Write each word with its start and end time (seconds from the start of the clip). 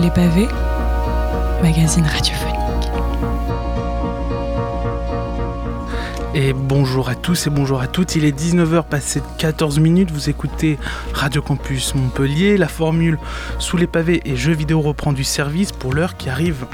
Les 0.00 0.10
pavés, 0.10 0.48
magazine 1.62 2.04
radiophonique. 2.04 2.54
Et 6.34 6.52
bonjour 6.52 7.08
à 7.08 7.14
tous 7.14 7.46
et 7.46 7.50
bonjour 7.50 7.80
à 7.80 7.86
toutes. 7.86 8.16
Il 8.16 8.24
est 8.24 8.36
19h 8.36 8.84
passé 8.84 9.20
de 9.20 9.26
14 9.38 9.78
minutes. 9.78 10.10
Vous 10.10 10.28
écoutez 10.28 10.78
Radio 11.12 11.42
Campus 11.42 11.94
Montpellier. 11.94 12.56
La 12.56 12.66
formule 12.66 13.18
Sous 13.60 13.76
les 13.76 13.86
pavés 13.86 14.20
et 14.24 14.34
jeux 14.34 14.54
vidéo 14.54 14.80
reprend 14.80 15.12
du 15.12 15.22
service 15.22 15.70
pour 15.70 15.94
l'heure 15.94 16.16
qui 16.16 16.28
arrive. 16.28 16.66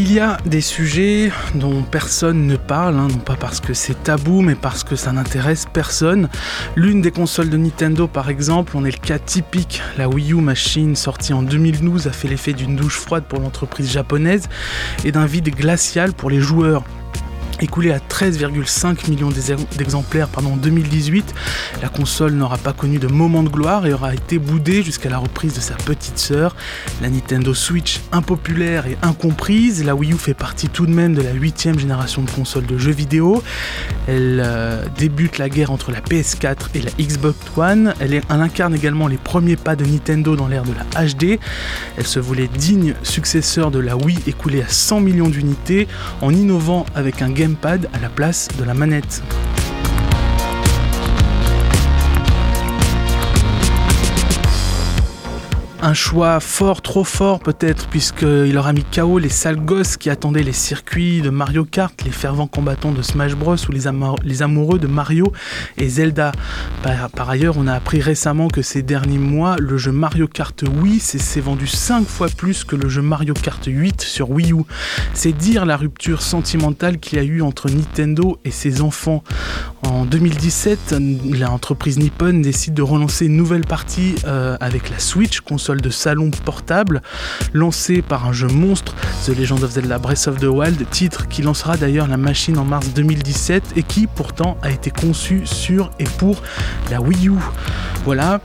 Il 0.00 0.12
y 0.12 0.20
a 0.20 0.36
des 0.46 0.60
sujets 0.60 1.32
dont 1.56 1.82
personne 1.82 2.46
ne 2.46 2.54
parle, 2.54 2.94
hein, 2.94 3.08
non 3.10 3.18
pas 3.18 3.34
parce 3.34 3.58
que 3.58 3.74
c'est 3.74 4.00
tabou, 4.04 4.42
mais 4.42 4.54
parce 4.54 4.84
que 4.84 4.94
ça 4.94 5.10
n'intéresse 5.10 5.66
personne. 5.72 6.28
L'une 6.76 7.02
des 7.02 7.10
consoles 7.10 7.50
de 7.50 7.56
Nintendo, 7.56 8.06
par 8.06 8.30
exemple, 8.30 8.76
on 8.76 8.84
est 8.84 8.92
le 8.92 9.04
cas 9.04 9.18
typique. 9.18 9.82
La 9.96 10.08
Wii 10.08 10.34
U 10.34 10.36
Machine, 10.36 10.94
sortie 10.94 11.32
en 11.32 11.42
2012, 11.42 12.06
a 12.06 12.12
fait 12.12 12.28
l'effet 12.28 12.52
d'une 12.52 12.76
douche 12.76 12.96
froide 12.96 13.24
pour 13.24 13.40
l'entreprise 13.40 13.90
japonaise 13.90 14.48
et 15.04 15.10
d'un 15.10 15.26
vide 15.26 15.52
glacial 15.52 16.12
pour 16.12 16.30
les 16.30 16.40
joueurs. 16.40 16.84
Écoulée 17.60 17.90
à 17.90 17.98
13,5 17.98 19.10
millions 19.10 19.30
d'exemplaires 19.76 20.28
en 20.36 20.56
2018, 20.56 21.34
la 21.82 21.88
console 21.88 22.32
n'aura 22.32 22.56
pas 22.56 22.72
connu 22.72 22.98
de 22.98 23.08
moment 23.08 23.42
de 23.42 23.48
gloire 23.48 23.84
et 23.86 23.92
aura 23.92 24.14
été 24.14 24.38
boudée 24.38 24.84
jusqu'à 24.84 25.10
la 25.10 25.18
reprise 25.18 25.54
de 25.54 25.60
sa 25.60 25.74
petite 25.74 26.18
sœur, 26.18 26.54
la 27.02 27.10
Nintendo 27.10 27.52
Switch 27.54 28.00
impopulaire 28.12 28.86
et 28.86 28.96
incomprise. 29.02 29.84
La 29.84 29.96
Wii 29.96 30.12
U 30.12 30.16
fait 30.16 30.34
partie 30.34 30.68
tout 30.68 30.86
de 30.86 30.92
même 30.92 31.14
de 31.14 31.22
la 31.22 31.32
huitième 31.32 31.78
génération 31.78 32.22
de 32.22 32.30
consoles 32.30 32.66
de 32.66 32.78
jeux 32.78 32.92
vidéo. 32.92 33.42
Elle 34.06 34.40
euh, 34.44 34.84
débute 34.96 35.38
la 35.38 35.48
guerre 35.48 35.72
entre 35.72 35.90
la 35.90 36.00
PS4 36.00 36.68
et 36.74 36.80
la 36.80 36.92
Xbox 36.92 37.38
One. 37.56 37.94
Elle, 37.98 38.14
elle 38.14 38.24
incarne 38.30 38.74
également 38.74 39.08
les 39.08 39.16
premiers 39.16 39.56
pas 39.56 39.74
de 39.74 39.84
Nintendo 39.84 40.36
dans 40.36 40.46
l'ère 40.46 40.64
de 40.64 40.72
la 40.72 41.06
HD. 41.06 41.40
Elle 41.96 42.06
se 42.06 42.20
voulait 42.20 42.48
digne 42.48 42.94
successeur 43.02 43.70
de 43.72 43.80
la 43.80 43.96
Wii 43.96 44.18
écoulée 44.28 44.62
à 44.62 44.68
100 44.68 45.00
millions 45.00 45.28
d'unités 45.28 45.88
en 46.20 46.32
innovant 46.32 46.86
avec 46.94 47.20
un 47.22 47.30
game 47.30 47.47
pad 47.56 47.88
à 47.92 47.98
la 48.00 48.08
place 48.08 48.48
de 48.58 48.64
la 48.64 48.74
manette. 48.74 49.22
Un 55.88 55.94
choix 55.94 56.38
fort, 56.38 56.82
trop 56.82 57.02
fort 57.02 57.40
peut-être, 57.40 57.88
puisqu'il 57.88 58.58
aura 58.58 58.74
mis 58.74 58.84
KO 58.84 59.18
les 59.18 59.30
sales 59.30 59.56
gosses 59.56 59.96
qui 59.96 60.10
attendaient 60.10 60.42
les 60.42 60.52
circuits 60.52 61.22
de 61.22 61.30
Mario 61.30 61.64
Kart, 61.64 61.94
les 62.04 62.10
fervents 62.10 62.46
combattants 62.46 62.92
de 62.92 63.00
Smash 63.00 63.34
Bros 63.34 63.56
ou 63.56 63.72
les, 63.72 63.86
amoureux 64.42 64.78
de 64.78 64.86
Mario 64.86 65.32
et 65.78 65.88
Zelda. 65.88 66.32
Par, 66.82 67.30
ailleurs, 67.30 67.54
on 67.56 67.66
a 67.66 67.72
appris 67.72 68.02
récemment 68.02 68.48
que 68.48 68.60
ces 68.60 68.82
derniers 68.82 69.16
mois, 69.16 69.56
le 69.58 69.78
jeu 69.78 69.90
Mario 69.90 70.28
Kart 70.28 70.62
Wii 70.62 71.00
s'est 71.00 71.40
vendu 71.40 71.66
5 71.66 72.06
fois 72.06 72.28
plus 72.28 72.64
que 72.64 72.76
le 72.76 72.90
jeu 72.90 73.00
Mario 73.00 73.32
Kart 73.32 73.64
8 73.66 74.02
sur 74.02 74.30
Wii 74.30 74.52
U. 74.52 74.64
C'est 75.14 75.32
dire 75.32 75.64
la 75.64 75.78
rupture 75.78 76.20
sentimentale 76.20 76.98
qu'il 76.98 77.16
y 77.16 77.20
a 77.22 77.24
eu 77.24 77.40
entre 77.40 77.70
Nintendo 77.70 78.38
et 78.44 78.50
ses 78.50 78.82
enfants. 78.82 79.24
En 79.84 80.04
2017, 80.04 80.96
l'entreprise 81.38 81.98
Nippon 81.98 82.40
décide 82.40 82.74
de 82.74 82.82
relancer 82.82 83.24
une 83.24 83.36
nouvelle 83.36 83.64
partie 83.64 84.16
euh, 84.26 84.58
avec 84.60 84.90
la 84.90 84.98
Switch, 84.98 85.40
console 85.40 85.77
de 85.80 85.90
salon 85.90 86.30
portable, 86.44 87.02
lancé 87.52 88.02
par 88.02 88.26
un 88.26 88.32
jeu 88.32 88.48
monstre, 88.48 88.94
The 89.26 89.36
Legend 89.36 89.62
of 89.62 89.72
Zelda 89.72 89.98
Breath 89.98 90.28
of 90.28 90.38
the 90.38 90.44
Wild, 90.44 90.88
titre 90.90 91.28
qui 91.28 91.42
lancera 91.42 91.76
d'ailleurs 91.76 92.08
la 92.08 92.16
machine 92.16 92.58
en 92.58 92.64
mars 92.64 92.88
2017 92.94 93.74
et 93.76 93.82
qui 93.82 94.06
pourtant 94.06 94.58
a 94.62 94.70
été 94.70 94.90
conçu 94.90 95.46
sur 95.46 95.90
et 95.98 96.04
pour 96.04 96.42
la 96.90 97.00
Wii 97.00 97.28
U. 97.28 97.34
Voilà, 98.04 98.40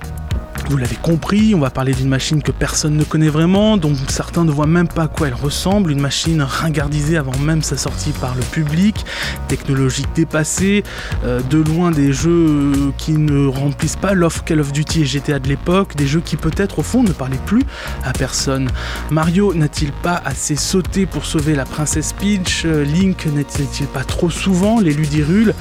vous 0.69 0.77
l'avez 0.77 0.95
compris, 0.95 1.53
on 1.53 1.59
va 1.59 1.69
parler 1.69 1.93
d'une 1.93 2.07
machine 2.07 2.41
que 2.41 2.51
personne 2.51 2.95
ne 2.95 3.03
connaît 3.03 3.29
vraiment, 3.29 3.77
dont 3.77 3.93
certains 4.07 4.45
ne 4.45 4.51
voient 4.51 4.67
même 4.67 4.87
pas 4.87 5.03
à 5.03 5.07
quoi 5.07 5.27
elle 5.27 5.33
ressemble, 5.33 5.91
une 5.91 5.99
machine 5.99 6.41
ringardisée 6.41 7.17
avant 7.17 7.37
même 7.37 7.61
sa 7.61 7.77
sortie 7.77 8.11
par 8.11 8.35
le 8.35 8.41
public, 8.41 9.05
technologie 9.47 10.05
dépassée, 10.15 10.83
euh, 11.25 11.41
de 11.49 11.57
loin 11.57 11.91
des 11.91 12.13
jeux 12.13 12.93
qui 12.97 13.13
ne 13.13 13.45
remplissent 13.47 13.97
pas 13.97 14.13
l'offre 14.13 14.43
Call 14.43 14.61
of 14.61 14.71
Duty 14.71 15.01
et 15.01 15.05
GTA 15.05 15.39
de 15.39 15.47
l'époque, 15.47 15.95
des 15.95 16.07
jeux 16.07 16.21
qui 16.21 16.37
peut-être 16.37 16.79
au 16.79 16.83
fond 16.83 17.03
ne 17.03 17.11
parlaient 17.11 17.37
plus 17.45 17.63
à 18.03 18.13
personne. 18.13 18.69
Mario 19.11 19.53
n'a-t-il 19.53 19.91
pas 19.91 20.21
assez 20.25 20.55
sauté 20.55 21.05
pour 21.05 21.25
sauver 21.25 21.55
la 21.55 21.65
princesse 21.65 22.13
Peach? 22.13 22.65
Link 22.65 23.25
n'était-il 23.25 23.87
pas 23.87 24.03
trop 24.03 24.29
souvent 24.29 24.79
l'élu 24.79 25.05
d'Hyrule? 25.05 25.53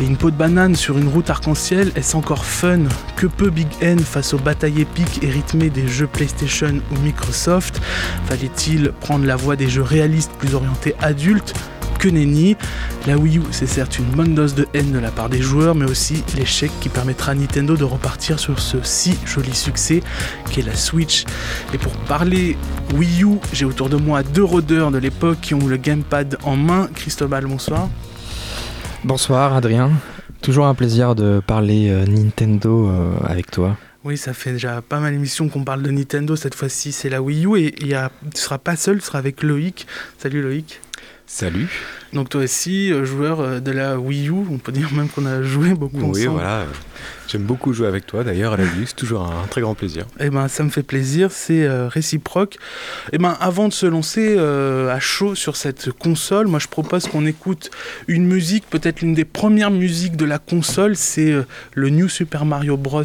Et 0.00 0.04
une 0.04 0.16
peau 0.16 0.30
de 0.30 0.36
banane 0.36 0.74
sur 0.74 0.98
une 0.98 1.08
route 1.08 1.30
arc-en-ciel, 1.30 1.92
est-ce 1.94 2.16
encore 2.16 2.44
fun? 2.44 2.80
Que 3.16 3.26
peut 3.26 3.50
Big 3.50 3.68
N 3.80 3.98
face 4.00 4.34
au 4.34 4.38
bataille 4.48 4.80
épique 4.80 5.22
et 5.22 5.28
rythmée 5.28 5.68
des 5.68 5.86
jeux 5.86 6.06
PlayStation 6.06 6.80
ou 6.90 6.98
Microsoft 7.00 7.82
Fallait-il 8.24 8.92
prendre 8.92 9.26
la 9.26 9.36
voie 9.36 9.56
des 9.56 9.68
jeux 9.68 9.82
réalistes 9.82 10.32
plus 10.38 10.54
orientés 10.54 10.94
adultes? 11.00 11.52
Que 11.98 12.08
nenni. 12.08 12.56
La 13.06 13.18
Wii 13.18 13.38
U, 13.38 13.42
c'est 13.50 13.66
certes 13.66 13.98
une 13.98 14.06
bonne 14.06 14.34
dose 14.34 14.54
de 14.54 14.66
haine 14.72 14.90
de 14.90 14.98
la 14.98 15.10
part 15.10 15.28
des 15.28 15.42
joueurs, 15.42 15.74
mais 15.74 15.84
aussi 15.84 16.24
l'échec 16.34 16.70
qui 16.80 16.88
permettra 16.88 17.32
à 17.32 17.34
Nintendo 17.34 17.76
de 17.76 17.84
repartir 17.84 18.38
sur 18.38 18.58
ce 18.58 18.78
si 18.84 19.18
joli 19.26 19.54
succès 19.54 20.02
qu'est 20.50 20.62
la 20.62 20.74
Switch. 20.74 21.26
Et 21.74 21.78
pour 21.78 21.92
parler 21.92 22.56
Wii 22.94 23.24
U, 23.24 23.38
j'ai 23.52 23.66
autour 23.66 23.90
de 23.90 23.96
moi 23.96 24.22
deux 24.22 24.44
rôdeurs 24.44 24.90
de 24.90 24.98
l'époque 24.98 25.42
qui 25.42 25.52
ont 25.52 25.66
le 25.66 25.76
gamepad 25.76 26.38
en 26.42 26.56
main. 26.56 26.88
Cristobal, 26.94 27.44
bonsoir. 27.44 27.90
Bonsoir 29.04 29.54
Adrien, 29.54 29.90
toujours 30.40 30.64
un 30.66 30.74
plaisir 30.74 31.14
de 31.14 31.42
parler 31.46 31.90
euh, 31.90 32.06
Nintendo 32.06 32.88
euh, 32.88 33.12
avec 33.26 33.50
toi. 33.50 33.76
Oui, 34.04 34.16
ça 34.16 34.32
fait 34.32 34.52
déjà 34.52 34.80
pas 34.80 35.00
mal 35.00 35.12
d'émissions 35.12 35.48
qu'on 35.48 35.64
parle 35.64 35.82
de 35.82 35.90
Nintendo. 35.90 36.36
Cette 36.36 36.54
fois-ci, 36.54 36.92
c'est 36.92 37.08
la 37.08 37.20
Wii 37.20 37.46
U 37.46 37.58
et 37.58 37.74
il 37.80 37.88
ne 37.88 38.36
sera 38.36 38.58
pas 38.58 38.76
seul, 38.76 38.96
il 38.96 39.02
sera 39.02 39.18
avec 39.18 39.42
Loïc. 39.42 39.86
Salut 40.18 40.40
Loïc. 40.40 40.80
Salut. 41.26 41.68
Donc 42.12 42.30
toi 42.30 42.42
aussi, 42.42 42.90
euh, 42.90 43.04
joueur 43.04 43.40
euh, 43.40 43.60
de 43.60 43.70
la 43.70 43.98
Wii 43.98 44.28
U, 44.28 44.32
on 44.50 44.56
peut 44.56 44.72
dire 44.72 44.92
même 44.94 45.08
qu'on 45.08 45.26
a 45.26 45.42
joué 45.42 45.74
beaucoup 45.74 45.96
oui, 45.96 46.02
ensemble. 46.04 46.18
Oui, 46.18 46.26
voilà. 46.26 46.64
J'aime 47.28 47.42
beaucoup 47.42 47.74
jouer 47.74 47.86
avec 47.86 48.06
toi 48.06 48.24
d'ailleurs 48.24 48.54
à 48.54 48.56
la 48.56 48.62
Wii, 48.62 48.86
c'est 48.86 48.96
toujours 48.96 49.22
un, 49.22 49.46
très 49.48 49.60
grand 49.60 49.74
plaisir. 49.74 50.06
Eh 50.18 50.30
ben, 50.30 50.48
ça 50.48 50.64
me 50.64 50.70
fait 50.70 50.82
plaisir, 50.82 51.30
c'est 51.30 51.64
euh, 51.64 51.86
réciproque. 51.86 52.56
Eh 53.12 53.18
ben, 53.18 53.36
avant 53.40 53.68
de 53.68 53.74
se 53.74 53.84
lancer 53.84 54.38
à 54.38 54.98
chaud 55.00 55.34
sur 55.34 55.56
cette 55.56 55.92
console, 55.92 56.46
moi 56.46 56.58
je 56.58 56.68
propose 56.68 57.06
qu'on 57.06 57.26
écoute 57.26 57.70
une 58.06 58.26
musique, 58.26 58.64
peut-être 58.70 59.02
l'une 59.02 59.12
des 59.12 59.26
premières 59.26 59.70
musiques 59.70 60.16
de 60.16 60.24
la 60.24 60.38
console, 60.38 60.96
c'est 60.96 61.34
le 61.74 61.90
New 61.90 62.08
Super 62.08 62.46
Mario 62.46 62.76
Bros. 62.78 63.02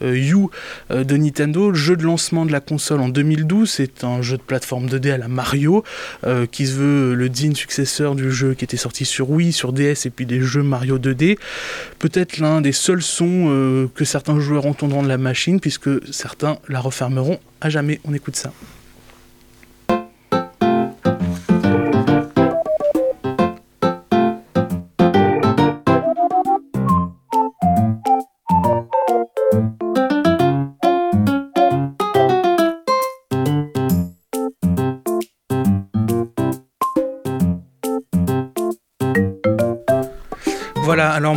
U 0.00 0.48
de 0.90 1.16
Nintendo, 1.16 1.72
jeu 1.72 1.96
de 1.96 2.02
lancement 2.02 2.44
de 2.44 2.50
la 2.50 2.58
console 2.58 3.00
en 3.00 3.08
2012. 3.08 3.70
C'est 3.70 4.02
un 4.02 4.20
jeu 4.20 4.36
de 4.36 4.42
plateforme 4.42 4.88
2D 4.88 5.12
à 5.12 5.18
la 5.18 5.28
Mario 5.28 5.84
qui 6.50 6.66
se 6.66 6.72
veut 6.72 7.14
le 7.14 7.28
digne 7.28 7.54
successeur 7.54 8.16
du 8.16 8.31
jeu 8.32 8.54
qui 8.54 8.64
était 8.64 8.76
sorti 8.76 9.04
sur 9.04 9.30
Wii, 9.30 9.52
sur 9.52 9.72
DS 9.72 10.06
et 10.06 10.10
puis 10.10 10.26
des 10.26 10.40
jeux 10.40 10.62
Mario 10.62 10.98
2D. 10.98 11.38
Peut-être 11.98 12.38
l'un 12.38 12.60
des 12.60 12.72
seuls 12.72 13.02
sons 13.02 13.46
euh, 13.48 13.86
que 13.94 14.04
certains 14.04 14.40
joueurs 14.40 14.66
entendront 14.66 15.02
de 15.02 15.08
la 15.08 15.18
machine, 15.18 15.60
puisque 15.60 15.90
certains 16.12 16.58
la 16.68 16.80
refermeront 16.80 17.38
à 17.60 17.70
jamais. 17.70 18.00
On 18.04 18.14
écoute 18.14 18.36
ça. 18.36 18.52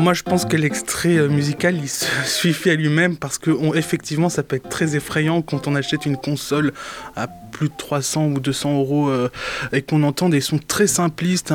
Moi 0.05 0.13
je 0.13 0.21
pense 0.21 0.45
que 0.45 0.55
l'extrait 0.55 1.17
euh, 1.17 1.27
musical 1.27 1.75
il 1.77 1.89
se 1.89 2.05
suffit 2.25 2.69
à 2.69 2.75
lui-même 2.75 3.17
parce 3.17 3.39
que 3.39 3.49
effectivement 3.75 4.29
ça 4.29 4.43
peut 4.43 4.57
être 4.57 4.69
très 4.69 4.95
effrayant 4.95 5.41
quand 5.41 5.67
on 5.67 5.73
achète 5.73 6.05
une 6.05 6.15
console 6.15 6.73
à 7.15 7.25
plus 7.27 7.69
de 7.69 7.73
300 7.75 8.27
ou 8.27 8.39
200 8.39 8.77
euros 8.77 9.09
euh, 9.09 9.29
et 9.73 9.81
qu'on 9.81 10.03
entend 10.03 10.29
des 10.29 10.41
sons 10.41 10.59
très 10.59 10.85
simplistes, 10.85 11.51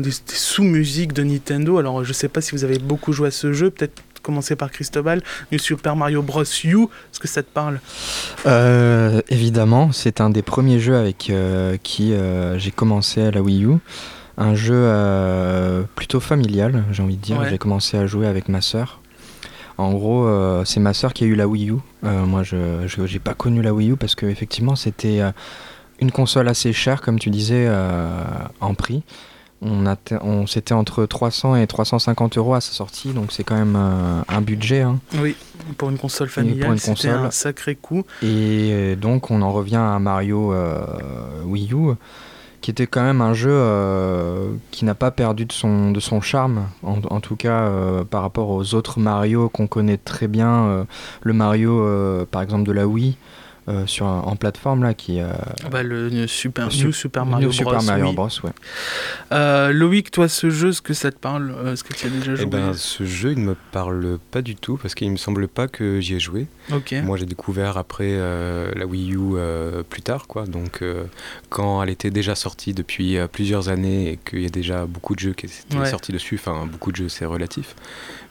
des, 0.00 0.10
sous-musiques 0.26 1.12
de 1.12 1.22
Nintendo. 1.22 1.78
Alors 1.78 2.02
je 2.02 2.12
sais 2.12 2.26
pas 2.26 2.40
si 2.40 2.50
vous 2.50 2.64
avez 2.64 2.80
beaucoup 2.80 3.12
joué 3.12 3.28
à 3.28 3.30
ce 3.30 3.52
jeu, 3.52 3.70
peut-être 3.70 4.02
commencer 4.22 4.56
par 4.56 4.72
Cristobal, 4.72 5.22
New 5.52 5.60
Super 5.60 5.94
Mario 5.94 6.20
Bros. 6.20 6.42
U, 6.42 6.82
est-ce 6.82 7.20
que 7.20 7.28
ça 7.28 7.44
te 7.44 7.50
parle? 7.50 7.78
Euh, 8.46 9.20
Évidemment, 9.28 9.92
c'est 9.92 10.20
un 10.20 10.30
des 10.30 10.42
premiers 10.42 10.80
jeux 10.80 10.96
avec 10.96 11.30
qui 11.84 12.12
j'ai 12.56 12.70
commencé 12.72 13.20
à 13.20 13.30
la 13.30 13.40
Wii 13.40 13.66
U 13.66 13.78
un 14.36 14.54
jeu 14.54 14.74
euh, 14.76 15.82
plutôt 15.94 16.20
familial, 16.20 16.84
j'ai 16.90 17.02
envie 17.02 17.16
de 17.16 17.22
dire. 17.22 17.44
J'ai 17.48 17.58
commencé 17.58 17.96
à 17.96 18.06
jouer 18.06 18.26
avec 18.26 18.48
ma 18.48 18.60
sœur. 18.60 19.00
En 19.76 19.92
gros, 19.92 20.26
euh, 20.26 20.64
c'est 20.64 20.80
ma 20.80 20.94
sœur 20.94 21.12
qui 21.12 21.24
a 21.24 21.26
eu 21.26 21.34
la 21.34 21.48
Wii 21.48 21.70
U. 21.70 21.74
Euh, 22.04 22.24
moi, 22.24 22.42
je 22.42 22.56
n'ai 23.00 23.18
pas 23.18 23.34
connu 23.34 23.62
la 23.62 23.74
Wii 23.74 23.92
U 23.92 23.96
parce 23.96 24.14
que 24.14 24.26
effectivement, 24.26 24.76
c'était 24.76 25.20
une 26.00 26.10
console 26.10 26.48
assez 26.48 26.72
chère, 26.72 27.00
comme 27.00 27.18
tu 27.18 27.30
disais, 27.30 27.68
en 28.60 28.74
prix. 28.74 29.02
On, 29.62 29.84
on 30.20 30.46
c'était 30.46 30.74
entre 30.74 31.06
300 31.06 31.56
et 31.56 31.66
350 31.66 32.36
euros 32.36 32.52
à 32.52 32.60
sa 32.60 32.72
sortie, 32.72 33.12
donc 33.12 33.32
c'est 33.32 33.44
quand 33.44 33.54
même 33.54 33.76
un 33.76 34.40
budget. 34.42 34.82
Hein. 34.82 34.98
Oui, 35.14 35.36
pour 35.78 35.88
une 35.88 35.96
console 35.96 36.28
familiale, 36.28 36.78
c'était 36.78 37.08
un 37.08 37.30
sacré 37.30 37.74
coup. 37.74 38.04
Et 38.22 38.94
donc 38.96 39.30
on 39.30 39.40
en 39.40 39.52
revient 39.52 39.76
à 39.76 39.98
Mario 40.00 40.54
Wii 41.46 41.72
U 41.72 41.94
qui 42.64 42.70
était 42.70 42.86
quand 42.86 43.02
même 43.02 43.20
un 43.20 43.34
jeu 43.34 43.50
euh, 43.52 44.54
qui 44.70 44.86
n'a 44.86 44.94
pas 44.94 45.10
perdu 45.10 45.44
de 45.44 45.52
son, 45.52 46.20
charme, 46.22 46.68
en, 46.82 47.20
tout 47.20 47.36
cas 47.36 47.64
euh, 47.64 48.04
par 48.04 48.22
rapport 48.22 48.48
aux 48.48 48.74
autres 48.74 48.98
Mario 48.98 49.50
qu'on 49.50 49.66
connaît 49.66 49.98
très 49.98 50.28
bien, 50.28 50.64
euh, 50.64 50.84
le 51.20 51.34
Mario 51.34 51.86
par 52.30 52.40
exemple 52.40 52.64
de 52.64 52.72
la 52.72 52.86
Wii, 52.86 53.18
euh, 53.66 53.86
sur 53.86 54.04
en 54.04 54.36
plateforme 54.36 54.82
là 54.82 54.92
qui 54.92 55.20
euh, 55.20 55.32
bah, 55.70 55.82
le 55.82 56.26
Super 56.26 56.68
New 56.68 56.92
Super 56.92 57.24
Mario 57.24 57.48
Bros. 57.48 57.52
Super 57.52 57.82
Mario 57.82 58.12
Bros 58.12 58.28
ouais. 58.42 58.50
Euh, 59.32 59.72
Loïc, 59.72 60.10
toi 60.10 60.28
ce 60.28 60.50
jeu, 60.50 60.68
est-ce 60.68 60.82
que 60.82 60.92
ça 60.92 61.10
te 61.10 61.18
parle 61.18 61.54
Est-ce 61.72 61.82
que 61.82 61.94
tu 61.94 62.06
as 62.06 62.10
déjà 62.10 62.32
eh 62.32 62.36
joué? 62.36 62.46
ben, 62.46 62.74
ce 62.74 63.06
jeu, 63.06 63.32
il 63.32 63.38
ne 63.38 63.46
me 63.46 63.56
parle 63.72 64.18
pas 64.30 64.42
du 64.42 64.54
tout 64.54 64.76
parce 64.76 64.94
qu'il 64.94 65.10
me 65.10 65.16
semble 65.16 65.48
pas 65.48 65.66
que 65.66 65.98
j'y 66.00 66.14
ai 66.14 66.20
joué. 66.20 66.46
Moi, 67.04 67.16
j'ai 67.16 67.24
découvert 67.24 67.78
après 67.78 68.18
la 68.18 68.86
Wii 68.86 69.14
U 69.14 69.36
plus 69.88 70.02
tard, 70.02 70.26
quoi. 70.26 70.46
Donc, 70.46 70.82
quand 71.48 71.82
elle 71.82 71.90
était 71.90 72.10
déjà 72.10 72.34
sortie 72.34 72.74
depuis 72.74 73.16
plusieurs 73.32 73.70
années 73.70 74.12
et 74.12 74.18
qu'il 74.18 74.42
y 74.42 74.46
a 74.46 74.50
déjà 74.50 74.84
beaucoup 74.84 75.14
de 75.14 75.20
jeux 75.20 75.32
qui 75.32 75.46
étaient 75.46 75.86
sortis 75.86 76.12
dessus, 76.12 76.38
enfin 76.38 76.66
beaucoup 76.66 76.92
de 76.92 76.96
jeux, 76.96 77.08
c'est 77.08 77.24
relatif. 77.24 77.74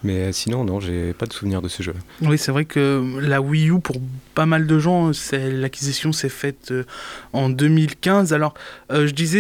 Mais 0.04 0.34
sinon, 0.34 0.66
non, 0.66 0.80
j'ai 0.80 1.14
pas 1.14 1.26
de 1.26 1.34
souvenir 1.34 1.62
de 1.62 1.70
ce 1.70 1.82
jeu. 1.82 1.94
Oui, 2.22 2.38
c'est 2.38 2.52
vrai 2.52 2.66
que 2.66 3.20
la 3.22 3.42
Wii 3.42 3.70
U, 3.70 3.80
pour 3.80 3.96
pas 4.36 4.46
mal 4.46 4.68
de 4.68 4.80
gens, 4.80 5.12
l'acquisition 5.32 6.12
s'est 6.12 6.30
faite 6.30 6.72
euh, 6.72 6.84
en 7.32 7.50
2015. 7.50 8.34
Alors, 8.34 8.54
euh, 8.92 9.08
je 9.08 9.14
disais, 9.14 9.40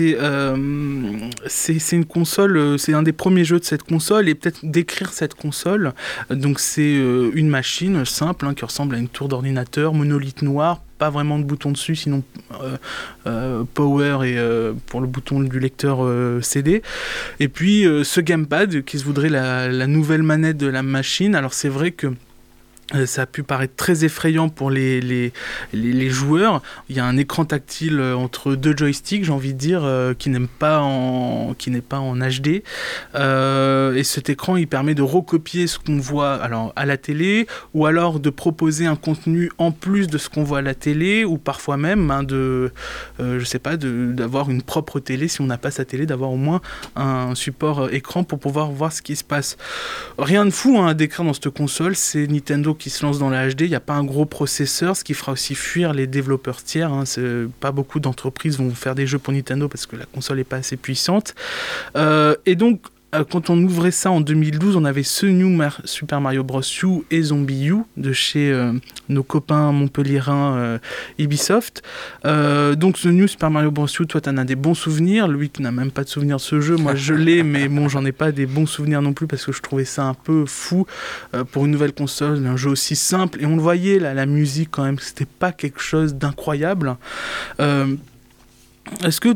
euh, 0.00 1.28
c'est 1.46 1.78
c'est 1.78 1.96
une 1.96 2.06
console, 2.06 2.78
c'est 2.78 2.94
un 2.94 3.02
des 3.02 3.12
premiers 3.12 3.44
jeux 3.44 3.58
de 3.58 3.64
cette 3.64 3.82
console, 3.82 4.28
et 4.28 4.34
peut-être 4.34 4.60
décrire 4.62 5.12
cette 5.12 5.34
console. 5.34 5.92
Donc, 6.30 6.58
c'est 6.58 6.94
une 7.34 7.48
machine 7.48 8.04
simple 8.04 8.46
hein, 8.46 8.54
qui 8.54 8.64
ressemble 8.64 8.94
à 8.94 8.98
une 8.98 9.08
tour 9.08 9.28
d'ordinateur, 9.28 9.92
monolithe 9.92 10.42
noir, 10.42 10.80
pas 10.98 11.10
vraiment 11.10 11.38
de 11.38 11.44
bouton 11.44 11.72
dessus, 11.72 11.96
sinon 11.96 12.22
power 13.74 14.26
et 14.26 14.36
pour 14.86 15.00
le 15.00 15.06
bouton 15.06 15.40
du 15.40 15.58
lecteur 15.60 15.98
CD. 16.42 16.82
Et 17.40 17.48
puis 17.48 17.84
ce 18.02 18.20
gamepad 18.20 18.82
qui 18.84 18.98
se 18.98 19.04
voudrait 19.04 19.28
la, 19.28 19.68
la, 19.68 19.86
nouvelle 19.86 20.22
manette 20.22 20.56
de 20.56 20.66
la 20.66 20.82
machine. 20.82 21.34
Alors 21.34 21.54
c'est 21.54 21.68
vrai 21.68 21.92
que 21.92 22.08
euh, 22.08 22.10
ça 23.04 23.22
a 23.22 23.26
pu 23.26 23.42
paraître 23.42 23.74
très 23.76 24.04
effrayant 24.04 24.48
pour 24.48 24.70
les, 24.70 25.00
les, 25.00 25.32
les, 25.74 26.08
joueurs. 26.08 26.62
Il 26.88 26.96
y 26.96 27.00
a 27.00 27.04
un 27.04 27.18
écran 27.18 27.44
tactile 27.44 28.00
euh, 28.00 28.16
entre 28.16 28.54
deux 28.54 28.74
joysticks, 28.74 29.24
j'ai 29.24 29.32
envie 29.32 29.52
de 29.52 29.58
dire, 29.58 29.82
euh, 29.84 30.14
qui 30.14 30.30
n'est 30.30 30.40
pas 30.46 30.80
en 30.80 31.54
qui 31.58 31.70
pas 31.82 31.98
en 31.98 32.16
HD. 32.16 32.62
et 33.14 34.04
cet 34.04 34.30
écran, 34.30 34.56
il 34.56 34.66
permet 34.66 34.94
de 34.94 35.02
recopier 35.02 35.66
ce 35.66 35.78
qu'on 35.78 35.98
voit 35.98 36.34
alors 36.34 36.72
à 36.76 36.86
la 36.86 36.96
télé, 36.96 37.46
ou 37.74 37.84
alors 37.84 38.20
de 38.20 38.30
proposer 38.30 38.86
un 38.86 38.96
contenu 38.96 39.50
en 39.58 39.70
plus 39.70 40.06
de 40.06 40.16
ce 40.16 40.30
qu'on 40.30 40.42
voit 40.42 40.58
à 40.58 40.62
la 40.62 40.74
télé, 40.74 41.24
ou 41.24 41.36
parfois 41.36 41.76
même 41.76 42.10
hein, 42.10 42.22
de, 42.22 42.72
je 43.18 43.44
sais 43.44 43.58
pas, 43.58 43.76
d'avoir 43.76 44.50
une 44.50 44.62
propre 44.62 44.98
télé 44.98 45.28
si 45.28 45.40
on 45.40 45.46
n'a 45.46 45.58
pas 45.58 45.70
sa 45.70 45.84
télé, 45.84 46.06
d'avoir 46.06 46.30
au 46.30 46.36
moins 46.36 46.60
un 46.96 47.34
support 47.34 47.92
écran 47.92 48.24
pour 48.24 48.38
pouvoir 48.38 48.70
voir 48.70 48.92
ce 48.92 49.02
qui 49.02 49.14
se 49.14 49.24
passe. 49.24 49.56
Rien 50.18 50.46
de 50.46 50.50
fou 50.50 50.78
hein, 50.78 50.88
à 50.88 50.94
décrire 50.94 51.24
dans 51.26 51.34
cette 51.34 51.50
console, 51.50 51.94
c'est 51.94 52.26
Nintendo 52.26 52.74
qui 52.78 52.90
se 52.90 53.04
lance 53.04 53.18
dans 53.18 53.30
la 53.30 53.48
HD, 53.48 53.62
il 53.62 53.68
n'y 53.70 53.74
a 53.74 53.80
pas 53.80 53.94
un 53.94 54.04
gros 54.04 54.24
processeur, 54.24 54.96
ce 54.96 55.04
qui 55.04 55.14
fera 55.14 55.32
aussi 55.32 55.54
fuir 55.54 55.92
les 55.92 56.06
développeurs 56.06 56.62
tiers. 56.62 56.92
Hein. 56.92 57.04
Pas 57.60 57.72
beaucoup 57.72 58.00
d'entreprises 58.00 58.58
vont 58.58 58.70
faire 58.70 58.94
des 58.94 59.06
jeux 59.06 59.18
pour 59.18 59.32
Nintendo 59.32 59.68
parce 59.68 59.86
que 59.86 59.96
la 59.96 60.06
console 60.06 60.38
n'est 60.38 60.44
pas 60.44 60.56
assez 60.56 60.76
puissante. 60.76 61.34
Euh, 61.96 62.36
et 62.46 62.54
donc, 62.54 62.80
quand 63.30 63.48
on 63.48 63.62
ouvrait 63.62 63.90
ça 63.90 64.10
en 64.10 64.20
2012, 64.20 64.76
on 64.76 64.84
avait 64.84 65.02
ce 65.02 65.24
New 65.24 65.58
Super 65.84 66.20
Mario 66.20 66.44
Bros. 66.44 66.60
U 66.82 67.04
et 67.10 67.22
Zombie 67.22 67.68
U 67.68 67.76
de 67.96 68.12
chez 68.12 68.52
euh, 68.52 68.74
nos 69.08 69.22
copains 69.22 69.72
montpelliérains 69.72 70.56
euh, 70.56 70.78
Ubisoft. 71.18 71.82
donc 72.24 72.98
ce 72.98 73.08
New 73.08 73.26
Super 73.26 73.50
Mario 73.50 73.70
Bros. 73.70 73.86
U, 73.86 74.06
toi, 74.06 74.20
tu 74.20 74.28
en 74.28 74.36
as 74.36 74.44
des 74.44 74.56
bons 74.56 74.74
souvenirs. 74.74 75.26
Lui 75.26 75.48
qui 75.48 75.62
n'a 75.62 75.72
même 75.72 75.90
pas 75.90 76.04
de 76.04 76.08
souvenirs 76.08 76.36
de 76.36 76.42
ce 76.42 76.60
jeu, 76.60 76.76
moi 76.76 76.94
je 76.94 77.14
l'ai, 77.14 77.42
mais 77.42 77.68
bon, 77.68 77.88
j'en 77.88 78.04
ai 78.04 78.12
pas 78.12 78.30
des 78.30 78.46
bons 78.46 78.66
souvenirs 78.66 79.00
non 79.00 79.14
plus 79.14 79.26
parce 79.26 79.46
que 79.46 79.52
je 79.52 79.62
trouvais 79.62 79.86
ça 79.86 80.04
un 80.04 80.14
peu 80.14 80.44
fou 80.46 80.86
pour 81.52 81.64
une 81.64 81.70
nouvelle 81.70 81.94
console, 81.94 82.46
un 82.46 82.56
jeu 82.56 82.70
aussi 82.70 82.94
simple. 82.94 83.40
Et 83.40 83.46
on 83.46 83.56
le 83.56 83.62
voyait, 83.62 83.98
là, 83.98 84.12
la 84.12 84.26
musique 84.26 84.68
quand 84.70 84.84
même, 84.84 84.98
c'était 84.98 85.24
pas 85.24 85.52
quelque 85.52 85.80
chose 85.80 86.14
d'incroyable. 86.14 86.96
Est-ce 87.58 89.20
que 89.20 89.34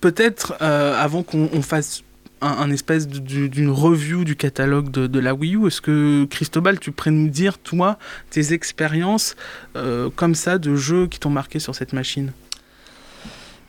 peut-être 0.00 0.60
avant 0.60 1.22
qu'on 1.22 1.62
fasse 1.62 2.02
un, 2.40 2.70
espèce 2.70 3.08
d'une 3.08 3.70
review 3.70 4.24
du 4.24 4.36
catalogue 4.36 4.90
de, 4.90 5.18
la 5.18 5.34
Wii 5.34 5.56
U. 5.56 5.66
Est-ce 5.66 5.80
que, 5.80 6.24
Christobal, 6.26 6.78
tu 6.78 6.92
pourrais 6.92 7.10
nous 7.10 7.28
dire, 7.28 7.58
toi, 7.58 7.98
tes 8.30 8.52
expériences 8.52 9.36
euh, 9.76 10.10
comme 10.14 10.34
ça 10.34 10.58
de 10.58 10.76
jeux 10.76 11.06
qui 11.06 11.18
t'ont 11.18 11.30
marqué 11.30 11.58
sur 11.58 11.74
cette 11.74 11.92
machine? 11.92 12.32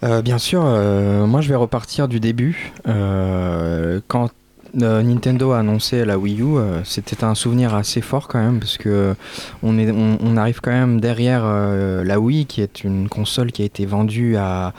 Euh, 0.03 0.21
Bien 0.21 0.37
sûr, 0.37 0.63
euh, 0.63 1.25
moi 1.25 1.41
je 1.41 1.49
vais 1.49 1.55
repartir 1.55 2.07
du 2.07 2.19
début. 2.19 2.73
quand 2.85 4.29
Nintendo 4.73 5.53
a 5.53 5.59
annoncé 5.59 6.05
la 6.05 6.19
Wii 6.19 6.41
U, 6.41 6.57
c'était 6.83 7.23
un 7.23 7.33
souvenir 7.35 7.73
assez 7.73 8.01
fort 8.01 8.27
quand 8.27 8.39
même, 8.39 8.59
parce 8.59 8.77
que 8.77 9.15
on, 9.63 9.79
est, 9.79 9.89
on 9.91 10.37
arrive 10.37 10.59
quand 10.61 10.71
même 10.71 10.99
derrière 10.99 11.45
la 11.45 12.19
Wii, 12.19 12.45
qui 12.45 12.61
est 12.61 12.83
une 12.83 13.09
console 13.09 13.51
qui 13.51 13.63
a 13.63 13.65
été 13.65 13.85
vendue 13.85 14.35
à 14.35 14.73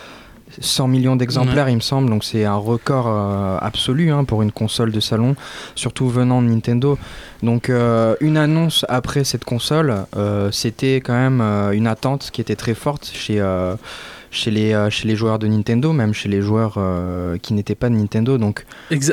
100 0.60 0.88
millions 0.88 1.16
d'exemplaires, 1.16 1.68
il 1.68 1.76
me 1.76 1.80
semble, 1.80 2.08
donc 2.08 2.24
c'est 2.24 2.44
un 2.44 2.56
record 2.56 3.06
euh, 3.08 3.58
absolu 3.60 4.10
hein, 4.10 4.24
pour 4.24 4.42
une 4.42 4.52
console 4.52 4.92
de 4.92 5.00
salon, 5.00 5.36
surtout 5.74 6.08
venant 6.08 6.42
de 6.42 6.48
Nintendo. 6.48 6.98
Donc 7.42 7.70
euh, 7.70 8.16
une 8.20 8.36
annonce 8.36 8.84
après 8.88 9.24
cette 9.24 9.44
console, 9.44 10.06
euh, 10.16 10.50
c'était 10.50 10.96
quand 10.96 11.14
même 11.14 11.40
une 11.72 11.86
attente 11.86 12.30
qui 12.32 12.40
était 12.40 12.56
très 12.56 12.74
forte 12.74 13.10
chez 13.12 13.40
chez 14.30 14.50
les, 14.50 14.72
euh, 14.72 14.90
chez 14.90 15.08
les 15.08 15.16
joueurs 15.16 15.38
de 15.38 15.46
Nintendo, 15.46 15.92
même 15.92 16.12
chez 16.12 16.28
les 16.28 16.42
joueurs 16.42 16.74
euh, 16.76 17.38
qui 17.38 17.54
n'étaient 17.54 17.74
pas 17.74 17.88
de 17.88 17.94
Nintendo. 17.94 18.38
Donc... 18.38 18.64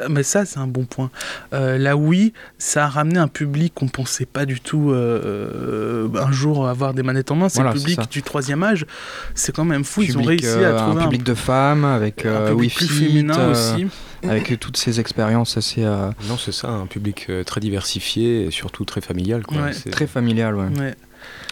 mais 0.09 0.23
ça, 0.23 0.45
c'est 0.45 0.59
un 0.59 0.67
bon 0.67 0.85
point. 0.85 1.09
Euh, 1.53 1.77
la 1.77 1.95
Wii, 1.95 2.33
ça 2.57 2.85
a 2.85 2.87
ramené 2.87 3.19
un 3.19 3.27
public 3.27 3.73
qu'on 3.75 3.87
pensait 3.87 4.25
pas 4.25 4.45
du 4.45 4.59
tout 4.59 4.93
un 4.93 6.31
jour 6.31 6.67
avoir 6.67 6.93
des 6.93 7.03
manettes 7.03 7.31
en 7.31 7.35
main. 7.35 7.49
C'est 7.49 7.63
le 7.63 7.73
public 7.73 7.99
du 8.09 8.23
troisième 8.23 8.63
âge. 8.63 8.85
C'est 9.33 9.55
quand 9.55 9.65
même 9.65 9.83
fou. 9.83 10.01
Ils 10.01 10.17
ont 10.17 10.23
réussi 10.23 10.47
à 10.47 10.73
trouver 10.73 11.01
un 11.01 11.05
public 11.05 11.23
de 11.23 11.33
femmes 11.33 11.85
avec 11.85 12.25
un 12.25 12.51
Wi-Fi, 12.53 12.87
féminin 12.87 13.51
aussi. 13.51 13.87
avec 14.23 14.59
toutes 14.59 14.77
ces 14.77 14.99
expériences 14.99 15.57
assez. 15.57 15.81
Non, 15.81 16.37
c'est 16.37 16.53
ça, 16.53 16.69
un 16.69 16.85
public 16.85 17.29
très 17.45 17.61
diversifié 17.61 18.45
et 18.45 18.51
surtout 18.51 18.85
très 18.85 19.01
familial. 19.01 19.45
Quoi. 19.45 19.69
Très 19.91 20.07
familial, 20.07 20.55
ouais. 20.55 20.95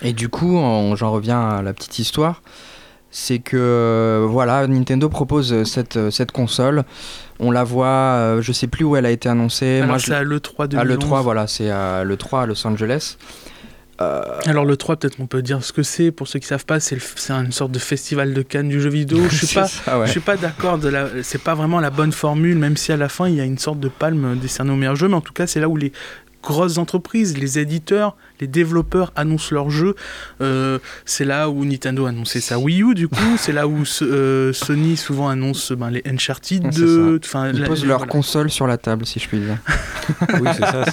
Et 0.01 0.13
du 0.13 0.29
coup, 0.29 0.53
j'en 0.95 1.11
reviens 1.11 1.49
à 1.49 1.61
la 1.61 1.73
petite 1.73 1.99
histoire 1.99 2.41
c'est 3.15 3.37
que 3.37 3.57
euh, 3.57 4.25
voilà, 4.27 4.65
Nintendo 4.65 5.07
propose 5.07 5.63
cette, 5.65 6.09
cette 6.09 6.31
console. 6.31 6.83
On 7.39 7.51
la 7.51 7.63
voit, 7.63 7.85
euh, 7.87 8.41
je 8.41 8.51
sais 8.51 8.65
plus 8.65 8.83
où 8.83 8.95
elle 8.95 9.05
a 9.05 9.11
été 9.11 9.29
annoncée. 9.29 9.81
Alors 9.81 10.01
c'est 10.01 10.15
à 10.15 10.23
l'E3 10.23 10.67
de 10.67 10.77
À 10.77 10.83
l'E3, 10.83 11.21
voilà, 11.21 11.45
c'est 11.45 11.69
à 11.69 12.03
l'E3 12.03 12.41
à 12.41 12.45
Los 12.47 12.65
Angeles. 12.65 13.17
Euh, 14.01 14.23
Alors 14.47 14.65
le 14.65 14.75
3, 14.75 14.95
peut-être 14.95 15.17
on 15.19 15.27
peut 15.27 15.43
dire 15.43 15.63
ce 15.63 15.71
que 15.71 15.83
c'est. 15.83 16.09
Pour 16.09 16.27
ceux 16.27 16.39
qui 16.39 16.47
savent 16.47 16.65
pas, 16.65 16.79
c'est 16.79 16.97
une 17.29 17.51
sorte 17.51 17.71
de 17.71 17.77
festival 17.77 18.33
de 18.33 18.41
Cannes 18.41 18.69
du 18.69 18.81
jeu 18.81 18.89
vidéo. 18.89 19.19
Je 19.29 19.45
suis 19.45 19.55
pas, 19.55 19.67
je 20.05 20.09
suis 20.09 20.19
pas 20.19 20.35
d'accord. 20.35 20.79
De 20.79 20.89
la... 20.89 21.07
C'est 21.21 21.41
pas 21.41 21.53
vraiment 21.53 21.79
la 21.79 21.91
bonne 21.91 22.11
formule, 22.11 22.57
même 22.57 22.77
si 22.77 22.91
à 22.91 22.97
la 22.97 23.09
fin 23.09 23.27
il 23.27 23.35
y 23.35 23.41
a 23.41 23.45
une 23.45 23.59
sorte 23.59 23.79
de 23.79 23.89
palme 23.89 24.39
décernée 24.39 24.71
au 24.71 24.75
meilleur 24.75 24.95
jeu. 24.95 25.07
Mais 25.07 25.15
en 25.15 25.21
tout 25.21 25.33
cas, 25.33 25.45
c'est 25.45 25.59
là 25.59 25.69
où 25.69 25.77
les 25.77 25.91
grosses 26.41 26.79
entreprises, 26.79 27.37
les 27.37 27.59
éditeurs, 27.59 28.17
les 28.43 28.47
développeurs 28.47 29.13
annoncent 29.15 29.55
leurs 29.55 29.69
jeux. 29.69 29.95
Euh, 30.41 30.77
c'est 31.05 31.23
là 31.23 31.49
où 31.49 31.63
Nintendo 31.63 32.05
a 32.05 32.09
annoncé 32.09 32.41
sa 32.41 32.59
Wii 32.59 32.83
U, 32.83 32.93
du 32.93 33.07
coup. 33.07 33.37
c'est 33.37 33.53
là 33.53 33.67
où 33.69 33.83
euh, 34.01 34.51
Sony 34.51 34.97
souvent 34.97 35.29
annonce 35.29 35.71
ben, 35.71 35.89
les 35.89 36.03
Uncharted 36.05 36.69
2. 36.69 37.21
Ils 37.53 37.63
posent 37.63 37.85
leur 37.85 38.05
console 38.07 38.49
sur 38.49 38.67
la 38.67 38.77
table, 38.77 39.05
si 39.05 39.19
je 39.19 39.29
puis 39.29 39.39
dire. 39.39 39.57
oui, 40.41 40.49
c'est 40.53 40.65
ça. 40.65 40.83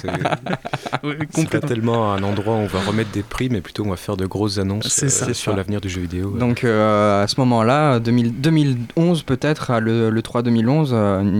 C'est 1.33 1.49
pas 1.59 1.59
tellement 1.59 2.13
un 2.13 2.23
endroit 2.23 2.55
où 2.55 2.59
on 2.59 2.67
va 2.67 2.79
remettre 2.79 3.11
des 3.11 3.23
prix, 3.23 3.49
mais 3.49 3.59
plutôt 3.59 3.83
on 3.85 3.89
va 3.89 3.97
faire 3.97 4.15
de 4.15 4.25
grosses 4.25 4.57
annonces 4.57 5.03
euh, 5.03 5.33
sur 5.33 5.53
l'avenir 5.53 5.81
du 5.81 5.89
jeu 5.89 5.99
vidéo. 5.99 6.37
Donc 6.39 6.63
à 6.63 7.25
ce 7.27 7.37
moment-là, 7.39 7.99
2011 7.99 9.23
peut-être, 9.23 9.79
le, 9.81 10.09
le 10.09 10.21
3 10.21 10.41
2011, 10.43 10.93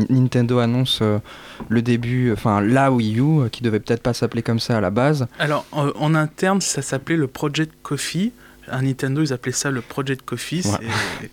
Nintendo 0.09 0.59
annonce 0.59 1.01
le 1.69 1.81
début, 1.81 2.33
enfin 2.33 2.59
la 2.59 2.91
Wii 2.91 3.19
U, 3.19 3.49
qui 3.49 3.63
devait 3.63 3.79
peut-être 3.79 4.03
pas 4.03 4.13
s'appeler 4.13 4.41
comme 4.41 4.59
ça 4.59 4.77
à 4.77 4.81
la 4.81 4.89
base. 4.89 5.27
Alors 5.39 5.65
en 6.01 6.15
interne, 6.15 6.61
ça 6.61 6.81
s'appelait 6.81 7.17
le 7.17 7.27
Project 7.27 7.71
Coffee. 7.83 8.33
À 8.67 8.81
Nintendo, 8.81 9.21
ils 9.21 9.33
appelaient 9.33 9.51
ça 9.51 9.71
le 9.71 9.81
Project 9.81 10.23
Coffee. 10.23 10.63
Ouais. 10.65 11.29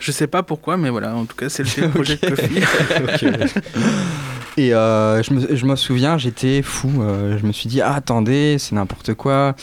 Je 0.00 0.12
sais 0.12 0.26
pas 0.26 0.42
pourquoi, 0.42 0.76
mais 0.76 0.90
voilà, 0.90 1.14
en 1.14 1.24
tout 1.24 1.36
cas, 1.36 1.48
c'est 1.48 1.62
le 1.62 1.88
Project 1.90 2.28
Coffee. 2.28 2.62
Et 4.56 4.72
euh, 4.72 5.22
je, 5.22 5.32
me, 5.32 5.56
je, 5.56 5.66
me, 5.66 5.76
souviens, 5.76 6.16
j'étais 6.16 6.62
fou. 6.62 7.02
Euh, 7.02 7.38
je 7.38 7.46
me 7.46 7.52
suis 7.52 7.68
dit, 7.68 7.80
ah, 7.80 7.94
attendez, 7.94 8.56
c'est 8.58 8.74
n'importe 8.74 9.14
quoi. 9.14 9.56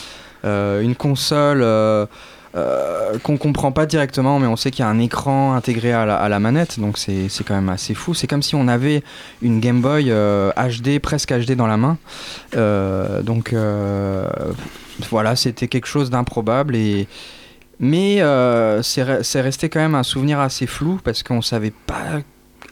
Euh, 0.43 0.81
une 0.81 0.95
console 0.95 1.63
euh, 2.53 3.17
qu'on 3.19 3.37
comprend 3.37 3.71
pas 3.71 3.85
directement, 3.85 4.37
mais 4.37 4.47
on 4.47 4.57
sait 4.57 4.71
qu'il 4.71 4.83
y 4.83 4.85
a 4.85 4.89
un 4.89 4.99
écran 4.99 5.53
intégré 5.53 5.93
à 5.93 6.27
la, 6.27 6.39
manette, 6.39 6.79
donc 6.79 6.97
c'est 6.97 7.29
quand 7.45 7.55
même 7.55 7.69
assez 7.69 7.93
fou. 7.93 8.13
C'est 8.13 8.27
comme 8.27 8.41
si 8.41 8.55
on 8.55 8.67
avait 8.67 9.03
une 9.41 9.61
Game 9.61 9.81
Boy 9.81 10.05
HD, 10.05 10.09
euh, 10.09 10.99
presque 11.01 11.31
HD 11.31 11.53
dans 11.53 11.67
la 11.67 11.77
main. 11.77 11.97
Euh, 12.55 13.21
donc 13.21 13.55
voilà, 15.09 15.35
c'était 15.35 15.67
quelque 15.67 15.87
chose 15.87 16.09
d'improbable 16.09 16.75
et 16.75 17.07
mais 17.79 18.17
c'est 18.83 19.41
resté 19.41 19.69
quand 19.69 19.79
même 19.79 19.95
un 19.95 20.03
souvenir 20.03 20.39
assez 20.39 20.67
flou 20.67 20.99
parce 21.03 21.23
qu'on 21.23 21.41
savait 21.41 21.73
pas 21.87 22.19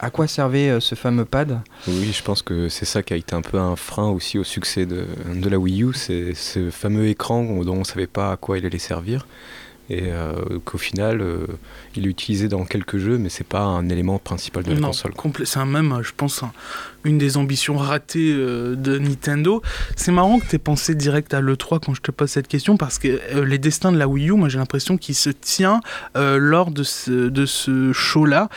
à 0.02 0.10
quoi 0.12 0.28
servait 0.28 0.80
ce 0.80 0.96
fameux 0.96 1.26
pad 1.26 1.60
Oui, 1.88 2.12
je 2.14 2.24
pense 2.24 2.42
que 2.42 2.70
c'est 2.70 2.86
ça 2.86 3.02
qui 3.02 3.14
a 3.14 3.18
été 3.18 3.34
un 3.36 3.42
peu 3.42 3.58
un 3.58 3.76
frein 3.76 4.10
aussi 4.10 4.38
au 4.38 4.44
succès 4.44 4.86
de, 4.86 5.06
de 5.34 5.50
la 5.50 5.58
Wii 5.58 5.84
U, 5.84 5.94
c'est 5.94 6.34
ce 6.36 6.70
fameux 6.70 7.08
écran 7.08 7.44
dont 7.44 7.74
on 7.74 7.80
ne 7.80 7.84
savait 7.84 8.08
pas 8.08 8.32
à 8.32 8.38
quoi 8.38 8.58
il 8.58 8.66
allait 8.66 8.78
servir 8.78 9.26
et 9.90 10.12
euh, 10.12 10.60
qu'au 10.66 10.78
final 10.78 11.22
euh, 11.22 11.48
il 11.96 12.06
est 12.06 12.10
utilisé 12.10 12.48
dans 12.48 12.64
quelques 12.66 12.98
jeux 12.98 13.18
mais 13.18 13.30
c'est 13.30 13.48
pas 13.48 13.62
un 13.62 13.90
élément 13.90 14.20
principal 14.20 14.64
de 14.64 14.74
la 14.74 14.80
console. 14.80 15.14
C'est 15.44 15.66
même 15.66 16.00
je 16.04 16.14
pense 16.16 16.44
une 17.04 17.18
des 17.18 17.38
ambitions 17.38 17.78
ratées 17.78 18.34
euh, 18.34 18.76
de 18.76 18.98
Nintendo. 18.98 19.62
C'est 19.96 20.12
marrant 20.12 20.40
que 20.40 20.48
tu 20.48 20.56
aies 20.56 20.60
pensé 20.60 20.96
direct 20.96 21.34
à 21.34 21.42
l'E3 21.42 21.80
quand 21.86 21.94
je 21.94 22.02
te 22.02 22.12
pose 22.12 22.30
cette 22.30 22.48
question, 22.48 22.78
parce 22.78 23.00
que 23.00 23.08
euh, 23.08 23.46
les 23.46 23.58
destins 23.58 23.92
de 23.92 23.98
la 23.98 24.08
Wii 24.08 24.30
U, 24.30 24.34
moi 24.34 24.50
j'ai 24.50 24.58
l'impression 24.58 24.98
qu'il 24.98 25.16
se 25.16 25.30
tient 25.30 25.82
euh, 26.18 26.38
lors 26.38 26.72
de 26.72 26.84
ce, 26.84 27.30
de 27.30 27.46
ce 27.46 27.94
show-là, 27.94 28.50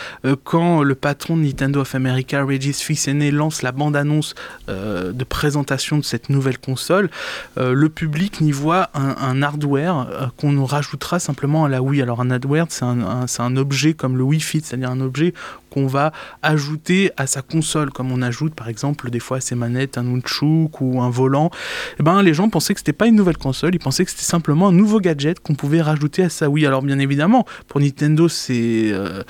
quand 0.44 0.82
le 0.82 0.94
patron 0.94 1.36
de 1.36 1.42
Nintendo 1.42 1.80
of 1.80 1.94
America, 1.94 2.42
Regis 2.44 2.74
Fils-Aimé, 2.74 3.30
lance 3.30 3.62
la 3.62 3.72
bande-annonce 3.72 4.34
de 4.68 5.24
présentation 5.24 5.98
de 5.98 6.04
cette 6.04 6.28
nouvelle 6.28 6.58
console. 6.58 7.10
le 7.56 7.88
public 7.88 8.40
n'y 8.40 8.52
voit 8.52 8.90
un, 8.94 9.42
hardware 9.42 10.32
qu'on 10.36 10.52
nous 10.52 10.66
rajoutera 10.66 11.18
simplement 11.18 11.64
à 11.64 11.68
la 11.68 11.82
Wii. 11.82 12.02
Alors 12.02 12.20
un 12.20 12.30
hardware, 12.30 12.66
c'est 12.68 12.84
un, 12.84 13.00
un, 13.00 13.26
un 13.38 13.56
objet 13.56 13.94
comme 13.94 14.16
le 14.16 14.22
Wii 14.22 14.40
Fit, 14.40 14.62
c'est-à-dire 14.62 14.90
un 14.90 15.00
objet 15.00 15.34
qu'on 15.72 15.86
va 15.86 16.12
ajouter 16.42 17.10
à 17.16 17.26
sa 17.26 17.40
console, 17.40 17.90
comme 17.90 18.12
on 18.12 18.20
ajoute 18.20 18.54
par 18.54 18.68
exemple 18.68 19.10
des 19.10 19.20
fois 19.20 19.38
à 19.38 19.40
ses 19.40 19.54
manettes 19.54 19.96
un 19.96 20.02
nunchuk 20.02 20.80
ou 20.80 21.00
un 21.00 21.08
volant. 21.08 21.50
Eh 21.98 22.02
ben, 22.02 22.22
les 22.22 22.34
gens 22.34 22.48
pensaient 22.50 22.74
que 22.74 22.80
c'était 22.80 22.92
pas 22.92 23.06
une 23.06 23.16
nouvelle 23.16 23.38
console, 23.38 23.74
ils 23.74 23.78
pensaient 23.78 24.04
que 24.04 24.10
c'était 24.10 24.22
simplement 24.22 24.68
un 24.68 24.72
nouveau 24.72 25.00
gadget 25.00 25.40
qu'on 25.40 25.54
pouvait 25.54 25.80
rajouter 25.80 26.24
à 26.24 26.28
sa 26.28 26.50
Wii. 26.50 26.66
Alors 26.66 26.82
bien 26.82 26.98
évidemment, 26.98 27.46
pour 27.68 27.80
Nintendo, 27.80 28.28
c'est 28.28 28.90
euh, 28.92 29.22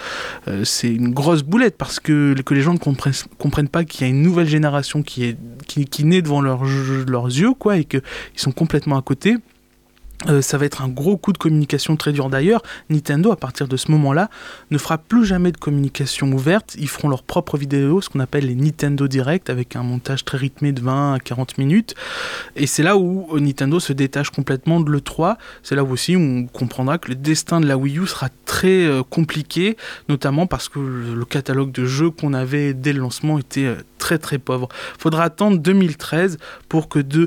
euh, 0.48 0.64
c'est 0.64 0.92
une 0.92 1.10
grosse 1.10 1.42
boulette 1.42 1.76
parce 1.76 2.00
que, 2.00 2.34
que 2.44 2.54
les 2.54 2.62
gens 2.62 2.74
ne 2.74 2.78
comprennent, 2.78 3.68
pas 3.68 3.84
qu'il 3.84 4.02
y 4.02 4.04
a 4.04 4.08
une 4.08 4.22
nouvelle 4.22 4.48
génération 4.48 5.02
qui, 5.02 5.24
est, 5.24 5.36
qui 5.66 6.04
naît 6.04 6.22
devant 6.22 6.40
leurs, 6.40 6.64
leurs 7.06 7.26
yeux 7.26 7.54
quoi, 7.54 7.76
et 7.76 7.84
qu'ils 7.84 8.02
sont 8.36 8.52
complètement 8.52 8.98
à 8.98 9.02
côté. 9.02 9.36
Euh, 10.28 10.40
ça 10.40 10.58
va 10.58 10.66
être 10.66 10.82
un 10.82 10.88
gros 10.88 11.16
coup 11.16 11.32
de 11.32 11.38
communication 11.38 11.96
très 11.96 12.12
dur 12.12 12.28
d'ailleurs. 12.28 12.62
Nintendo, 12.90 13.32
à 13.32 13.36
partir 13.36 13.66
de 13.66 13.76
ce 13.76 13.90
moment-là, 13.90 14.30
ne 14.70 14.78
fera 14.78 14.98
plus 14.98 15.24
jamais 15.24 15.52
de 15.52 15.56
communication 15.56 16.30
ouverte. 16.32 16.76
Ils 16.78 16.88
feront 16.88 17.08
leur 17.08 17.22
propre 17.22 17.56
vidéo, 17.56 18.00
ce 18.00 18.08
qu'on 18.08 18.20
appelle 18.20 18.46
les 18.46 18.54
Nintendo 18.54 19.08
Direct, 19.08 19.50
avec 19.50 19.76
un 19.76 19.82
montage 19.82 20.24
très 20.24 20.38
rythmé 20.38 20.72
de 20.72 20.80
20 20.80 21.14
à 21.14 21.18
40 21.18 21.58
minutes. 21.58 21.94
Et 22.56 22.66
c'est 22.66 22.82
là 22.82 22.96
où 22.96 23.28
euh, 23.34 23.40
Nintendo 23.40 23.80
se 23.80 23.92
détache 23.92 24.30
complètement 24.30 24.80
de 24.80 24.90
l'E3. 24.90 25.36
C'est 25.62 25.74
là 25.74 25.84
où 25.84 25.90
aussi 25.90 26.16
on 26.16 26.46
comprendra 26.46 26.98
que 26.98 27.08
le 27.08 27.16
destin 27.16 27.60
de 27.60 27.66
la 27.66 27.76
Wii 27.76 27.98
U 27.98 28.06
sera 28.06 28.28
très 28.46 28.84
euh, 28.84 29.02
compliqué, 29.02 29.76
notamment 30.08 30.46
parce 30.46 30.68
que 30.68 30.78
le 30.78 31.24
catalogue 31.24 31.72
de 31.72 31.84
jeux 31.84 32.10
qu'on 32.10 32.32
avait 32.32 32.74
dès 32.74 32.92
le 32.92 33.00
lancement 33.00 33.38
était 33.38 33.76
très 33.98 34.18
très 34.18 34.38
pauvre. 34.38 34.68
Faudra 34.98 35.24
attendre 35.24 35.58
2013 35.58 36.38
pour 36.68 36.88
que 36.88 36.98
euh, 36.98 37.26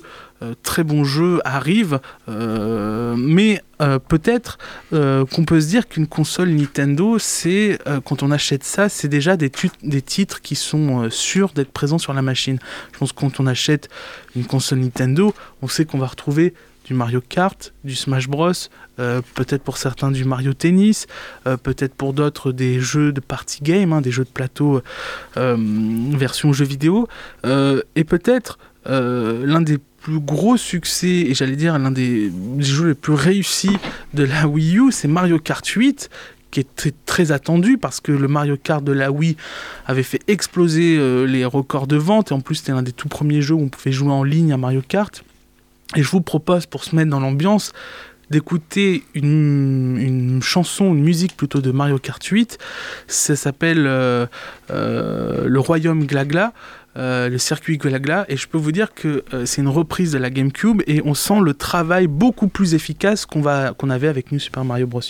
très 0.64 0.84
bons 0.84 1.04
jeux 1.04 1.40
arrivent, 1.46 2.00
euh, 2.30 3.16
mais 3.18 3.62
euh, 3.82 4.00
peut-être 4.00 4.58
qu'on 4.92 5.46
peut 5.46 5.60
se 5.60 5.68
dire 5.68 5.88
qu'une 5.88 6.08
console 6.08 6.50
Nintendo, 6.50 7.20
c'est 7.20 7.80
quand 8.06 8.24
on 8.24 8.32
achète 8.32 8.64
ça, 8.64 8.90
c'est 8.90 9.08
déjà 9.08 9.38
des, 9.38 9.50
titres 9.50 10.42
qui 10.42 10.56
sont 10.56 11.10
sûrs 11.10 11.52
d'être 11.54 11.72
présents 11.72 11.98
sur 11.98 12.14
la 12.14 12.22
machine. 12.22 12.60
Je 12.94 13.00
pense 13.00 13.12
que 13.12 13.20
quand 13.20 13.40
on 13.40 13.48
achète 13.48 13.90
une 14.36 14.46
console 14.46 14.80
Nintendo, 14.80 15.34
on 15.62 15.68
sait 15.68 15.86
qu'on 15.86 15.98
va 15.98 16.08
retrouver 16.08 16.54
du 16.86 16.94
Mario 16.94 17.20
Kart, 17.20 17.74
du 17.84 17.96
Smash 17.96 18.28
Bros, 18.28 18.52
peut-être 18.98 19.64
pour 19.64 19.78
certains 19.78 20.12
du 20.12 20.24
Mario 20.24 20.54
Tennis, 20.54 21.08
peut-être 21.64 21.96
pour 21.96 22.14
d'autres 22.14 22.52
des 22.52 22.80
jeux 22.80 23.12
de 23.12 23.20
party 23.20 23.64
game, 23.64 23.92
hein, 23.92 24.02
des 24.02 24.12
jeux 24.12 24.24
de 24.24 24.30
plateau 24.30 24.82
version 25.36 26.54
jeux 26.54 26.66
vidéo, 26.66 27.08
et 27.44 28.04
peut-être 28.04 28.58
l'un 28.88 29.62
des 29.62 29.80
plus 30.06 30.20
gros 30.20 30.56
succès, 30.56 31.08
et 31.08 31.34
j'allais 31.34 31.56
dire 31.56 31.80
l'un 31.80 31.90
des 31.90 32.32
jeux 32.60 32.90
les 32.90 32.94
plus 32.94 33.14
réussis 33.14 33.76
de 34.14 34.24
la 34.24 34.48
Wii 34.48 34.78
U, 34.78 34.92
c'est 34.92 35.08
Mario 35.08 35.40
Kart 35.40 35.66
8, 35.66 36.12
qui 36.52 36.60
était 36.60 36.94
très 37.06 37.32
attendu 37.32 37.78
parce 37.78 38.00
que 38.00 38.12
le 38.12 38.28
Mario 38.28 38.56
Kart 38.56 38.84
de 38.84 38.92
la 38.92 39.12
Wii 39.12 39.36
avait 39.88 40.04
fait 40.04 40.22
exploser 40.28 40.96
euh, 40.98 41.26
les 41.26 41.44
records 41.44 41.88
de 41.88 41.98
vente, 41.98 42.32
et 42.32 42.34
en 42.34 42.40
plus 42.40 42.56
c'était 42.56 42.72
l'un 42.72 42.84
des 42.84 42.92
tout 42.92 43.10
premiers 43.10 43.42
jeux 43.42 43.56
où 43.56 43.62
on 43.62 43.68
pouvait 43.68 43.92
jouer 43.92 44.12
en 44.12 44.24
ligne 44.24 44.54
à 44.54 44.58
Mario 44.58 44.82
Kart. 44.88 45.24
Et 45.96 46.04
je 46.04 46.10
vous 46.10 46.22
propose, 46.22 46.66
pour 46.66 46.84
se 46.84 46.96
mettre 46.96 47.10
dans 47.10 47.20
l'ambiance, 47.20 47.74
d'écouter 48.30 49.04
une, 49.16 50.40
chanson, 50.42 50.94
une 50.94 51.04
musique 51.04 51.36
plutôt 51.36 51.62
de 51.62 51.72
Mario 51.72 52.00
Kart 52.00 52.24
8. 52.24 52.58
Ça 53.08 53.36
s'appelle 53.36 53.86
euh, 53.88 54.26
euh, 54.72 55.48
Le 55.48 55.60
Royaume 55.60 56.06
Glagla. 56.06 56.54
Euh, 56.98 57.28
le 57.30 57.38
circuit 57.38 57.78
Glagla 57.78 58.26
et 58.30 58.38
je 58.38 58.48
peux 58.48 58.58
vous 58.58 58.72
dire 58.72 58.94
que 58.94 59.26
euh, 59.34 59.46
c'est 59.46 59.62
une 59.62 59.68
reprise 59.68 60.14
de 60.14 60.18
la 60.18 60.30
GameCube 60.30 60.82
et 60.88 61.02
on 61.04 61.14
sent 61.14 61.42
le 61.42 61.54
travail 61.54 62.08
beaucoup 62.08 62.48
plus 62.48 62.74
efficace 62.74 63.26
qu'on 63.26 63.44
qu'on 63.78 63.90
avait 63.90 64.08
avec 64.08 64.32
New 64.32 64.40
Super 64.40 64.64
Mario 64.64 64.88
Bros. 64.88 65.02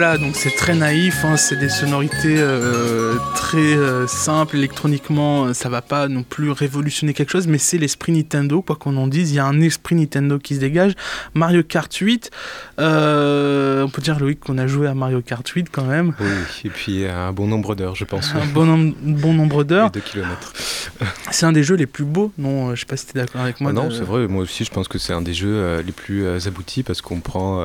Voilà, 0.00 0.16
donc 0.16 0.34
c'est 0.34 0.56
très 0.56 0.74
naïf, 0.74 1.26
hein, 1.26 1.36
c'est 1.36 1.56
des 1.56 1.68
sonorités 1.68 2.36
euh, 2.38 3.16
très 3.34 3.58
euh, 3.58 4.06
simples, 4.06 4.56
électroniquement, 4.56 5.44
euh, 5.44 5.52
ça 5.52 5.68
va 5.68 5.82
pas 5.82 6.08
non 6.08 6.22
plus 6.22 6.50
révolutionner 6.52 7.12
quelque 7.12 7.28
chose, 7.28 7.46
mais 7.46 7.58
c'est 7.58 7.76
l'esprit 7.76 8.12
Nintendo, 8.12 8.62
quoi 8.62 8.76
qu'on 8.76 8.96
en 8.96 9.08
dise, 9.08 9.32
il 9.32 9.34
y 9.34 9.38
a 9.38 9.44
un 9.44 9.60
esprit 9.60 9.96
Nintendo 9.96 10.38
qui 10.38 10.54
se 10.54 10.60
dégage. 10.60 10.94
Mario 11.34 11.62
Kart 11.62 11.94
8, 11.94 12.30
on 12.78 13.90
peut 13.92 14.00
dire 14.00 14.18
Loïc 14.18 14.40
qu'on 14.40 14.56
a 14.56 14.66
joué 14.66 14.86
à 14.88 14.94
Mario 14.94 15.20
Kart 15.20 15.46
8 15.46 15.68
quand 15.70 15.84
même. 15.84 16.14
Oui, 16.18 16.28
et 16.64 16.70
puis 16.70 17.04
un 17.04 17.34
bon 17.34 17.46
nombre 17.46 17.74
d'heures, 17.74 17.94
je 17.94 18.06
pense. 18.06 18.34
Un 18.34 18.46
bon, 18.46 18.94
bon 19.02 19.34
nombre 19.34 19.64
d'heures. 19.64 19.90
de 19.90 20.00
kilomètres. 20.00 20.54
c'est 21.30 21.44
un 21.44 21.52
des 21.52 21.62
jeux 21.62 21.76
les 21.76 21.84
plus 21.84 22.06
beaux, 22.06 22.32
non 22.38 22.74
Je 22.74 22.80
sais 22.80 22.86
pas 22.86 22.96
si 22.96 23.04
tu 23.04 23.18
es 23.18 23.20
d'accord 23.20 23.42
avec 23.42 23.60
moi. 23.60 23.72
Ah 23.72 23.74
non, 23.74 23.90
c'est 23.90 24.04
vrai, 24.04 24.26
moi 24.28 24.44
aussi 24.44 24.64
je 24.64 24.70
pense 24.70 24.88
que 24.88 24.96
c'est 24.96 25.12
un 25.12 25.20
des 25.20 25.34
jeux 25.34 25.82
les 25.84 25.92
plus 25.92 26.26
aboutis 26.46 26.84
parce 26.84 27.02
qu'on 27.02 27.20
prend 27.20 27.62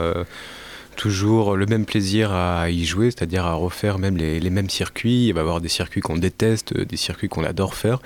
toujours 0.96 1.56
le 1.56 1.66
même 1.66 1.86
plaisir 1.86 2.32
à 2.34 2.70
y 2.70 2.86
jouer, 2.86 3.12
c'est-à-dire 3.12 3.46
à 3.46 3.54
refaire 3.54 4.00
même 4.00 4.18
les, 4.18 4.40
les, 4.40 4.50
mêmes 4.50 4.70
circuits. 4.70 5.28
Il 5.28 5.34
va 5.34 5.40
y 5.40 5.42
avoir 5.42 5.62
des 5.62 5.70
circuits 5.70 6.02
qu'on 6.02 6.18
déteste, 6.18 6.78
des 6.78 6.98
circuits 6.98 7.30
qu'on 7.30 7.44
adore 7.44 7.76
faire. 7.76 8.00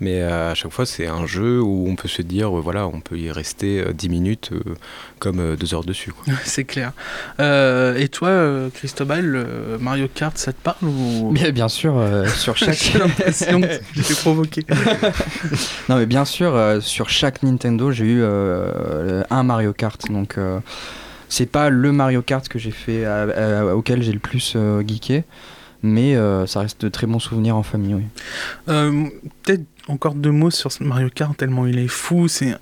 Mais 0.00 0.22
à 0.22 0.54
chaque 0.54 0.70
fois, 0.70 0.86
c'est 0.86 1.06
un 1.06 1.26
jeu 1.26 1.60
où 1.60 1.88
on 1.88 1.96
peut 1.96 2.08
se 2.08 2.22
dire, 2.22 2.56
euh, 2.56 2.60
voilà, 2.60 2.86
on 2.86 3.00
peut 3.00 3.18
y 3.18 3.32
rester 3.32 3.84
10 3.92 4.06
euh, 4.06 4.10
minutes 4.10 4.50
euh, 4.52 4.74
comme 5.18 5.56
deux 5.56 5.74
heures 5.74 5.84
dessus. 5.84 6.12
c'est 6.44 6.64
clair. 6.64 6.92
et 7.40 8.08
toi, 8.08 8.70
Christobal, 8.74 9.46
Mario 9.80 10.08
Kart, 10.12 10.36
ça 10.38 10.52
te 10.52 10.62
parle 10.62 10.84
ou... 10.84 11.30
bien, 11.32 11.50
bien 11.50 11.68
sûr, 11.68 12.00
sur 12.36 12.56
chaque. 12.56 12.78
j'ai 12.78 12.98
l'impression 12.98 13.60
que 13.60 13.80
j'ai 13.94 14.14
provoqué. 14.14 14.64
non, 15.88 15.96
mais 15.96 16.06
bien 16.06 16.24
sûr, 16.24 16.78
sur 16.80 17.10
chaque 17.10 17.42
Nintendo, 17.42 17.90
j'ai 17.90 18.04
eu 18.04 18.22
un 18.22 19.42
Mario 19.42 19.72
Kart. 19.72 20.00
Donc 20.10 20.38
c'est 21.28 21.46
pas 21.46 21.70
le 21.70 21.92
Mario 21.92 22.22
Kart 22.22 22.46
que 22.48 22.58
j'ai 22.58 22.70
fait, 22.70 23.04
auquel 23.72 24.02
j'ai 24.02 24.12
le 24.12 24.18
plus 24.18 24.54
euh, 24.56 24.82
geeké, 24.86 25.24
mais 25.82 26.16
euh, 26.16 26.46
ça 26.46 26.60
reste 26.60 26.82
de 26.82 26.88
très 26.88 27.06
bons 27.06 27.18
souvenirs 27.18 27.56
en 27.56 27.62
famille. 27.62 27.96
Euh, 28.68 29.06
encore 29.88 30.14
deux 30.14 30.30
mots 30.30 30.50
sur 30.50 30.70
Mario 30.80 31.08
Kart 31.12 31.36
tellement 31.36 31.66
il 31.66 31.78
est 31.78 31.88
fou. 31.88 32.28
C'est 32.28 32.54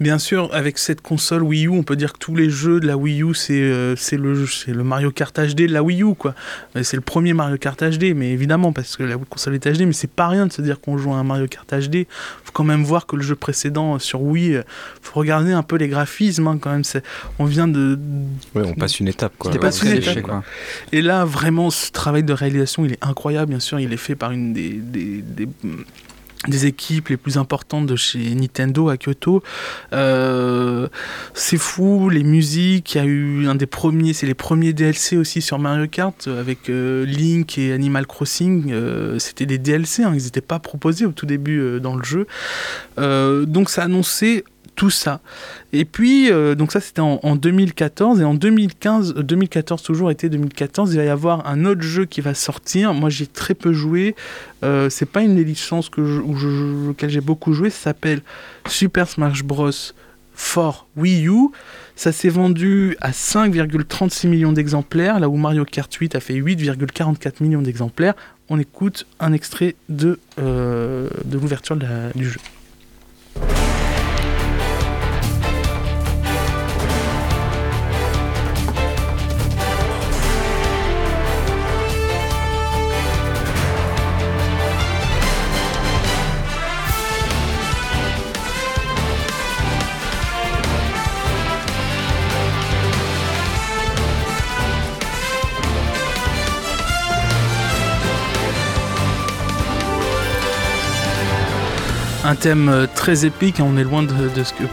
bien 0.00 0.18
sûr 0.18 0.50
avec 0.52 0.78
cette 0.78 1.00
console 1.00 1.42
Wii 1.42 1.66
U, 1.66 1.70
on 1.70 1.82
peut 1.82 1.96
dire 1.96 2.12
que 2.12 2.18
tous 2.18 2.36
les 2.36 2.50
jeux 2.50 2.80
de 2.80 2.86
la 2.86 2.96
Wii 2.96 3.22
U 3.22 3.34
c'est 3.34 3.54
euh, 3.54 3.96
c'est 3.96 4.16
le 4.16 4.46
c'est 4.46 4.72
le 4.72 4.84
Mario 4.84 5.10
Kart 5.10 5.34
HD 5.38 5.62
de 5.62 5.72
la 5.72 5.82
Wii 5.82 6.02
U 6.02 6.14
quoi. 6.14 6.34
C'est 6.82 6.96
le 6.96 7.02
premier 7.02 7.32
Mario 7.32 7.56
Kart 7.56 7.82
HD, 7.82 8.14
mais 8.14 8.30
évidemment 8.30 8.72
parce 8.72 8.96
que 8.96 9.02
la 9.02 9.16
console 9.16 9.54
est 9.54 9.66
HD, 9.66 9.82
mais 9.82 9.92
c'est 9.92 10.10
pas 10.10 10.28
rien 10.28 10.46
de 10.46 10.52
se 10.52 10.62
dire 10.62 10.80
qu'on 10.80 10.98
joue 10.98 11.12
à 11.12 11.16
un 11.16 11.24
Mario 11.24 11.46
Kart 11.46 11.68
HD. 11.72 12.06
Faut 12.44 12.52
quand 12.52 12.64
même 12.64 12.84
voir 12.84 13.06
que 13.06 13.16
le 13.16 13.22
jeu 13.22 13.34
précédent 13.34 13.98
sur 13.98 14.22
Wii, 14.22 14.60
faut 15.02 15.20
regarder 15.20 15.52
un 15.52 15.62
peu 15.62 15.76
les 15.76 15.88
graphismes 15.88 16.46
hein, 16.46 16.58
quand 16.60 16.70
même. 16.70 16.82
On 17.38 17.44
vient 17.44 17.68
de, 17.68 17.98
oui, 18.54 18.62
on 18.66 18.74
passe 18.74 19.00
une 19.00 19.08
étape 19.08 19.32
quoi. 19.38 19.50
Et 20.92 21.02
là 21.02 21.24
vraiment 21.24 21.70
ce 21.70 21.90
travail 21.90 22.22
de 22.22 22.32
réalisation 22.32 22.84
il 22.84 22.92
est 22.92 23.04
incroyable. 23.04 23.50
Bien 23.50 23.60
sûr, 23.60 23.80
il 23.80 23.92
est 23.92 23.98
fait 23.98 24.14
par 24.14 24.30
une 24.30 24.52
des, 24.52 24.70
des 24.72 25.22
des 25.22 25.48
équipes 26.66 27.08
les 27.08 27.16
plus 27.16 27.38
importantes 27.38 27.86
de 27.86 27.96
chez 27.96 28.34
Nintendo 28.34 28.88
à 28.88 28.96
Kyoto. 28.96 29.42
Euh, 29.92 30.88
c'est 31.34 31.56
fou, 31.56 32.08
les 32.08 32.22
musiques, 32.22 32.94
il 32.94 32.98
y 32.98 33.00
a 33.00 33.04
eu 33.04 33.46
un 33.46 33.54
des 33.54 33.66
premiers, 33.66 34.12
c'est 34.12 34.26
les 34.26 34.34
premiers 34.34 34.72
DLC 34.72 35.16
aussi 35.16 35.42
sur 35.42 35.58
Mario 35.58 35.86
Kart 35.88 36.28
avec 36.28 36.68
euh, 36.68 37.04
Link 37.04 37.58
et 37.58 37.72
Animal 37.72 38.06
Crossing. 38.06 38.72
Euh, 38.72 39.18
c'était 39.18 39.46
des 39.46 39.58
DLC, 39.58 40.02
hein, 40.02 40.12
ils 40.14 40.24
n'étaient 40.24 40.40
pas 40.40 40.58
proposés 40.58 41.06
au 41.06 41.12
tout 41.12 41.26
début 41.26 41.80
dans 41.80 41.96
le 41.96 42.04
jeu. 42.04 42.26
donc 42.98 43.70
ça 43.70 43.84
annonçait 43.84 44.44
tout 44.74 44.90
ça. 44.90 45.20
Et 45.72 45.84
puis, 45.84 46.30
euh, 46.30 46.54
donc 46.54 46.72
ça 46.72 46.80
c'était 46.80 47.00
en, 47.00 47.36
2014, 47.36 48.20
et 48.20 48.24
en 48.24 48.34
2015, 48.34 49.14
2014 49.14 49.80
euh, 49.80 49.84
toujours, 49.84 50.10
été 50.10 50.28
2014, 50.28 50.92
il 50.92 50.98
va 50.98 51.04
y 51.04 51.08
avoir 51.08 51.46
un 51.46 51.64
autre 51.64 51.82
jeu 51.82 52.04
qui 52.04 52.20
va 52.20 52.34
sortir. 52.34 52.94
Moi 52.94 53.10
j'ai 53.10 53.26
très 53.26 53.54
peu 53.54 53.72
joué, 53.72 54.14
euh, 54.62 54.90
c'est 54.90 55.06
pas 55.06 55.22
une 55.22 55.36
des 55.36 55.44
licences 55.44 55.88
que 55.88 56.04
je, 56.04 56.20
auquel 56.90 57.10
j'ai 57.10 57.20
beaucoup 57.20 57.52
joué, 57.52 57.70
ça 57.70 57.84
s'appelle 57.84 58.22
Super 58.68 59.08
Smash 59.08 59.42
Bros. 59.42 59.70
for 60.34 60.86
Wii 60.96 61.28
U. 61.28 61.50
Ça 61.96 62.10
s'est 62.10 62.28
vendu 62.28 62.96
à 63.00 63.12
5,36 63.12 64.26
millions 64.26 64.52
d'exemplaires, 64.52 65.20
là 65.20 65.28
où 65.28 65.36
Mario 65.36 65.64
Kart 65.64 65.92
8 65.92 66.16
a 66.16 66.20
fait 66.20 66.34
8,44 66.34 67.34
millions 67.40 67.62
d'exemplaires. 67.62 68.14
On 68.48 68.58
écoute 68.58 69.06
un 69.20 69.32
extrait 69.32 69.76
de, 69.88 70.18
de 70.36 71.08
l'ouverture 71.38 71.76
du 71.76 72.28
jeu. 72.28 72.40
Thème 102.44 102.68
euh, 102.68 102.86
très 102.94 103.24
épique, 103.24 103.58
hein, 103.58 103.66
on 103.66 103.78
est 103.78 103.84
loin 103.84 104.02
de, 104.02 104.10
ce 104.44 104.52
que 104.52 104.64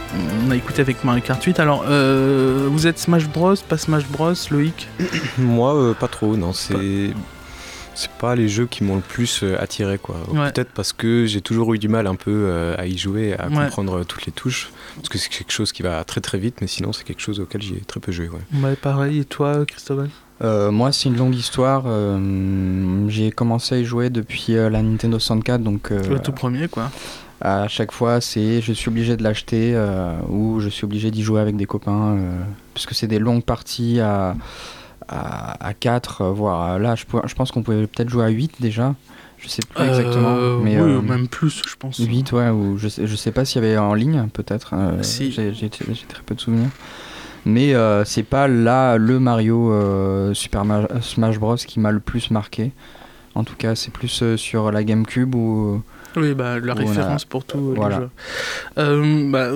on 0.46 0.50
a 0.50 0.56
écouté 0.56 0.82
avec 0.82 1.04
Mario 1.04 1.22
Kart 1.22 1.42
8. 1.42 1.58
Alors, 1.58 1.86
euh, 1.88 2.68
vous 2.70 2.86
êtes 2.86 2.98
Smash 2.98 3.26
Bros, 3.26 3.54
pas 3.66 3.78
Smash 3.78 4.06
Bros, 4.08 4.34
Loïc 4.50 4.90
Moi, 5.38 5.74
euh, 5.74 5.94
pas 5.94 6.08
trop, 6.08 6.36
non. 6.36 6.52
C'est 6.52 7.14
c'est 7.94 8.10
pas 8.10 8.34
les 8.34 8.48
jeux 8.48 8.66
qui 8.66 8.84
m'ont 8.84 8.96
le 8.96 9.02
plus 9.02 9.44
attiré 9.58 9.98
quoi. 9.98 10.16
Peut-être 10.32 10.70
parce 10.70 10.94
que 10.94 11.26
j'ai 11.26 11.42
toujours 11.42 11.74
eu 11.74 11.78
du 11.78 11.88
mal 11.88 12.06
un 12.06 12.14
peu 12.14 12.74
à 12.78 12.86
y 12.86 12.96
jouer, 12.96 13.34
à 13.34 13.48
comprendre 13.48 14.02
toutes 14.04 14.24
les 14.24 14.32
touches, 14.32 14.70
parce 14.96 15.10
que 15.10 15.18
c'est 15.18 15.28
quelque 15.28 15.52
chose 15.52 15.72
qui 15.72 15.82
va 15.82 16.02
très 16.04 16.22
très 16.22 16.38
vite, 16.38 16.62
mais 16.62 16.66
sinon 16.66 16.94
c'est 16.94 17.04
quelque 17.04 17.20
chose 17.20 17.38
auquel 17.38 17.60
j'ai 17.60 17.80
très 17.80 18.00
peu 18.00 18.10
joué. 18.10 18.30
Ouais. 18.54 18.76
pareil. 18.76 19.20
Et 19.20 19.24
toi, 19.26 19.64
Christophe? 19.66 20.08
Moi, 20.40 20.90
c'est 20.92 21.10
une 21.10 21.16
longue 21.18 21.34
histoire. 21.34 21.84
j'ai 23.08 23.30
commencé 23.30 23.74
à 23.74 23.78
y 23.78 23.84
jouer 23.84 24.08
depuis 24.08 24.54
la 24.54 24.82
Nintendo 24.82 25.18
64, 25.18 25.62
donc. 25.62 25.90
le 25.90 26.18
tout 26.18 26.32
premier, 26.32 26.68
quoi. 26.68 26.90
À 27.44 27.66
chaque 27.66 27.90
fois, 27.90 28.20
c'est 28.20 28.60
je 28.60 28.72
suis 28.72 28.88
obligé 28.88 29.16
de 29.16 29.24
l'acheter 29.24 29.72
euh, 29.74 30.14
ou 30.28 30.60
je 30.60 30.68
suis 30.68 30.84
obligé 30.84 31.10
d'y 31.10 31.24
jouer 31.24 31.40
avec 31.40 31.56
des 31.56 31.66
copains, 31.66 32.16
euh, 32.16 32.40
puisque 32.72 32.94
c'est 32.94 33.08
des 33.08 33.18
longues 33.18 33.42
parties 33.42 33.98
à, 33.98 34.36
à, 35.08 35.74
4, 35.74 36.26
voire 36.26 36.78
là, 36.78 36.94
je, 36.94 37.04
je 37.24 37.34
pense 37.34 37.50
qu'on 37.50 37.64
pouvait 37.64 37.88
peut-être 37.88 38.08
jouer 38.08 38.26
à 38.26 38.28
8 38.28 38.60
déjà. 38.60 38.94
Je 39.38 39.48
sais 39.48 39.62
plus 39.68 39.84
exactement. 39.84 40.36
Euh, 40.36 40.60
mais 40.62 40.80
oui, 40.80 41.02
même 41.02 41.26
plus, 41.26 41.62
je 41.68 41.74
pense. 41.76 41.98
8, 41.98 42.30
ouais, 42.30 42.48
ou 42.50 42.78
je 42.78 42.86
sais, 42.86 43.08
je 43.08 43.16
sais 43.16 43.32
pas 43.32 43.44
s'il 43.44 43.60
y 43.60 43.66
avait 43.66 43.76
en 43.76 43.94
ligne, 43.94 44.28
peut-être. 44.32 44.72
si. 45.00 45.32
J'ai 45.32 45.52
très 45.68 46.22
peu 46.24 46.36
de 46.36 46.40
souvenirs. 46.40 46.70
Mais 47.44 47.74
c'est 48.04 48.22
pas 48.22 48.46
là 48.46 48.98
le 48.98 49.18
Mario 49.18 50.32
Super 50.32 50.64
Smash 51.00 51.40
Bros 51.40 51.56
qui 51.56 51.80
m'a 51.80 51.90
le 51.90 51.98
plus 51.98 52.30
marqué. 52.30 52.70
En 53.34 53.42
tout 53.42 53.56
cas, 53.56 53.74
c'est 53.74 53.92
plus 53.92 54.36
sur 54.36 54.70
la 54.70 54.84
GameCube 54.84 55.34
ou 55.34 55.82
oui, 56.16 56.34
bah, 56.34 56.58
la 56.58 56.74
référence 56.74 57.24
pour 57.24 57.44
tout 57.44 57.74
euh, 57.76 57.88
les 57.88 57.94
jeux. 57.94 58.10
Euh, 58.78 59.30
bah, 59.30 59.50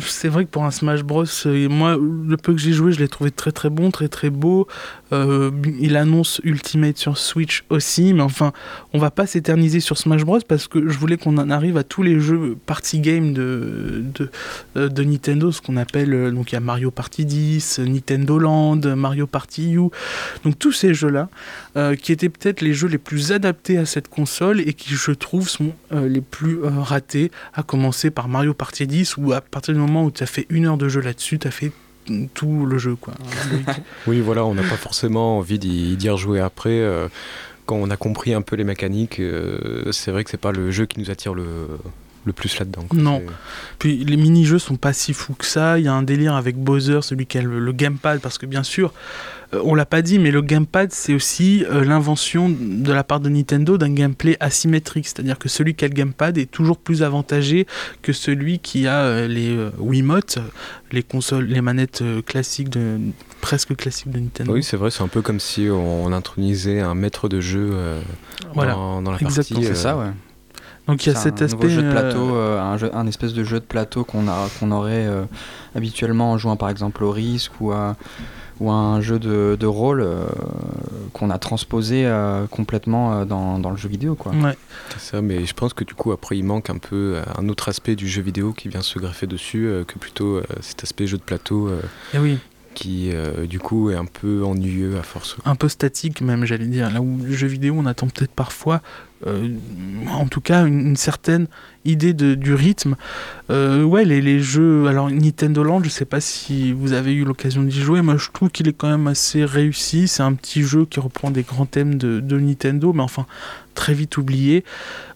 c'est 0.00 0.28
vrai 0.28 0.44
que 0.44 0.50
pour 0.50 0.64
un 0.64 0.70
Smash 0.70 1.02
Bros, 1.02 1.24
euh, 1.46 1.68
moi, 1.68 1.96
le 1.98 2.36
peu 2.36 2.52
que 2.52 2.58
j'ai 2.58 2.72
joué, 2.72 2.92
je 2.92 2.98
l'ai 2.98 3.08
trouvé 3.08 3.30
très 3.30 3.52
très 3.52 3.70
bon, 3.70 3.90
très 3.90 4.08
très 4.08 4.30
beau. 4.30 4.66
il 5.12 5.96
annonce 5.96 6.40
Ultimate 6.44 6.98
sur 6.98 7.18
Switch 7.18 7.64
aussi, 7.68 8.14
mais 8.14 8.22
enfin, 8.22 8.52
on 8.92 8.98
va 8.98 9.10
pas 9.10 9.26
s'éterniser 9.26 9.80
sur 9.80 9.98
Smash 9.98 10.24
Bros 10.24 10.38
parce 10.46 10.68
que 10.68 10.88
je 10.88 10.98
voulais 10.98 11.16
qu'on 11.16 11.36
en 11.38 11.50
arrive 11.50 11.76
à 11.76 11.84
tous 11.84 12.02
les 12.02 12.20
jeux 12.20 12.56
party 12.66 13.00
game 13.00 13.32
de, 13.32 14.04
de, 14.74 14.88
de 14.88 15.04
Nintendo, 15.04 15.50
ce 15.52 15.60
qu'on 15.60 15.76
appelle, 15.76 16.32
donc 16.32 16.52
il 16.52 16.54
y 16.54 16.58
a 16.58 16.60
Mario 16.60 16.90
Party 16.90 17.24
10, 17.24 17.80
Nintendo 17.80 18.38
Land, 18.38 18.80
Mario 18.96 19.26
Party 19.26 19.74
U, 19.74 19.90
donc 20.44 20.58
tous 20.58 20.72
ces 20.72 20.94
jeux-là, 20.94 21.28
qui 21.96 22.12
étaient 22.12 22.28
peut-être 22.28 22.60
les 22.60 22.72
jeux 22.72 22.88
les 22.88 22.98
plus 22.98 23.32
adaptés 23.32 23.78
à 23.78 23.86
cette 23.86 24.08
console 24.08 24.60
et 24.60 24.74
qui, 24.74 24.94
je 24.94 25.12
trouve, 25.12 25.48
sont 25.48 25.72
euh, 25.92 25.99
les 26.08 26.20
plus 26.20 26.62
euh, 26.62 26.70
ratés, 26.80 27.30
à 27.54 27.62
commencer 27.62 28.10
par 28.10 28.28
Mario 28.28 28.54
Party 28.54 28.86
10, 28.86 29.16
où 29.16 29.32
à 29.32 29.40
partir 29.40 29.74
du 29.74 29.80
moment 29.80 30.04
où 30.04 30.10
tu 30.10 30.22
as 30.22 30.26
fait 30.26 30.46
une 30.50 30.66
heure 30.66 30.76
de 30.76 30.88
jeu 30.88 31.00
là-dessus, 31.00 31.38
tu 31.38 31.48
as 31.48 31.50
fait 31.50 31.72
tout 32.34 32.66
le 32.66 32.78
jeu. 32.78 32.96
Quoi. 32.96 33.14
oui, 34.06 34.20
voilà, 34.20 34.44
on 34.44 34.54
n'a 34.54 34.62
pas 34.62 34.76
forcément 34.76 35.38
envie 35.38 35.58
d'y 35.58 36.08
rejouer 36.08 36.40
après. 36.40 36.70
Euh, 36.70 37.08
quand 37.66 37.76
on 37.76 37.90
a 37.90 37.96
compris 37.96 38.34
un 38.34 38.42
peu 38.42 38.56
les 38.56 38.64
mécaniques, 38.64 39.22
c'est 39.92 40.10
vrai 40.10 40.24
que 40.24 40.30
c'est 40.30 40.40
pas 40.40 40.50
le 40.50 40.72
jeu 40.72 40.86
qui 40.86 40.98
nous 40.98 41.08
attire 41.08 41.34
le, 41.34 41.44
le 42.24 42.32
plus 42.32 42.58
là-dedans. 42.58 42.84
Non. 42.92 43.22
Puis 43.78 44.04
les 44.04 44.16
mini-jeux 44.16 44.58
sont 44.58 44.74
pas 44.74 44.92
si 44.92 45.12
fous 45.12 45.34
que 45.34 45.46
ça. 45.46 45.78
Il 45.78 45.84
y 45.84 45.88
a 45.88 45.92
un 45.92 46.02
délire 46.02 46.34
avec 46.34 46.56
Bowser, 46.56 46.98
celui 47.02 47.26
qui 47.26 47.38
a 47.38 47.42
le 47.42 47.72
gamepad, 47.72 48.20
parce 48.20 48.38
que 48.38 48.46
bien 48.46 48.64
sûr, 48.64 48.88
euh, 48.88 49.39
on 49.52 49.74
l'a 49.74 49.86
pas 49.86 50.02
dit, 50.02 50.18
mais 50.18 50.30
le 50.30 50.42
gamepad, 50.42 50.92
c'est 50.92 51.14
aussi 51.14 51.64
euh, 51.64 51.84
l'invention 51.84 52.48
de 52.48 52.92
la 52.92 53.02
part 53.02 53.20
de 53.20 53.28
Nintendo 53.28 53.78
d'un 53.78 53.92
gameplay 53.92 54.36
asymétrique. 54.40 55.08
C'est-à-dire 55.08 55.38
que 55.38 55.48
celui 55.48 55.74
qui 55.74 55.84
a 55.84 55.88
le 55.88 55.94
gamepad 55.94 56.38
est 56.38 56.50
toujours 56.50 56.78
plus 56.78 57.02
avantagé 57.02 57.66
que 58.02 58.12
celui 58.12 58.60
qui 58.60 58.86
a 58.86 59.02
euh, 59.02 59.28
les 59.28 59.56
Wiimote, 59.78 60.38
les 60.92 61.02
consoles, 61.02 61.46
les 61.46 61.60
manettes 61.60 62.02
classiques 62.26 62.68
de 62.68 62.98
presque 63.40 63.74
classiques 63.76 64.10
de 64.10 64.20
Nintendo. 64.20 64.52
Oui, 64.52 64.62
c'est 64.62 64.76
vrai, 64.76 64.90
c'est 64.90 65.02
un 65.02 65.08
peu 65.08 65.22
comme 65.22 65.40
si 65.40 65.68
on 65.70 66.12
intronisait 66.12 66.80
un 66.80 66.94
maître 66.94 67.28
de 67.28 67.40
jeu 67.40 67.70
dans, 68.54 69.00
la 69.00 69.18
partie. 69.18 69.54
C'est 69.62 69.74
ça, 69.74 69.96
ouais. 69.96 70.10
Donc 70.86 71.06
il 71.06 71.12
y 71.12 71.12
a 71.12 71.14
cet 71.14 71.42
aspect. 71.42 71.68
jeu 71.68 71.82
de 71.82 71.90
plateau, 71.90 72.34
un, 72.34 72.76
jeu, 72.76 72.90
un, 72.94 73.06
espèce 73.06 73.32
de 73.32 73.44
jeu 73.44 73.60
de 73.60 73.64
plateau 73.64 74.04
qu'on 74.04 74.24
qu'on 74.58 74.70
aurait 74.72 75.08
habituellement 75.74 76.32
en 76.32 76.38
jouant 76.38 76.56
par 76.56 76.68
exemple 76.68 77.04
au 77.04 77.10
risque 77.10 77.52
ou 77.60 77.72
à 77.72 77.96
ou 78.60 78.70
un 78.70 79.00
jeu 79.00 79.18
de, 79.18 79.56
de 79.58 79.66
rôle 79.66 80.02
euh, 80.02 80.26
qu'on 81.12 81.30
a 81.30 81.38
transposé 81.38 82.06
euh, 82.06 82.46
complètement 82.46 83.12
euh, 83.12 83.24
dans, 83.24 83.58
dans, 83.58 83.70
le 83.70 83.76
jeu 83.76 83.88
vidéo. 83.88 84.14
Quoi. 84.14 84.32
Ouais. 84.32 84.56
C'est 84.90 85.12
ça, 85.12 85.22
mais 85.22 85.46
je 85.46 85.54
pense 85.54 85.72
que 85.72 85.82
du 85.82 85.94
coup, 85.94 86.12
après, 86.12 86.36
il 86.36 86.44
manque 86.44 86.70
un 86.70 86.78
peu 86.78 87.18
un 87.36 87.48
autre 87.48 87.68
aspect 87.68 87.96
du 87.96 88.08
jeu 88.08 88.22
vidéo 88.22 88.52
qui 88.52 88.68
vient 88.68 88.82
se 88.82 88.98
greffer 88.98 89.26
dessus 89.26 89.68
que 89.86 89.98
plutôt 89.98 90.40
cet 90.60 90.84
aspect 90.84 91.06
jeu 91.06 91.16
de 91.16 91.22
plateau. 91.22 91.70
Et 91.70 91.72
eh 92.14 92.18
oui 92.18 92.38
qui 92.72 93.10
du 93.48 93.58
coup 93.58 93.90
est 93.90 93.96
un 93.96 94.04
peu 94.04 94.44
ennuyeux 94.44 94.96
à 94.96 95.02
force. 95.02 95.36
Un 95.44 95.56
peu 95.56 95.68
statique 95.68 96.20
même, 96.20 96.44
j'allais 96.44 96.66
dire. 96.66 96.88
Là 96.90 97.00
où 97.00 97.18
le 97.22 97.32
jeu 97.32 97.48
vidéo, 97.48 97.74
on 97.76 97.84
attend 97.84 98.06
peut-être 98.06 98.30
parfois 98.30 98.80
euh, 99.26 99.48
en 100.10 100.26
tout 100.26 100.40
cas 100.40 100.64
une, 100.64 100.96
certaine 100.96 101.46
idée 101.84 102.14
de, 102.14 102.34
du 102.34 102.54
rythme. 102.54 102.96
Euh, 103.50 103.82
ouais, 103.82 104.04
les, 104.04 104.20
les, 104.20 104.40
jeux. 104.40 104.86
Alors, 104.86 105.10
Nintendo 105.10 105.62
Land, 105.62 105.82
je 105.84 105.90
sais 105.90 106.04
pas 106.04 106.20
si 106.20 106.72
vous 106.72 106.92
avez 106.92 107.12
eu 107.12 107.24
l'occasion 107.24 107.62
d'y 107.62 107.80
jouer. 107.80 108.00
Moi, 108.00 108.16
je 108.16 108.30
trouve 108.32 108.50
qu'il 108.50 108.68
est 108.68 108.72
quand 108.72 108.88
même 108.88 109.06
assez 109.06 109.44
réussi. 109.44 110.08
C'est 110.08 110.22
un 110.22 110.32
petit 110.32 110.62
jeu 110.62 110.86
qui 110.86 111.00
reprend 111.00 111.30
des 111.30 111.42
grands 111.42 111.66
thèmes 111.66 111.96
de, 111.96 112.20
de 112.20 112.38
Nintendo, 112.38 112.92
mais 112.94 113.02
enfin, 113.02 113.26
très 113.74 113.92
vite 113.92 114.16
oublié. 114.16 114.64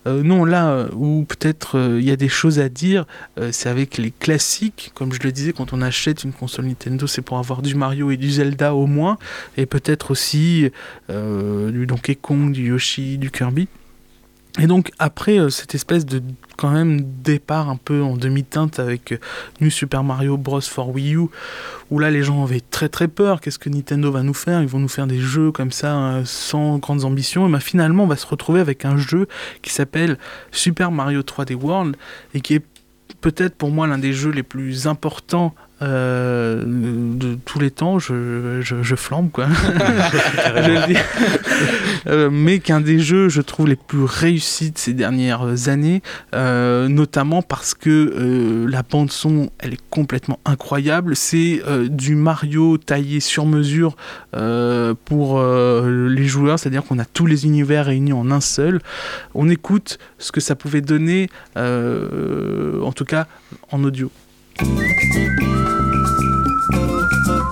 Euh, 0.07 0.23
non, 0.23 0.45
là 0.45 0.87
où 0.95 1.25
peut-être 1.25 1.97
il 1.99 2.05
y 2.05 2.11
a 2.11 2.17
des 2.17 2.29
choses 2.29 2.59
à 2.59 2.69
dire, 2.69 3.07
c'est 3.53 3.71
avec 3.71 3.97
les 3.97 4.11
classiques. 4.11 4.93
Comme 4.95 5.15
je 5.15 5.21
le 5.23 5.33
disais, 5.33 5.55
quand 5.55 5.73
on 5.73 5.81
achète 5.81 6.25
une 6.25 6.33
console 6.33 6.67
Nintendo, 6.67 7.07
c'est 7.07 7.23
pour 7.23 7.39
avoir 7.39 7.63
du 7.63 7.75
Mario 7.75 8.11
et 8.11 8.19
du 8.19 8.31
Zelda 8.31 8.75
au 8.75 8.87
moins, 8.87 9.17
et 9.57 9.65
peut-être 9.65 10.11
aussi 10.11 10.71
du 11.09 11.87
Donkey 11.87 12.17
Kong, 12.17 12.53
du 12.53 12.69
Yoshi, 12.69 13.17
du 13.17 13.31
Kirby. 13.31 13.69
Et 14.61 14.69
donc 14.69 14.93
après 15.01 15.39
euh, 15.39 15.51
cette 15.51 15.75
espèce 15.75 16.07
de 16.07 16.23
quand 16.57 16.71
même 16.71 17.01
départ 17.01 17.69
un 17.69 17.77
peu 17.77 18.03
en 18.03 18.17
demi-teinte 18.17 18.79
avec 18.79 19.11
euh, 19.11 19.19
New 19.61 19.69
Super 19.69 20.05
Mario 20.05 20.37
Bros. 20.37 20.61
For 20.61 20.91
Wii 20.91 21.17
U, 21.17 21.27
où 21.91 21.99
là 21.99 22.13
les 22.13 22.23
gens 22.23 22.45
avaient 22.45 22.61
très 22.61 22.89
très 22.89 23.09
peur, 23.09 23.41
qu'est-ce 23.41 23.59
que 23.59 23.69
Nintendo 23.69 24.13
va 24.13 24.23
nous 24.23 24.35
faire? 24.35 24.63
Ils 24.63 24.69
vont 24.69 24.79
nous 24.79 24.89
faire 24.89 25.09
des 25.09 25.19
jeux 25.19 25.51
comme 25.51 25.73
ça 25.73 25.97
euh, 25.97 26.23
sans 26.25 26.79
grandes 26.79 27.05
ambitions. 27.05 27.49
Et 27.49 27.51
ben, 27.51 27.59
finalement 27.59 28.05
on 28.05 28.07
va 28.07 28.17
se 28.17 28.27
retrouver 28.27 28.61
avec 28.61 28.85
un 28.85 28.97
jeu 28.97 29.27
qui 29.63 29.73
s'appelle 29.73 30.19
Super 30.53 30.93
Mario 30.93 31.23
3D 31.23 31.55
World 31.55 31.97
et 32.33 32.41
qui 32.41 32.55
est 32.55 32.65
peut-être 33.21 33.57
pour 33.57 33.71
moi 33.71 33.89
l'un 33.89 33.99
des 33.99 34.13
jeux 34.13 34.31
les 34.31 34.45
plus 34.45 34.87
importants 34.87 35.53
euh, 35.83 36.63
de 36.65 37.35
tous 37.45 37.59
les 37.59 37.73
temps, 37.73 37.99
je, 37.99 38.61
je, 38.61 38.95
flambe 38.95 39.31
quoi. 39.31 39.49
Euh, 42.07 42.29
mais 42.31 42.59
qu'un 42.59 42.81
des 42.81 42.99
jeux, 42.99 43.29
je 43.29 43.41
trouve, 43.41 43.67
les 43.67 43.77
plus 43.77 44.05
réussis 44.05 44.71
de 44.73 44.79
ces 44.79 44.93
dernières 44.93 45.69
années, 45.69 46.03
euh, 46.35 46.87
notamment 46.89 47.41
parce 47.41 47.73
que 47.73 48.67
la 48.69 48.83
bande 48.83 49.11
son, 49.11 49.51
elle 49.59 49.75
est 49.75 49.89
complètement 49.91 50.39
incroyable. 50.45 51.17
C'est 51.17 51.63
du 51.89 52.15
Mario 52.15 52.77
taillé 52.77 53.21
sur 53.21 53.47
mesure 53.47 53.97
pour 54.33 55.43
les 55.43 56.27
joueurs, 56.27 56.59
c'est-à-dire 56.59 56.85
qu'on 56.85 56.99
a 56.99 57.07
tous 57.07 57.27
les 57.27 57.47
univers 57.47 57.87
réunis 57.87 58.13
en 58.13 58.31
un 58.31 58.41
seul. 58.41 58.81
On 59.35 59.49
écoute 59.49 59.99
ce 60.19 60.31
que 60.31 60.41
ça 60.41 60.57
pouvait 60.57 60.83
donner, 60.83 61.31
en 61.57 62.93
tout 62.93 63.07
cas 63.07 63.27
en 63.71 63.83
audio. 63.83 64.11
Thank 64.57 64.69
you. 67.27 67.44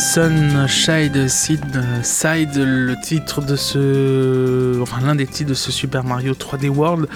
Sunshine 0.00 1.28
Side, 1.28 2.56
le 2.56 2.94
titre 3.02 3.42
de 3.42 3.54
ce, 3.54 4.80
enfin 4.80 5.02
l'un 5.04 5.14
des 5.14 5.26
titres 5.26 5.50
de 5.50 5.54
ce 5.54 5.70
Super 5.70 6.04
Mario 6.04 6.32
3D 6.32 6.70
World. 6.70 7.06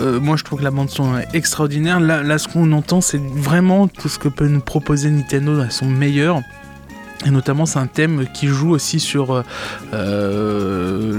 Euh, 0.00 0.18
moi, 0.18 0.36
je 0.36 0.42
trouve 0.42 0.60
que 0.60 0.64
la 0.64 0.70
bande 0.70 0.88
son 0.88 1.18
est 1.18 1.28
extraordinaire. 1.34 2.00
Là, 2.00 2.38
ce 2.38 2.48
qu'on 2.48 2.72
entend, 2.72 3.02
c'est 3.02 3.20
vraiment 3.20 3.86
tout 3.86 4.08
ce 4.08 4.18
que 4.18 4.28
peut 4.28 4.48
nous 4.48 4.60
proposer 4.60 5.10
Nintendo 5.10 5.60
à 5.60 5.68
son 5.68 5.84
meilleur. 5.84 6.40
Et 7.26 7.30
notamment, 7.30 7.66
c'est 7.66 7.78
un 7.78 7.86
thème 7.86 8.24
qui 8.32 8.46
joue 8.46 8.70
aussi 8.70 8.98
sur 8.98 9.44
euh, 9.92 11.18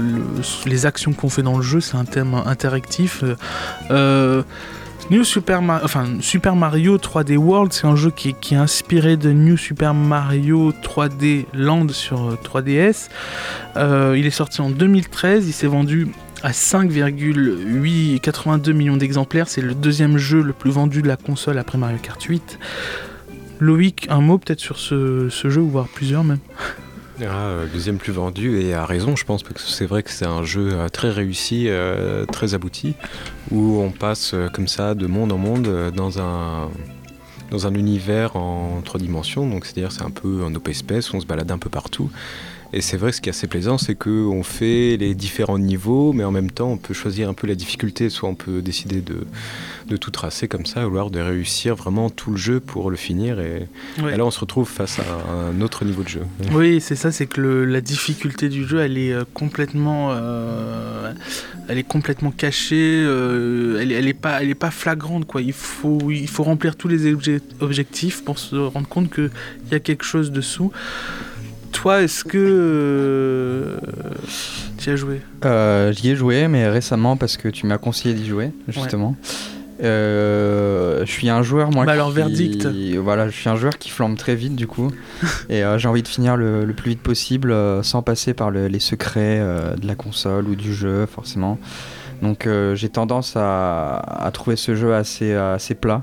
les 0.66 0.84
actions 0.84 1.12
qu'on 1.12 1.30
fait 1.30 1.42
dans 1.42 1.56
le 1.56 1.62
jeu. 1.62 1.80
C'est 1.80 1.96
un 1.96 2.06
thème 2.06 2.34
interactif. 2.34 3.22
Euh, 3.92 4.42
New 5.10 5.22
Super, 5.22 5.60
Mario 5.60 6.96
3D 6.96 7.36
World, 7.36 7.74
c'est 7.74 7.86
un 7.86 7.94
jeu 7.94 8.10
qui, 8.10 8.30
est 8.30 8.54
inspiré 8.56 9.18
de 9.18 9.32
New 9.32 9.58
Super 9.58 9.92
Mario 9.92 10.72
3D 10.72 11.44
Land 11.52 11.90
sur 11.90 12.38
3DS. 12.42 13.10
Euh, 13.76 14.12
euh, 14.12 14.18
il 14.18 14.24
est 14.24 14.30
sorti 14.30 14.62
en 14.62 14.70
2013, 14.70 15.46
il 15.46 15.52
s'est 15.52 15.66
vendu 15.66 16.08
à 16.42 16.54
5,882 16.54 18.72
millions 18.72 18.96
d'exemplaires. 18.96 19.48
C'est 19.48 19.60
le 19.60 19.74
deuxième 19.74 20.16
jeu 20.16 20.40
le 20.42 20.54
plus 20.54 20.70
vendu 20.70 21.02
de 21.02 21.08
la 21.08 21.18
console 21.18 21.58
après 21.58 21.76
Mario 21.76 21.98
Kart 21.98 22.22
8. 22.22 22.58
Loïc, 23.60 24.06
un 24.08 24.22
mot 24.22 24.38
peut-être 24.38 24.60
sur 24.60 24.78
ce, 24.78 25.28
ce 25.28 25.50
jeu, 25.50 25.60
voire 25.60 25.88
plusieurs 25.88 26.24
même 26.24 26.38
ah, 27.22 27.60
deuxième 27.72 27.98
plus 27.98 28.12
vendu 28.12 28.60
et 28.60 28.74
a 28.74 28.84
raison, 28.84 29.14
je 29.14 29.24
pense, 29.24 29.42
parce 29.42 29.64
que 29.64 29.70
c'est 29.70 29.86
vrai 29.86 30.02
que 30.02 30.10
c'est 30.10 30.26
un 30.26 30.42
jeu 30.42 30.70
euh, 30.72 30.88
très 30.88 31.10
réussi, 31.10 31.66
euh, 31.68 32.26
très 32.26 32.54
abouti, 32.54 32.94
où 33.50 33.80
on 33.80 33.90
passe 33.90 34.34
comme 34.52 34.68
ça 34.68 34.94
de 34.94 35.06
monde 35.06 35.32
en 35.32 35.38
monde 35.38 35.92
dans 35.94 36.20
un, 36.20 36.70
dans 37.50 37.66
un 37.66 37.74
univers 37.74 38.36
en 38.36 38.80
trois 38.84 38.98
dimensions. 38.98 39.48
Donc, 39.48 39.64
c'est-à-dire, 39.64 39.92
c'est 39.92 40.02
un 40.02 40.10
peu 40.10 40.44
en 40.44 40.54
open 40.54 40.74
space, 40.74 41.14
on 41.14 41.20
se 41.20 41.26
balade 41.26 41.50
un 41.50 41.58
peu 41.58 41.70
partout. 41.70 42.10
Et 42.74 42.80
c'est 42.80 42.96
vrai, 42.96 43.12
ce 43.12 43.20
qui 43.20 43.28
est 43.28 43.30
assez 43.30 43.46
plaisant, 43.46 43.78
c'est 43.78 43.94
qu'on 43.94 44.42
fait 44.42 44.96
les 44.96 45.14
différents 45.14 45.60
niveaux, 45.60 46.12
mais 46.12 46.24
en 46.24 46.32
même 46.32 46.50
temps, 46.50 46.72
on 46.72 46.76
peut 46.76 46.92
choisir 46.92 47.28
un 47.28 47.32
peu 47.32 47.46
la 47.46 47.54
difficulté. 47.54 48.10
Soit 48.10 48.28
on 48.28 48.34
peut 48.34 48.62
décider 48.62 49.00
de, 49.00 49.28
de 49.86 49.96
tout 49.96 50.10
tracer 50.10 50.48
comme 50.48 50.66
ça, 50.66 50.88
ou 50.88 50.92
alors 50.94 51.12
de 51.12 51.20
réussir 51.20 51.76
vraiment 51.76 52.10
tout 52.10 52.32
le 52.32 52.36
jeu 52.36 52.58
pour 52.58 52.90
le 52.90 52.96
finir. 52.96 53.38
Et, 53.38 53.68
là, 53.98 54.24
on 54.24 54.32
se 54.32 54.40
retrouve 54.40 54.68
face 54.68 54.98
à 54.98 55.04
un 55.32 55.60
autre 55.60 55.84
niveau 55.84 56.02
de 56.02 56.08
jeu. 56.08 56.22
Oui, 56.52 56.80
c'est 56.80 56.96
ça, 56.96 57.12
c'est 57.12 57.26
que 57.26 57.40
la 57.40 57.80
difficulté 57.80 58.48
du 58.48 58.66
jeu, 58.66 58.80
elle 58.80 58.98
est 58.98 59.12
euh, 59.12 59.22
complètement, 59.34 60.08
euh, 60.10 61.12
elle 61.68 61.78
est 61.78 61.84
complètement 61.84 62.32
cachée. 62.32 63.04
Euh, 63.04 63.78
elle, 63.80 63.92
elle 63.92 64.08
est 64.08 64.14
pas, 64.14 64.42
elle 64.42 64.50
est 64.50 64.56
pas 64.56 64.72
flagrante, 64.72 65.26
quoi. 65.26 65.42
Il 65.42 65.52
faut, 65.52 66.10
il 66.10 66.28
faut 66.28 66.42
remplir 66.42 66.74
tous 66.74 66.88
les 66.88 67.14
objectifs 67.60 68.24
pour 68.24 68.40
se 68.40 68.56
rendre 68.56 68.88
compte 68.88 69.14
qu'il 69.14 69.30
y 69.70 69.76
a 69.76 69.80
quelque 69.80 70.04
chose 70.04 70.32
dessous 70.32 70.72
toi, 71.84 72.00
est-ce 72.00 72.24
que 72.24 72.38
euh, 72.38 73.76
tu 74.78 74.88
as 74.88 74.96
joué? 74.96 75.20
Euh, 75.44 75.92
J'y 75.92 76.08
ai 76.08 76.16
joué, 76.16 76.48
mais 76.48 76.66
récemment 76.66 77.18
parce 77.18 77.36
que 77.36 77.46
tu 77.48 77.66
m'as 77.66 77.76
conseillé 77.76 78.14
d'y 78.14 78.26
jouer, 78.26 78.52
justement. 78.68 79.16
Euh, 79.82 81.04
je 81.04 81.10
suis 81.12 81.28
un 81.28 81.42
joueur 81.42 81.70
moi. 81.72 81.84
Bah 81.84 81.92
alors 81.92 82.08
verdict. 82.08 82.66
Voilà, 82.96 83.28
je 83.28 83.36
suis 83.36 83.50
un 83.50 83.56
joueur 83.56 83.76
qui 83.76 83.90
flambe 83.90 84.16
très 84.16 84.34
vite 84.34 84.56
du 84.56 84.66
coup, 84.66 84.92
et 85.50 85.62
j'ai 85.76 85.86
envie 85.86 86.02
de 86.02 86.08
finir 86.08 86.38
le, 86.38 86.64
plus 86.72 86.92
vite 86.92 87.02
possible 87.02 87.54
sans 87.82 88.00
passer 88.00 88.32
par 88.32 88.50
les 88.50 88.80
secrets 88.80 89.40
de 89.76 89.86
la 89.86 89.94
console 89.94 90.48
ou 90.48 90.54
du 90.54 90.72
jeu 90.72 91.04
forcément. 91.04 91.58
Donc 92.22 92.48
j'ai 92.72 92.88
tendance 92.88 93.34
à, 93.36 93.96
à, 93.98 94.30
trouver 94.30 94.56
ce 94.56 94.74
jeu 94.74 94.94
assez 94.94 95.34
assez 95.34 95.74
plat 95.74 96.02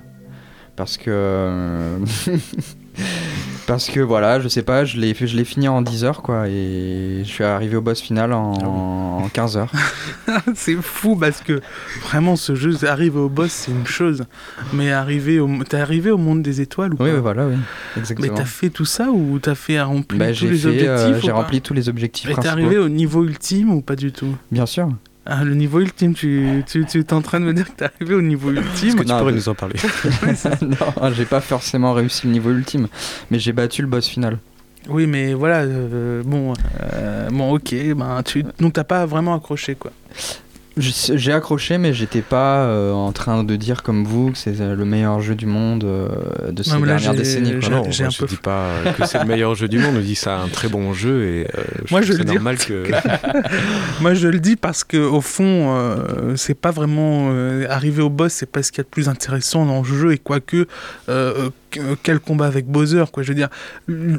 parce 0.76 0.98
que 0.98 1.98
Parce 3.68 3.90
que 3.90 4.00
voilà, 4.00 4.40
je 4.40 4.48
sais 4.48 4.64
pas, 4.64 4.86
je 4.86 4.98
l'ai 4.98 5.14
je 5.14 5.36
l'ai 5.36 5.46
fini 5.46 5.68
en 5.68 5.82
10 5.82 6.04
heures 6.04 6.22
quoi 6.22 6.48
et 6.48 7.22
je 7.24 7.30
suis 7.30 7.44
arrivé 7.44 7.76
au 7.76 7.82
boss 7.82 8.02
final 8.02 8.34
en, 8.34 9.30
15 9.34 9.58
heures. 9.58 9.72
c'est 10.56 10.76
fou 10.76 11.16
parce 11.16 11.42
que 11.42 11.62
vraiment 12.02 12.36
ce 12.36 12.56
jeu 12.56 12.76
arriver 12.88 13.20
au 13.20 13.30
boss 13.30 13.52
c'est 13.52 13.72
une 13.72 13.86
chose 13.86 14.26
mais 14.74 14.92
arriver 14.92 15.40
au 15.40 15.50
t'es 15.64 15.78
arrivé 15.78 16.12
au 16.12 16.18
monde 16.18 16.42
des 16.42 16.62
étoiles 16.62 16.94
ou 16.94 16.98
Oui, 17.00 17.12
voilà, 17.22 17.48
oui. 17.48 17.56
Exactement. 17.98 18.34
Mais 18.34 18.38
t'as 18.38 18.46
fait 18.46 18.70
tout 18.70 18.86
ça 18.86 19.10
ou 19.12 19.40
t'as 19.40 19.56
fait 19.56 19.82
remplir 19.82 20.20
bah, 20.20 20.34
tous 20.34 20.46
les 20.46 20.66
objectifs 20.66 20.90
euh, 20.90 21.20
J'ai 21.22 21.32
rempli 21.32 21.62
tous 21.62 21.74
les 21.74 21.90
objectifs 21.90 22.30
Et 22.30 22.36
t'es 22.36 22.48
arrivé 22.48 22.78
au 22.78 22.90
niveau 22.90 23.24
ultime 23.24 23.72
ou 23.72 23.82
pas 23.82 23.96
du 23.96 24.12
tout? 24.12 24.36
Bien 24.52 24.66
sûr. 24.66 24.90
Ah, 25.34 25.46
le 25.46 25.56
niveau 25.56 25.80
ultime, 25.80 26.14
tu, 26.14 26.62
tu, 26.68 26.86
tu 26.86 27.00
es 27.00 27.14
en 27.14 27.22
train 27.22 27.40
de 27.40 27.46
me 27.46 27.54
dire 27.54 27.66
que 27.66 27.78
tu 27.78 27.84
es 27.86 27.88
arrivé 27.88 28.16
au 28.16 28.22
niveau 28.22 28.52
ultime. 28.52 28.90
Est-ce 28.90 28.96
que 28.98 29.04
tu 29.04 29.14
pourrais 29.14 29.32
nous 29.32 29.48
en 29.48 29.56
parler 29.56 29.76
Non, 30.62 31.14
j'ai 31.14 31.24
pas 31.24 31.40
forcément 31.40 31.94
réussi 31.94 32.28
le 32.28 32.34
niveau 32.34 32.52
ultime, 32.52 32.90
mais 33.30 33.40
j'ai 33.40 33.54
battu 33.54 33.82
le 33.82 33.88
boss 33.88 34.08
final. 34.08 34.40
Oui, 34.90 35.08
mais 35.08 35.34
voilà, 35.34 35.60
euh, 35.62 36.22
bon, 36.26 36.52
euh, 36.82 37.30
bon, 37.30 37.54
ok, 37.54 37.74
ben, 37.96 38.22
tu, 38.24 38.44
donc 38.60 38.74
t'as 38.74 38.84
pas 38.84 39.06
vraiment 39.06 39.34
accroché, 39.34 39.76
quoi. 39.76 39.92
J'ai 40.78 41.34
accroché, 41.34 41.78
mais 41.78 41.94
j'étais 41.94 42.22
pas 42.22 42.64
euh, 42.64 42.94
en 42.94 43.12
train 43.12 43.44
de 43.44 43.56
dire 43.58 43.84
comme 43.84 44.06
vous 44.06 44.32
que 44.32 44.38
c'est 44.38 44.58
le 44.58 44.86
meilleur 44.86 45.20
jeu 45.20 45.36
du 45.36 45.46
monde 45.46 45.84
euh, 45.84 46.52
de 46.52 46.64
ces 46.64 46.80
dernières 46.80 47.14
décennies. 47.14 47.56
Non, 47.70 47.92
je 47.92 48.04
ne 48.04 48.28
dis 48.28 48.38
pas 48.38 48.70
que 48.98 49.06
c'est 49.06 49.20
le 49.20 49.26
meilleur 49.26 49.54
jeu 49.54 49.68
du 49.68 49.80
monde, 49.80 49.96
je 49.96 50.02
dis 50.02 50.14
que 50.14 50.20
c'est 50.20 50.30
un 50.30 50.48
très 50.48 50.70
bon 50.70 50.94
jeu 50.94 51.26
et 51.26 51.48
euh, 51.58 51.64
je 51.86 51.94
moi 51.94 52.02
je 52.02 52.14
le 52.14 52.24
normal 52.24 52.58
que. 52.58 52.86
moi 54.02 54.14
je 54.14 54.30
le 54.30 54.40
dis 54.40 54.56
parce 54.56 54.86
que 54.86 54.98
au 54.98 55.20
fond, 55.20 55.76
c'est 56.38 56.58
pas 56.58 56.72
vraiment 56.72 57.30
arriver 57.68 58.02
au 58.02 58.10
boss, 58.10 58.32
c'est 58.32 58.50
pas 58.50 58.64
ce 58.64 58.72
qu'il 58.72 58.80
y 58.80 58.82
a 58.82 58.86
de 58.86 58.90
plus 58.90 59.10
intéressant 59.10 59.66
dans 59.66 59.80
le 59.80 59.86
jeu 59.86 60.14
et 60.14 60.18
quoique 60.18 60.68
quel 62.04 62.20
combat 62.20 62.48
avec 62.48 62.68
Bowser, 62.68 63.06
quoi. 63.12 63.24
Je 63.24 63.30
veux 63.30 63.36
dire, 63.36 63.50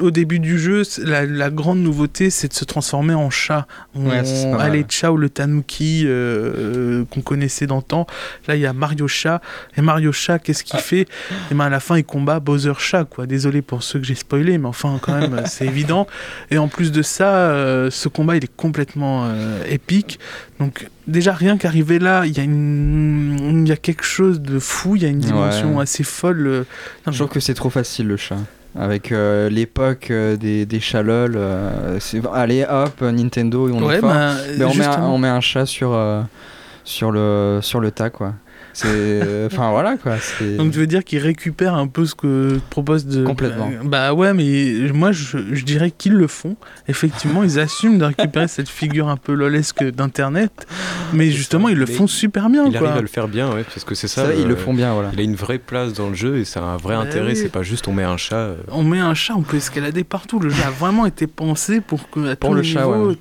au 0.01 0.11
début 0.11 0.39
du 0.39 0.59
jeu, 0.59 0.83
la, 1.05 1.51
grande 1.51 1.79
nouveauté, 1.79 2.31
c'est 2.31 2.49
de 2.49 2.55
se 2.55 2.65
transformer 2.65 3.15
en 3.15 3.31
chat. 3.31 3.67
On, 3.95 4.11
allait 4.11 4.85
chat 4.89 5.13
ou 5.13 5.17
le 5.17 5.29
tanuki 5.29 6.05
euh, 6.07 7.05
qu'on 7.11 7.21
connaissait 7.21 7.67
d'antan. 7.67 8.07
Là, 8.49 8.57
il 8.57 8.61
y 8.61 8.67
a 8.67 8.73
Mario 8.73 9.09
Chat. 9.09 9.41
Et 9.77 9.83
Mario 9.83 10.13
Chat, 10.13 10.39
qu'est-ce 10.39 10.65
qu'il 10.65 10.81
fait? 10.81 11.03
Et 11.03 11.07
eh 11.51 11.55
ben 11.55 11.65
à 11.65 11.69
la 11.69 11.81
fin, 11.81 11.97
il 11.97 12.05
combat 12.05 12.41
Bowser 12.41 12.73
Chat, 12.79 13.05
quoi. 13.05 13.27
Désolé 13.27 13.63
pour 13.63 13.83
ceux 13.83 13.99
que 13.99 14.07
j'ai 14.07 14.15
spoilé, 14.15 14.59
mais 14.59 14.69
enfin, 14.69 14.99
quand 15.01 15.19
même, 15.19 15.43
c'est 15.47 15.67
évident. 15.67 16.07
Et 16.51 16.59
en 16.59 16.69
plus 16.69 16.93
de 16.93 17.03
ça, 17.03 17.35
euh, 17.35 17.91
ce 17.91 18.09
combat, 18.09 18.37
il 18.37 18.45
est 18.45 18.57
complètement 18.57 19.27
euh, 19.27 19.65
épique. 19.69 20.19
Donc, 20.59 20.89
déjà, 21.07 21.33
rien 21.33 21.57
qu'arriver 21.59 21.99
là, 21.99 22.25
il 22.25 22.37
y, 22.37 22.41
a 22.41 22.45
une... 22.45 23.67
y 23.67 23.73
a 23.73 23.77
quelque 23.77 24.05
chose 24.05 24.41
de 24.41 24.59
fou, 24.59 24.97
il 24.97 25.03
y 25.03 25.07
a 25.07 25.09
une 25.09 25.19
dimension 25.19 25.81
assez 25.81 26.05
folle. 26.05 26.65
Je 27.07 27.17
trouve 27.17 27.29
que 27.29 27.41
c'est 27.43 27.55
trop 27.55 27.71
facile 27.71 28.07
le 28.07 28.17
chat. 28.17 28.39
Avec 28.79 29.13
euh, 29.13 29.51
l'époque 29.51 30.11
euh, 30.11 30.37
des, 30.37 30.65
des 30.65 30.81
chalol, 30.81 31.35
euh, 31.37 31.99
allez 32.33 32.65
hop, 32.65 33.03
Nintendo, 33.03 33.69
et 33.69 33.73
on, 33.73 33.91
est 33.91 34.01
bah, 34.01 34.33
on, 34.61 34.75
met 34.75 34.85
un, 34.87 35.03
on, 35.03 35.19
met 35.19 35.29
un, 35.29 35.43
chat 35.43 35.67
sur, 35.67 35.99
sur, 36.83 37.13
le, 37.13 37.59
sur 37.61 37.81
le 37.81 37.91
tas 37.91 38.09
quoi. 38.09 38.33
C'est, 38.73 39.47
enfin 39.47 39.71
voilà 39.71 39.97
quoi. 39.97 40.17
Donc 40.57 40.73
tu 40.73 40.79
veux 40.79 40.87
dire 40.87 41.05
qu'ils 41.05 41.19
récupèrent 41.19 41.75
un 41.75 41.87
peu 41.87 42.07
ce 42.07 42.15
que 42.15 42.59
propose 42.71 43.07
de. 43.07 43.25
Complètement. 43.25 43.71
Bah 43.85 44.15
ouais, 44.15 44.33
mais 44.35 44.91
moi 44.93 45.13
je, 45.13 45.39
je 45.53 45.65
dirais 45.65 45.91
qu'ils 45.91 46.15
le 46.15 46.27
font. 46.27 46.57
Effectivement, 46.89 47.43
ils 47.43 47.59
assument 47.59 47.99
de 47.99 48.05
récupérer 48.05 48.49
cette 48.49 48.69
figure 48.69 49.09
un 49.09 49.17
peu 49.17 49.35
lolesque 49.35 49.83
d'internet, 49.85 50.67
mais 51.13 51.31
justement 51.31 51.69
ils 51.69 51.79
le 51.79 51.87
font 51.87 52.07
super 52.07 52.49
bien. 52.49 52.65
Il 52.67 52.73
quoi. 52.73 52.89
arrive 52.89 52.99
à 52.99 53.03
le 53.03 53.09
faire 53.09 53.29
bien, 53.29 53.53
ouais, 53.53 53.65
parce 53.65 53.85
que 53.85 53.95
c'est 53.95 54.09
ça. 54.09 54.35
ils 54.35 54.47
le 54.47 54.57
font 54.57 54.75
bien, 54.75 54.93
voilà. 54.95 55.11
Il 55.13 55.21
a 55.21 55.23
une 55.23 55.37
vraie 55.37 55.59
place 55.59 55.93
dans 55.93 56.09
le 56.09 56.15
jeu 56.15 56.39
et 56.39 56.45
ça 56.45 56.61
a 56.61 56.65
un 56.65 56.77
vrai 56.77 56.95
bah 56.95 57.03
intérêt. 57.03 57.35
C'est 57.35 57.49
pas 57.49 57.63
juste 57.63 57.89
on 57.89 57.93
met 57.93 58.05
un 58.05 58.17
chat. 58.17 58.37
Euh. 58.37 58.57
On 58.69 58.83
met 58.83 59.01
un 59.01 59.15
chat, 59.15 59.35
on 59.37 59.43
peut 59.43 59.57
escalader 59.57 60.05
partout. 60.05 60.39
Le 60.39 60.51
jeu 60.51 60.63
a 60.67 60.71
vraiment 60.71 61.07
été 61.07 61.27
pensé 61.27 61.81
pour 61.81 62.11
que 62.11 62.33
à 62.33 62.37
pour 62.37 62.55
le 62.55 62.63
chat, 62.63 62.89
ouais. 62.89 63.15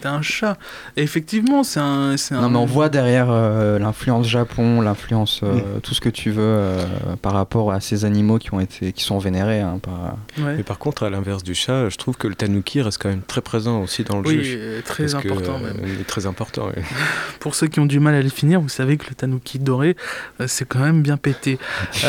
t'as 0.00 0.10
un 0.10 0.22
chat. 0.22 0.56
Et 0.96 1.02
effectivement, 1.02 1.62
c'est 1.64 1.80
un, 1.80 2.14
un, 2.30 2.40
Non 2.40 2.50
mais 2.50 2.58
on 2.58 2.66
voit 2.66 2.88
derrière 2.88 3.28
euh, 3.30 3.78
l'influence 3.78 4.26
Japon 4.26 4.80
influence 4.88 5.40
euh, 5.42 5.54
mm. 5.54 5.80
tout 5.82 5.94
ce 5.94 6.00
que 6.00 6.08
tu 6.08 6.30
veux 6.30 6.42
euh, 6.42 6.84
par 7.20 7.32
rapport 7.32 7.72
à 7.72 7.80
ces 7.80 8.04
animaux 8.04 8.38
qui 8.38 8.52
ont 8.52 8.60
été 8.60 8.92
qui 8.92 9.04
sont 9.04 9.18
vénérés 9.18 9.60
hein, 9.60 9.78
par... 9.80 10.16
mais 10.38 10.62
par 10.62 10.78
contre 10.78 11.04
à 11.04 11.10
l'inverse 11.10 11.42
du 11.42 11.54
chat 11.54 11.88
je 11.88 11.96
trouve 11.96 12.16
que 12.16 12.26
le 12.26 12.34
tanuki 12.34 12.82
reste 12.82 12.98
quand 13.00 13.08
même 13.08 13.22
très 13.22 13.40
présent 13.40 13.82
aussi 13.82 14.04
dans 14.04 14.20
le 14.20 14.28
oui, 14.28 14.44
jeu. 14.44 14.82
très 14.84 15.14
important 15.14 15.58
même. 15.58 15.80
Il 15.84 16.00
est 16.00 16.06
très 16.06 16.26
important 16.26 16.68
pour 17.40 17.54
ceux 17.54 17.66
qui 17.66 17.80
ont 17.80 17.86
du 17.86 18.00
mal 18.00 18.14
à 18.14 18.22
le 18.22 18.28
finir 18.28 18.60
vous 18.60 18.68
savez 18.68 18.96
que 18.96 19.08
le 19.08 19.14
tanuki 19.14 19.58
doré 19.58 19.96
euh, 20.40 20.44
c'est 20.46 20.66
quand 20.66 20.80
même 20.80 21.02
bien 21.02 21.16
pété. 21.16 21.58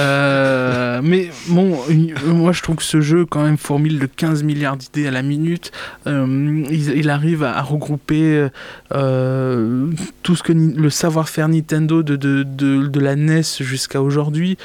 Mais 1.01 1.29
bon 1.47 1.77
moi 2.25 2.51
je 2.51 2.61
trouve 2.61 2.77
que 2.77 2.83
ce 2.83 3.01
jeu 3.01 3.25
quand 3.25 3.43
même 3.43 3.57
formule 3.57 3.99
de 3.99 4.05
15 4.05 4.43
milliards 4.43 4.77
d'idées 4.77 5.07
à 5.07 5.11
la 5.11 5.21
minute. 5.21 5.71
Il, 6.05 7.09
arrive 7.09 7.43
à, 7.43 7.61
regrouper 7.61 8.47
tout 8.89 10.35
ce 10.35 10.43
que 10.43 10.53
le 10.53 10.89
savoir-faire 10.89 11.47
Nintendo 11.47 12.03
de, 12.03 12.15
de, 12.15 12.43
de 12.43 12.68
de, 12.87 12.99
la 12.99 13.15
NES 13.15 13.41
jusqu'à 13.59 14.01
aujourd'hui. 14.01 14.57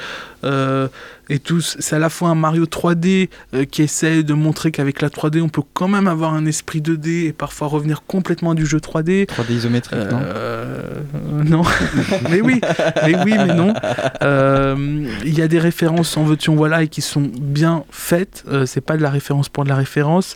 Euh, 0.43 0.87
et 1.29 1.39
tous, 1.39 1.75
c'est 1.79 1.95
à 1.95 1.99
la 1.99 2.09
fois 2.09 2.29
un 2.29 2.35
Mario 2.35 2.65
3D 2.65 3.29
euh, 3.53 3.65
qui 3.65 3.81
essaie 3.81 4.21
de 4.21 4.33
montrer 4.33 4.71
qu'avec 4.71 5.01
la 5.01 5.09
3D, 5.09 5.41
on 5.41 5.49
peut 5.49 5.63
quand 5.73 5.87
même 5.87 6.07
avoir 6.07 6.33
un 6.33 6.45
esprit 6.45 6.81
2D 6.81 7.27
et 7.27 7.33
parfois 7.33 7.67
revenir 7.67 8.03
complètement 8.05 8.53
du 8.53 8.65
jeu 8.65 8.77
3D. 8.77 9.25
3D 9.25 9.51
isométrique, 9.51 9.99
non 10.11 10.19
euh, 10.21 10.83
Non, 11.43 11.63
mais 12.29 12.41
oui, 12.41 12.61
mais 13.03 13.15
oui, 13.23 13.33
mais 13.37 13.53
non. 13.55 13.73
Il 15.23 15.33
y 15.33 15.41
a 15.41 15.47
des 15.47 15.59
références 15.59 16.15
en 16.17 16.23
veux-tu 16.23 16.51
en 16.51 16.55
voilà 16.55 16.83
et 16.83 16.87
qui 16.87 17.01
sont 17.01 17.31
bien 17.41 17.83
faites. 17.89 18.43
c'est 18.65 18.81
pas 18.81 18.97
de 18.97 19.01
la 19.01 19.09
référence 19.09 19.49
pour 19.49 19.63
de 19.63 19.69
la 19.69 19.75
référence 19.75 20.35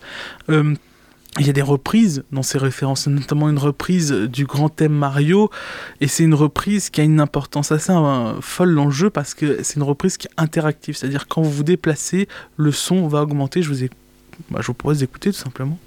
il 1.37 1.45
y 1.45 1.49
a 1.49 1.53
des 1.53 1.61
reprises 1.61 2.23
dans 2.31 2.41
ces 2.41 2.57
références, 2.57 3.07
notamment 3.07 3.49
une 3.49 3.59
reprise 3.59 4.11
du 4.11 4.45
grand 4.45 4.69
thème 4.69 4.93
Mario, 4.93 5.49
et 6.01 6.07
c'est 6.07 6.23
une 6.23 6.33
reprise 6.33 6.89
qui 6.89 7.01
a 7.01 7.03
une 7.03 7.19
importance 7.19 7.71
assez 7.71 7.91
euh, 7.91 8.41
folle 8.41 8.73
dans 8.73 8.85
le 8.85 8.91
jeu 8.91 9.09
parce 9.09 9.35
que 9.35 9.61
c'est 9.61 9.75
une 9.75 9.83
reprise 9.83 10.17
qui 10.17 10.27
est 10.27 10.31
interactive, 10.37 10.97
c'est-à-dire 10.97 11.27
quand 11.27 11.41
vous 11.41 11.51
vous 11.51 11.63
déplacez, 11.63 12.27
le 12.57 12.71
son 12.71 13.07
va 13.07 13.21
augmenter. 13.21 13.61
Je 13.61 13.69
vous, 13.69 13.83
ai... 13.83 13.89
Bah, 14.49 14.59
je 14.61 14.67
vous 14.67 14.73
propose 14.73 14.99
d'écouter 14.99 15.31
tout 15.31 15.37
simplement. 15.37 15.77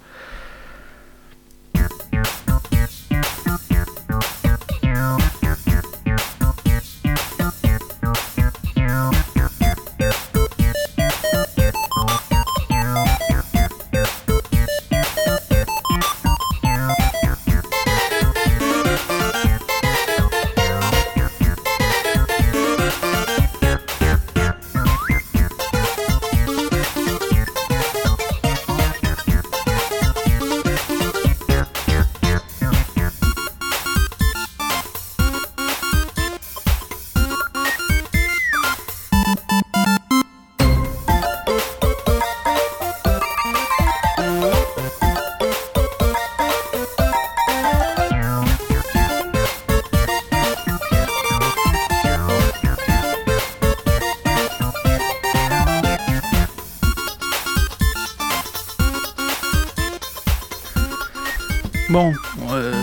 Bon, 61.93 62.11
euh, 62.49 62.73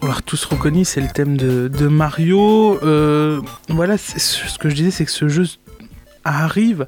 on 0.00 0.06
l'a 0.06 0.14
tous 0.24 0.46
reconnu, 0.46 0.86
c'est 0.86 1.02
le 1.02 1.08
thème 1.08 1.36
de, 1.36 1.88
Mario. 1.88 2.82
Euh, 2.82 3.42
voilà, 3.68 3.98
ce 3.98 4.58
que 4.58 4.70
je 4.70 4.74
disais, 4.74 4.90
c'est 4.90 5.04
que 5.04 5.10
ce 5.10 5.28
jeu 5.28 5.44
arrive 6.24 6.86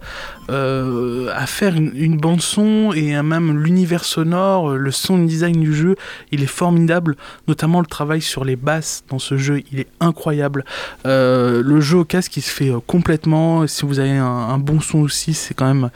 euh, 0.50 1.30
à 1.34 1.46
faire 1.46 1.74
une, 1.74 2.16
bande 2.16 2.40
son 2.40 2.92
et 2.94 3.20
même 3.22 3.62
l'univers 3.62 4.04
sonore, 4.04 4.70
le 4.70 4.90
sound 4.90 5.28
design 5.28 5.60
du 5.60 5.74
jeu, 5.74 5.96
il 6.32 6.42
est 6.42 6.46
formidable. 6.46 7.16
Notamment 7.46 7.80
le 7.80 7.86
travail 7.86 8.22
sur 8.22 8.44
les 8.44 8.56
basses 8.56 9.04
dans 9.08 9.18
ce 9.18 9.36
jeu, 9.36 9.62
il 9.70 9.80
est 9.80 9.88
incroyable. 10.00 10.64
Euh, 11.06 11.62
le 11.62 11.80
jeu 11.80 11.98
au 11.98 12.04
casque, 12.04 12.36
il 12.36 12.42
se 12.42 12.50
fait 12.50 12.70
euh, 12.70 12.80
complètement. 12.86 13.66
Si 13.66 13.84
vous 13.84 13.98
avez 13.98 14.16
un, 14.16 14.58
bon 14.58 14.80
son 14.80 15.00
aussi, 15.00 15.34
c'est 15.34 15.54
quand 15.54 15.66
même 15.66 15.90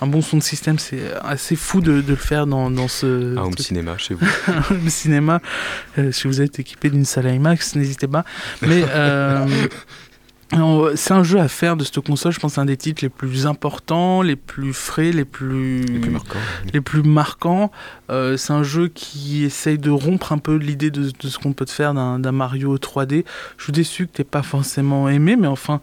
un 0.00 0.06
bon 0.06 0.22
son 0.22 0.38
de 0.38 0.42
système. 0.42 0.78
C'est 0.78 1.12
assez 1.22 1.56
fou 1.56 1.80
de, 1.80 2.02
le 2.06 2.16
faire 2.16 2.46
dans, 2.46 2.70
dans 2.70 2.88
ce. 2.88 3.36
Un 3.36 3.42
home 3.42 3.58
cinéma 3.58 3.98
chez 3.98 4.14
vous. 4.14 4.26
le 4.70 4.90
cinéma. 4.90 5.40
si 6.10 6.26
vous 6.26 6.40
êtes 6.40 6.58
équipé 6.58 6.88
d'une 6.88 7.04
salle 7.04 7.26
IMAX, 7.34 7.76
n'hésitez 7.76 8.06
pas. 8.06 8.24
Mais 8.62 8.84
c'est 10.94 11.12
un 11.12 11.22
jeu 11.22 11.40
à 11.40 11.48
faire 11.48 11.76
de 11.76 11.84
cette 11.84 12.00
console, 12.00 12.32
je 12.32 12.38
pense, 12.38 12.54
c'est 12.54 12.60
un 12.60 12.66
des 12.66 12.76
titres 12.76 13.02
les 13.02 13.08
plus 13.08 13.46
importants, 13.46 14.22
les 14.22 14.36
plus 14.36 14.72
frais, 14.72 15.10
les 15.10 15.24
plus, 15.24 15.84
les 16.72 16.80
plus 16.80 17.02
marquants. 17.02 17.70
Euh, 18.10 18.36
c'est 18.36 18.52
un 18.52 18.62
jeu 18.62 18.88
qui 18.88 19.44
essaye 19.44 19.78
de 19.78 19.90
rompre 19.90 20.32
un 20.32 20.38
peu 20.38 20.56
l'idée 20.56 20.90
de, 20.90 21.10
ce 21.20 21.38
qu'on 21.38 21.52
peut 21.52 21.66
faire 21.66 21.94
d'un 21.94 22.32
Mario 22.32 22.76
3D. 22.76 23.24
Je 23.58 23.64
suis 23.64 23.72
déçu 23.72 24.06
que 24.06 24.12
tu 24.16 24.24
pas 24.24 24.42
forcément 24.42 25.08
aimé, 25.08 25.36
mais 25.36 25.48
enfin. 25.48 25.80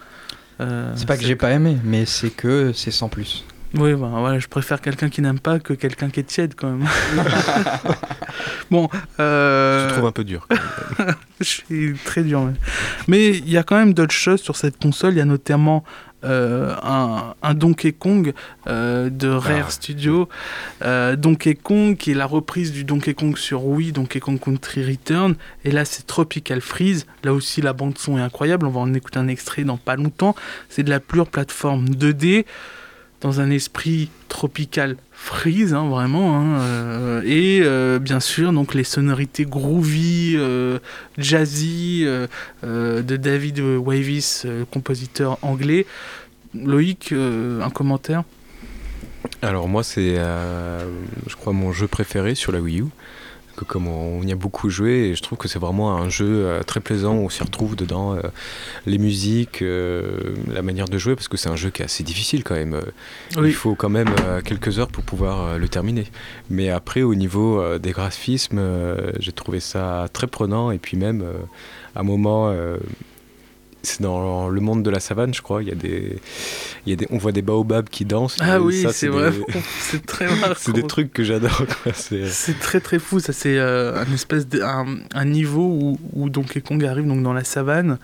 Euh, 0.62 0.94
c'est 0.96 1.08
pas 1.08 1.18
que 1.18 1.24
j'ai 1.24 1.36
pas 1.36 1.52
aimé, 1.52 1.78
mais 1.84 2.06
c'est 2.06 2.30
que 2.30 2.72
c'est 2.74 2.92
sans 2.92 3.10
plus. 3.10 3.44
Oui, 3.76 3.94
bah, 3.96 4.10
voilà, 4.12 4.40
je 4.40 4.48
préfère 4.48 4.82
quelqu'un 4.82 5.10
qui 5.10 5.22
n'aime 5.22 5.40
pas 5.40 5.60
que 5.60 5.74
quelqu'un 5.74 6.10
qui 6.10 6.20
est 6.20 6.24
tiède 6.24 6.54
quand 6.56 6.70
même. 6.70 6.88
bon. 8.72 8.88
Euh... 9.20 9.90
Je 9.90 9.94
trouve 9.94 10.06
un 10.06 10.12
peu 10.12 10.24
dur. 10.24 10.48
je 11.40 11.46
suis 11.46 11.94
très 12.06 12.24
dur. 12.24 12.50
Mais 13.08 13.30
il 13.30 13.50
y 13.50 13.58
a 13.58 13.64
quand 13.64 13.78
même 13.78 13.94
d'autres 13.94 14.14
choses 14.14 14.42
sur 14.42 14.56
cette 14.58 14.82
console. 14.82 15.14
Il 15.14 15.18
y 15.18 15.22
a 15.22 15.26
notamment 15.26 15.84
euh, 16.24 16.76
un, 17.42 17.54
Donkey 17.54 17.92
Kong 17.92 18.34
euh, 18.68 19.10
de 19.10 19.28
Rare 19.28 19.66
ah. 19.68 19.72
Studio. 19.72 20.30
Euh, 20.84 21.16
Donkey 21.16 21.56
Kong 21.56 21.98
qui 21.98 22.12
est 22.12 22.16
la 22.16 22.26
reprise 22.26 22.72
du 22.72 22.84
Donkey 22.84 23.14
Kong 23.14 23.38
sur 23.38 23.66
Wii, 23.66 23.92
Donkey 23.92 24.20
Kong 24.20 24.40
Country 24.40 24.86
Return. 24.86 25.36
Et 25.66 25.72
là, 25.72 25.84
c'est 25.84 26.06
Tropical 26.08 26.62
Freeze. 26.62 27.06
Là 27.24 27.34
aussi, 27.34 27.62
la 27.62 27.74
bande 27.74 27.98
son 27.98 28.18
est 28.18 28.22
incroyable. 28.22 28.66
On 28.66 28.72
va 28.72 28.80
en 28.80 28.94
écouter 28.94 29.20
un 29.20 29.28
extrait 29.28 29.64
dans 29.64 29.78
pas 29.78 29.96
longtemps. 29.96 30.36
C'est 30.70 30.84
de 30.84 30.90
la 30.90 31.00
pure 31.00 31.28
plateforme 31.28 31.86
2D 31.86 32.46
dans 33.24 33.40
un 33.40 33.50
esprit 33.50 34.10
tropical 34.28 34.98
freeze, 35.14 35.74
hein, 35.74 35.88
vraiment. 35.88 36.38
Hein, 36.38 36.60
euh, 36.60 37.22
et 37.26 37.62
euh, 37.64 37.98
bien 37.98 38.20
sûr, 38.20 38.52
donc 38.52 38.74
les 38.74 38.84
sonorités 38.84 39.46
groovy, 39.46 40.34
euh, 40.36 40.78
jazzy 41.18 42.06
de 42.64 43.16
David 43.18 43.60
Wavis, 43.60 44.46
compositeur 44.70 45.40
anglais. 45.42 45.86
Loïc, 46.54 47.14
un 47.14 47.70
commentaire? 47.72 48.24
Alors 49.42 49.68
moi 49.68 49.84
c'est 49.84 50.16
je 50.16 51.36
crois 51.36 51.54
mon 51.54 51.72
jeu 51.72 51.88
préféré 51.88 52.36
sur 52.36 52.52
la 52.52 52.60
Wii 52.60 52.82
U 52.82 52.86
que 53.56 53.66
comme 53.66 53.88
on, 53.88 54.22
y 54.24 54.32
a 54.32 54.36
beaucoup 54.36 54.70
joué 54.70 55.10
et 55.10 55.16
je 55.16 55.22
trouve 55.22 55.38
que 55.38 55.48
c'est 55.48 55.60
vraiment 55.60 55.96
un 55.96 56.10
jeu 56.10 56.46
euh, 56.46 56.64
très 56.64 56.80
plaisant. 56.80 57.16
Où 57.16 57.26
on 57.26 57.30
s'y 57.30 57.44
retrouve 57.44 57.76
dedans 57.76 58.16
euh, 58.16 58.22
les 58.86 58.98
musiques 58.98 59.62
euh, 59.62 60.36
la 60.52 60.62
manière 60.62 60.88
de 60.88 60.98
jouer 60.98 61.16
parce 61.16 61.28
que 61.28 61.38
c'est 61.38 61.50
un 61.50 61.56
jeu 61.56 61.70
qui 61.70 61.82
est 61.82 61.86
assez 61.86 62.04
difficile 62.04 62.44
quand 62.44 62.56
même. 62.56 62.82
Il 63.38 63.54
faut 63.54 63.76
quand 63.76 63.90
même 63.90 64.14
quelques 64.44 64.80
heures 64.80 64.88
pour 64.88 65.04
pouvoir 65.04 65.58
le 65.58 65.68
terminer. 65.68 66.08
Mais 66.50 66.70
après 66.70 67.02
au 67.02 67.16
niveau 67.16 67.78
des 67.78 67.92
graphismes 67.92 68.62
j'ai 69.20 69.32
trouvé 69.32 69.60
ça 69.60 70.08
très 70.14 70.28
prenant. 70.28 70.72
Et 70.72 70.78
puis 70.78 70.98
même 70.98 71.24
à 71.96 72.02
un 72.02 72.04
moment 72.04 72.54
c'est 73.84 74.02
dans 74.02 74.48
le 74.48 74.62
monde 74.62 74.82
de 74.82 74.90
la 74.90 75.02
savane, 75.02 75.34
je 75.34 75.42
crois. 75.42 75.62
Il 75.62 75.68
y 75.68 75.72
a 75.72 75.76
des, 75.76 76.18
il 76.86 76.90
y 76.90 76.94
a 76.94 76.96
des, 76.96 77.08
on 77.12 77.18
voit 77.18 77.34
des 77.34 77.42
baobabs 77.42 77.90
qui 77.90 78.06
dansent. 78.06 78.38
Ah 78.40 78.62
oui, 78.62 78.86
c'est 78.92 79.10
vrai. 79.10 79.32
c'est 79.82 80.06
très 80.06 80.26
marrant. 80.40 80.54
c'est 80.58 80.72
des 80.72 80.88
trucs 80.88 81.12
que 81.12 81.24
j'adore. 81.24 81.66
C'est 81.94 82.60
très 82.60 82.80
très 82.80 82.98
fou. 82.98 83.20
Ça, 83.20 83.34
c'est 83.34 83.58
euh, 83.58 84.02
un 84.02 84.14
espèce 84.14 84.48
de, 84.48 84.62
un, 84.62 85.26
niveau 85.26 85.68
où, 85.68 86.00
où, 86.14 86.30
Donkey 86.30 86.62
Kong 86.62 86.84
arrive 86.86 87.08
donc 87.08 87.22
dans 87.24 87.34
la 87.34 87.44
savane 87.44 87.98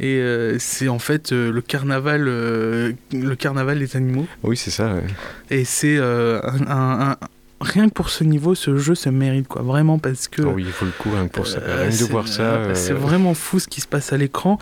et 0.00 0.16
euh, 0.16 0.56
c'est 0.58 0.88
en 0.88 0.98
fait 0.98 1.32
euh, 1.32 1.52
le 1.52 1.60
carnaval, 1.60 2.24
le 2.24 3.34
carnaval 3.38 3.78
des 3.78 3.96
animaux. 3.96 4.26
Oui, 4.42 4.56
c'est 4.56 4.70
ça. 4.70 4.94
Et 5.50 5.64
c'est 5.64 5.98
un, 5.98 7.16
rien 7.60 7.88
que 7.88 7.94
pour 7.94 8.10
ce 8.10 8.24
niveau, 8.24 8.54
ce 8.54 8.76
jeu 8.76 8.94
se 8.94 9.08
mérite, 9.08 9.48
quoi. 9.48 9.62
Vraiment, 9.62 9.98
parce 9.98 10.28
que. 10.28 10.42
Oh 10.42 10.52
oui, 10.54 10.64
il 10.66 10.72
faut 10.72 10.84
le 10.84 10.92
coup, 10.92 11.10
rien 11.10 11.26
que 11.26 11.32
pour 11.32 11.46
ça. 11.46 11.58
Euh, 11.58 11.88
rien 11.88 11.98
de 11.98 12.10
voir 12.10 12.28
ça. 12.28 12.42
Euh, 12.42 12.74
c'est 12.74 12.92
vraiment 12.92 13.34
fou 13.34 13.58
ce 13.58 13.68
qui 13.68 13.80
se 13.80 13.86
passe 13.86 14.12
à 14.12 14.16
l'écran. 14.16 14.58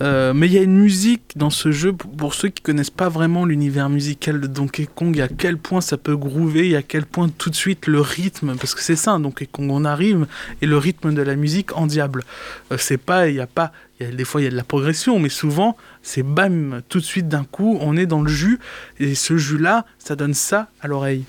Euh, 0.00 0.34
mais 0.34 0.46
il 0.46 0.52
y 0.52 0.58
a 0.58 0.62
une 0.62 0.78
musique 0.78 1.32
dans 1.36 1.50
ce 1.50 1.72
jeu, 1.72 1.92
pour 1.92 2.34
ceux 2.34 2.48
qui 2.48 2.62
connaissent 2.62 2.90
pas 2.90 3.08
vraiment 3.08 3.44
l'univers 3.44 3.88
musical 3.88 4.40
de 4.40 4.46
Donkey 4.46 4.88
Kong, 4.94 5.18
à 5.20 5.28
quel 5.28 5.56
point 5.56 5.80
ça 5.80 5.96
peut 5.96 6.16
groover, 6.16 6.70
et 6.70 6.76
à 6.76 6.82
quel 6.82 7.06
point 7.06 7.28
tout 7.28 7.50
de 7.50 7.56
suite 7.56 7.86
le 7.86 8.00
rythme, 8.00 8.56
parce 8.56 8.74
que 8.74 8.82
c'est 8.82 8.96
ça, 8.96 9.18
Donkey 9.18 9.46
Kong, 9.46 9.70
on 9.70 9.84
arrive, 9.84 10.26
et 10.60 10.66
le 10.66 10.76
rythme 10.76 11.14
de 11.14 11.22
la 11.22 11.36
musique 11.36 11.76
en 11.76 11.86
diable. 11.86 12.24
c'est 12.76 12.98
pas, 12.98 13.28
il 13.28 13.34
n'y 13.34 13.40
a 13.40 13.46
pas. 13.46 13.72
Y 14.00 14.04
a, 14.04 14.10
des 14.10 14.24
fois, 14.24 14.40
il 14.40 14.44
y 14.44 14.48
a 14.48 14.50
de 14.50 14.56
la 14.56 14.64
progression, 14.64 15.18
mais 15.18 15.28
souvent, 15.28 15.76
c'est 16.02 16.24
bam, 16.24 16.82
tout 16.88 16.98
de 16.98 17.04
suite 17.04 17.28
d'un 17.28 17.44
coup, 17.44 17.78
on 17.80 17.96
est 17.96 18.06
dans 18.06 18.22
le 18.22 18.28
jus, 18.28 18.58
et 18.98 19.14
ce 19.14 19.36
jus-là, 19.36 19.86
ça 19.98 20.16
donne 20.16 20.34
ça 20.34 20.68
à 20.80 20.88
l'oreille. 20.88 21.24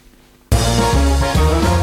Música 0.78 1.75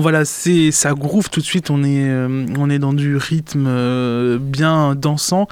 Bon 0.00 0.04
voilà, 0.04 0.24
c'est 0.24 0.70
ça 0.70 0.94
groove 0.94 1.28
tout 1.28 1.40
de 1.40 1.44
suite. 1.44 1.68
On 1.68 1.84
est 1.84 2.08
euh, 2.08 2.46
on 2.58 2.70
est 2.70 2.78
dans 2.78 2.94
du 2.94 3.18
rythme 3.18 3.66
euh, 3.68 4.38
bien 4.40 4.94
dansant. 4.94 5.46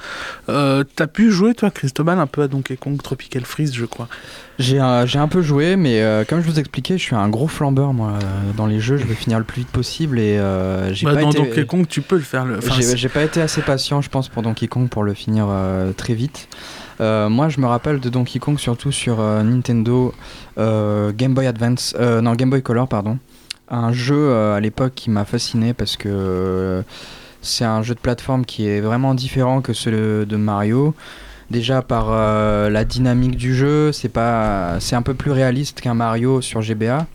Euh, 0.49 0.83
T'as 0.95 1.05
pu 1.05 1.29
jouer 1.29 1.53
toi, 1.53 1.69
Cristobal, 1.69 2.17
un 2.17 2.25
peu 2.25 2.41
à 2.41 2.47
Donkey 2.47 2.75
Kong 2.75 2.99
Tropical 2.99 3.43
Freeze, 3.45 3.75
je 3.75 3.85
crois? 3.85 4.07
J'ai 4.57 4.79
un, 4.79 5.05
un 5.05 5.27
peu 5.27 5.43
joué, 5.43 5.75
mais 5.75 6.03
comme 6.27 6.41
je 6.41 6.49
vous 6.49 6.57
expliquais, 6.57 6.97
je 6.97 7.03
suis 7.03 7.15
un 7.15 7.29
gros 7.29 7.47
flambeur 7.47 7.93
moi 7.93 8.17
dans 8.57 8.65
les 8.65 8.79
jeux. 8.79 8.97
Je 8.97 9.05
veux 9.05 9.13
finir 9.13 9.37
le 9.37 9.45
plus 9.45 9.59
vite 9.59 9.69
possible 9.69 10.17
et 10.17 10.39
j'ai 10.93 11.05
bah, 11.05 11.13
pas 11.13 11.21
dans 11.21 11.29
Donkey 11.29 11.67
Kong, 11.67 11.85
tu 11.87 12.01
peux 12.01 12.15
le 12.15 12.23
faire. 12.23 12.45
Le... 12.45 12.59
j'ai 12.95 13.09
pas 13.09 13.21
été 13.21 13.41
assez 13.41 13.61
patient, 13.61 14.01
je 14.01 14.09
pense, 14.09 14.29
pour 14.29 14.41
Donkey 14.41 14.67
Kong 14.67 14.89
pour 14.89 15.03
le 15.03 15.13
finir 15.13 15.45
très 15.95 16.15
vite. 16.15 16.47
moi, 16.99 17.49
je 17.49 17.61
me 17.61 17.67
rappelle 17.67 17.99
de 17.99 18.09
Donkey 18.09 18.39
Kong 18.39 18.57
surtout 18.57 18.91
sur 18.91 19.21
Nintendo 19.21 20.11
Game 20.57 21.35
Boy 21.35 21.45
Advance, 21.45 21.95
non 21.99 22.33
Game 22.33 22.49
Boy 22.49 22.63
Color, 22.63 22.87
pardon 22.87 23.19
un 23.69 23.91
jeu 23.91 24.15
euh, 24.15 24.55
à 24.55 24.59
l'époque 24.59 24.93
qui 24.95 25.09
m'a 25.09 25.25
fasciné 25.25 25.73
parce 25.73 25.97
que 25.97 26.09
euh, 26.09 26.81
c'est 27.41 27.65
un 27.65 27.81
jeu 27.81 27.95
de 27.95 27.99
plateforme 27.99 28.45
qui 28.45 28.67
est 28.67 28.81
vraiment 28.81 29.13
différent 29.13 29.61
que 29.61 29.73
celui 29.73 30.25
de 30.25 30.35
Mario. 30.35 30.93
Déjà 31.51 31.81
par 31.81 32.07
euh, 32.09 32.69
la 32.69 32.85
dynamique 32.85 33.35
du 33.35 33.55
jeu, 33.55 33.91
c'est 33.91 34.15
un 34.17 35.01
peu 35.03 35.13
plus 35.13 35.31
réaliste 35.31 35.81
qu'un 35.81 35.95
Mario 35.95 36.41
sur 36.41 36.61
GBA. 36.61 37.07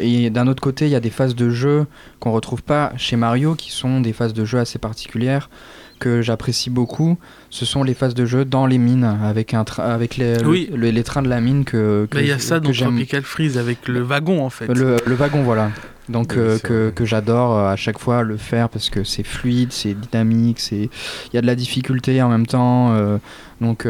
et 0.00 0.30
d'un 0.30 0.46
autre 0.46 0.62
côté, 0.62 0.86
il 0.86 0.90
y 0.90 0.94
a 0.94 1.00
des 1.00 1.10
phases 1.10 1.34
de 1.34 1.50
jeu 1.50 1.86
qu'on 2.20 2.32
retrouve 2.32 2.62
pas 2.62 2.92
chez 2.96 3.16
Mario, 3.16 3.54
qui 3.54 3.72
sont 3.72 4.00
des 4.00 4.12
phases 4.12 4.32
de 4.32 4.44
jeu 4.44 4.58
assez 4.58 4.78
particulières 4.78 5.50
que 5.98 6.22
j'apprécie 6.22 6.70
beaucoup, 6.70 7.18
ce 7.50 7.64
sont 7.64 7.82
les 7.82 7.94
phases 7.94 8.14
de 8.14 8.26
jeu 8.26 8.44
dans 8.44 8.66
les 8.66 8.78
mines, 8.78 9.04
avec, 9.04 9.54
un 9.54 9.64
avec 9.78 10.16
les, 10.16 10.36
les 10.74 11.04
trains 11.04 11.22
de 11.22 11.28
la 11.28 11.40
mine 11.40 11.64
que, 11.64 12.08
bah, 12.10 12.20
Il 12.22 12.28
y 12.28 12.32
a 12.32 12.38
ça 12.38 12.60
dans 12.60 12.72
Tropical 12.72 13.22
Freeze, 13.22 13.58
avec 13.58 13.88
le 13.88 14.02
wagon 14.02 14.44
en 14.44 14.50
fait. 14.50 14.66
Le, 14.66 14.96
le 15.04 15.14
wagon, 15.14 15.42
voilà. 15.42 15.70
Donc 16.08 16.36
euh, 16.36 16.58
que, 16.58 16.90
que 16.90 17.04
j'adore 17.04 17.56
euh, 17.56 17.72
à 17.72 17.76
chaque 17.76 17.98
fois 17.98 18.22
le 18.22 18.36
faire 18.36 18.68
parce 18.68 18.90
que 18.90 19.02
c'est 19.02 19.24
fluide, 19.24 19.72
c'est 19.72 19.94
dynamique, 19.94 20.60
c'est 20.60 20.82
il 20.86 21.34
y 21.34 21.36
a 21.36 21.40
de 21.40 21.46
la 21.46 21.56
difficulté 21.56 22.22
en 22.22 22.28
même 22.28 22.46
temps. 22.46 22.94
Euh, 22.94 23.18
donc 23.60 23.88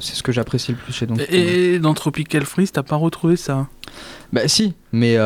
c'est 0.00 0.14
ce 0.14 0.22
que 0.22 0.32
j'apprécie 0.32 0.72
le 0.72 0.78
plus 0.78 0.92
chez 0.92 1.06
Donkey 1.06 1.26
Et, 1.30 1.78
dans 1.78 1.94
Tropical 1.94 2.44
Freeze, 2.44 2.72
t'as 2.72 2.82
pas 2.82 2.96
retrouvé 2.96 3.36
ça? 3.36 3.66
Bah 4.32 4.48
si, 4.48 4.74
mais 4.92 5.16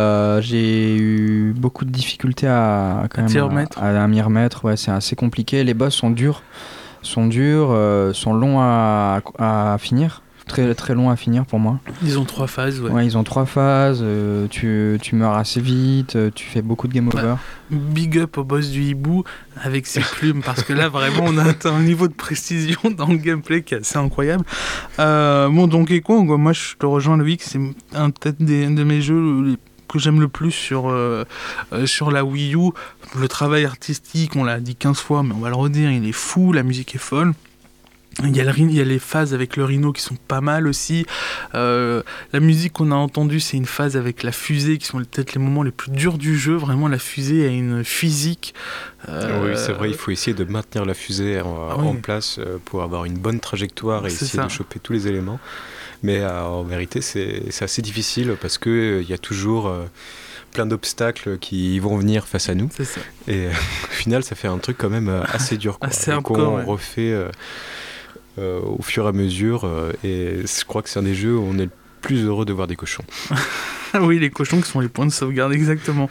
j'ai 0.43 0.97
eu 0.97 1.55
beaucoup 1.57 1.85
de 1.85 1.91
difficultés 1.91 2.47
à, 2.47 3.05
quand 3.11 3.23
à, 3.25 3.43
remettre. 3.45 3.83
à, 3.83 4.07
m'y 4.07 4.21
remettre. 4.21 4.65
Ouais, 4.65 4.77
c'est 4.77 4.91
assez 4.91 5.17
compliqué. 5.17 5.65
Les 5.65 5.75
boss 5.75 5.95
sont 5.95 6.11
durs, 6.11 6.43
sont 7.03 7.27
durs, 7.27 7.75
sont 8.13 8.35
longs 8.35 8.61
à, 8.61 9.21
à 9.39 9.77
finir 9.79 10.23
très, 10.49 10.75
très 10.75 10.95
long 10.95 11.11
à 11.11 11.17
finir 11.17 11.47
pour 11.47 11.61
moi. 11.61 11.79
Ils 12.03 12.19
ont 12.19 12.25
trois 12.25 12.49
phases, 12.49 12.81
ouais. 12.81 12.91
ouais 12.91 13.07
ils 13.07 13.17
ont 13.17 13.23
trois 13.23 13.47
phases. 13.47 14.01
Euh, 14.03 14.49
tu, 14.49 14.99
tu, 15.01 15.15
meurs 15.15 15.35
assez 15.35 15.61
vite, 15.61 16.17
euh, 16.17 16.31
tu 16.35 16.45
fais 16.47 16.63
beaucoup 16.63 16.89
de 16.89 16.95
game 16.95 17.09
over. 17.09 17.37
big 17.71 18.19
up 18.19 18.37
au 18.39 18.45
boss 18.45 18.71
du 18.71 18.83
hibou 18.83 19.23
avec 19.63 19.87
ses 19.87 20.01
plumes, 20.13 20.43
parce 20.43 20.65
que 20.65 20.73
là, 20.73 20.89
vraiment, 20.89 21.25
on 21.25 21.39
a 21.39 21.45
atteint 21.45 21.75
un 21.75 21.83
niveau 21.83 22.09
de 22.09 22.15
précision 22.15 22.81
dans 22.97 23.07
le 23.07 23.19
gameplay 23.19 23.63
qui 23.63 23.75
est 23.75 23.79
assez 23.79 23.99
incroyable. 23.99 24.45
Euh, 24.99 25.49
bon, 25.49 25.69
Donkey 25.69 26.01
Kong, 26.01 26.29
moi, 26.39 26.53
je 26.53 26.75
te 26.77 26.87
rejoins, 26.87 27.17
Loïc, 27.17 27.43
c'est 27.43 27.61
peut-être 27.93 28.43
des, 28.43 28.67
de 28.67 28.83
mes 28.83 29.01
jeux 29.01 29.57
que 29.87 29.99
j'aime 29.99 30.21
le 30.21 30.29
plus 30.29 30.51
sur, 30.51 30.95
sur 31.87 32.11
la 32.11 32.25
Wii 32.25 32.55
U. 32.55 32.73
Le 33.19 33.27
travail 33.27 33.65
artistique, 33.65 34.37
on 34.37 34.45
l'a 34.45 34.61
dit 34.61 34.77
15 34.77 34.99
fois, 34.99 35.23
mais 35.23 35.33
on 35.35 35.39
va 35.39 35.49
le 35.49 35.57
redire, 35.57 35.91
il 35.91 36.07
est 36.07 36.13
fou, 36.13 36.53
la 36.53 36.63
musique 36.63 36.95
est 36.95 36.99
folle. 36.99 37.33
Il 38.25 38.37
y, 38.37 38.41
a 38.41 38.53
il 38.57 38.75
y, 38.75 38.81
a 38.81 38.85
les 38.85 38.99
phases 38.99 39.33
avec 39.33 39.57
le 39.57 39.65
rhino 39.65 39.93
qui 39.93 40.03
sont 40.03 40.17
pas 40.27 40.41
mal 40.41 40.67
aussi. 40.67 41.07
Euh, 41.55 42.03
la 42.33 42.41
musique 42.41 42.73
qu'on 42.73 42.91
a 42.91 42.97
entendue, 42.97 43.39
c'est 43.39 43.57
une 43.57 43.67
phase 43.67 43.97
avec 43.97 44.25
la 44.25 44.33
fusée 44.33 44.79
qui 44.79 44.87
sont 44.87 44.99
peut-être 44.99 45.35
les 45.35 45.41
moments 45.41 45.63
les 45.63 45.71
plus 45.71 45.93
durs 45.93 46.19
du 46.19 46.37
jeu. 46.37 46.57
Vraiment, 46.57 46.89
la 46.89 46.99
fusée 46.99 47.47
a 47.47 47.51
une 47.51 47.85
physique. 47.85 48.55
Euh, 49.09 49.45
oui, 49.45 49.53
c'est 49.57 49.73
vrai, 49.73 49.89
il 49.91 49.95
faut 49.95 50.11
essayer 50.11 50.35
de 50.35 50.43
maintenir 50.43 50.85
la 50.85 50.95
fusée 50.95 51.41
en, 51.41 51.95
place 51.95 52.39
euh, 52.41 52.59
pour 52.65 52.83
avoir 52.83 53.05
une 53.05 53.19
bonne 53.19 53.39
trajectoire 53.39 54.05
et 54.05 54.09
essayer 54.09 54.43
de 54.43 54.49
choper 54.49 54.81
tous 54.81 54.93
les 54.93 55.07
éléments. 55.07 55.39
Mais 56.03 56.25
en 56.25 56.65
vérité, 56.65 57.01
c'est 57.01 57.63
assez 57.63 57.83
difficile 57.83 58.37
parce 58.41 58.59
qu'il 58.59 59.01
il 59.01 59.09
y 59.09 59.15
a 59.15 59.19
toujours 59.19 59.73
plein 60.53 60.67
d'obstacles 60.67 61.39
qui 61.39 61.79
vont 61.79 61.97
venir 61.97 62.27
face 62.27 62.49
à 62.49 62.57
nous. 62.57 62.69
Ça. 62.73 63.01
Et 63.29 63.47
au 63.85 63.93
final, 63.93 64.25
ça 64.25 64.35
fait 64.35 64.49
un 64.49 64.59
truc 64.59 64.77
quand 64.77 64.91
même 64.91 65.09
assez 65.33 65.57
dur. 65.57 65.79
Quoi. 65.79 65.89
Assez 65.89 66.13
on 66.13 66.65
refait 66.67 67.15
au 68.39 68.83
fur 68.83 69.05
et 69.05 69.09
à 69.09 69.13
mesure. 69.13 69.65
Euh, 69.65 69.93
et 70.05 70.47
je 70.47 70.65
crois 70.65 70.83
que 70.83 70.89
c'est 70.89 70.99
un 70.99 71.03
des 71.03 71.15
jeux 71.15 71.37
où 71.37 71.43
on 71.43 71.59
est 71.59 71.65
le 71.65 71.71
plus 72.01 72.25
heureux 72.25 72.45
de 72.45 72.53
voir 72.53 72.67
des 72.67 72.77
cochons. 72.77 73.05
oui, 74.01 74.19
les 74.19 74.31
cochons 74.31 74.61
qui 74.61 74.71
sont 74.71 74.81
les 74.81 74.89
points 74.89 75.07
de 75.07 75.13
sauvegarde, 75.13 75.53
exactement. 75.53 76.09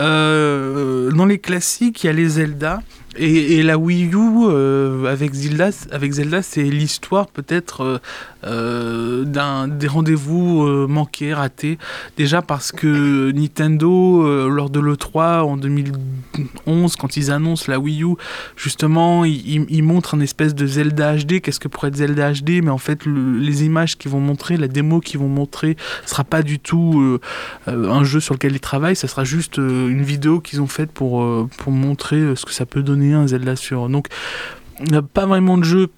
Euh, 0.00 1.10
dans 1.10 1.26
les 1.26 1.38
classiques, 1.38 2.04
il 2.04 2.06
y 2.06 2.10
a 2.10 2.12
les 2.12 2.28
Zelda. 2.28 2.80
Et, 3.18 3.62
la 3.62 3.78
Wii 3.78 4.10
U 4.12 5.06
avec 5.06 5.34
Zelda, 5.34 5.70
avec 5.90 6.12
Zelda, 6.12 6.42
c'est 6.42 6.62
l'histoire 6.62 7.26
peut-être 7.28 8.00
d'un 8.42 9.68
des 9.68 9.88
rendez-vous 9.88 10.86
manqués, 10.86 11.34
ratés. 11.34 11.78
Déjà 12.16 12.42
parce 12.42 12.72
que 12.72 13.30
Nintendo, 13.32 14.48
lors 14.48 14.70
de 14.70 14.80
l'E3 14.80 15.40
en 15.40 15.56
2011, 15.56 16.96
quand 16.96 17.16
ils 17.16 17.30
annoncent 17.30 17.64
la 17.68 17.78
Wii 17.78 18.04
U, 18.04 18.14
justement, 18.56 19.24
ils, 19.24 19.82
montrent 19.82 20.14
un 20.14 20.20
espèce 20.20 20.54
de 20.54 20.66
Zelda 20.66 21.16
HD. 21.16 21.40
Qu'est-ce 21.40 21.60
que 21.60 21.68
pourrait 21.68 21.88
être 21.88 21.96
Zelda 21.96 22.32
HD 22.32 22.62
Mais 22.62 22.70
en 22.70 22.78
fait, 22.78 23.00
les 23.06 23.64
images 23.64 23.96
qu'ils 23.98 24.10
vont 24.10 24.20
montrer, 24.20 24.56
la 24.56 24.68
démo 24.68 25.00
qu'ils 25.00 25.20
vont 25.20 25.28
montrer, 25.28 25.76
sera 26.04 26.24
pas 26.24 26.42
du 26.42 26.58
tout 26.58 27.18
un 27.66 28.04
jeu 28.04 28.20
sur 28.20 28.34
lequel 28.34 28.54
ils 28.54 28.60
travaillent. 28.60 28.96
Ça 28.96 29.08
sera 29.08 29.24
juste 29.24 29.56
une 29.56 30.02
vidéo 30.02 30.40
qu'ils 30.40 30.60
ont 30.60 30.66
faite 30.66 30.92
pour, 30.92 31.48
pour 31.58 31.72
montrer 31.72 32.36
ce 32.36 32.44
que 32.44 32.52
ça 32.52 32.66
peut 32.66 32.82
donner 32.82 33.05
un 33.12 33.26
Zelda 33.26 33.56
sur. 33.56 33.88
Donc, 33.88 34.08
pas 35.12 35.26
vraiment 35.26 35.58
de 35.58 35.64
jeu 35.64 35.88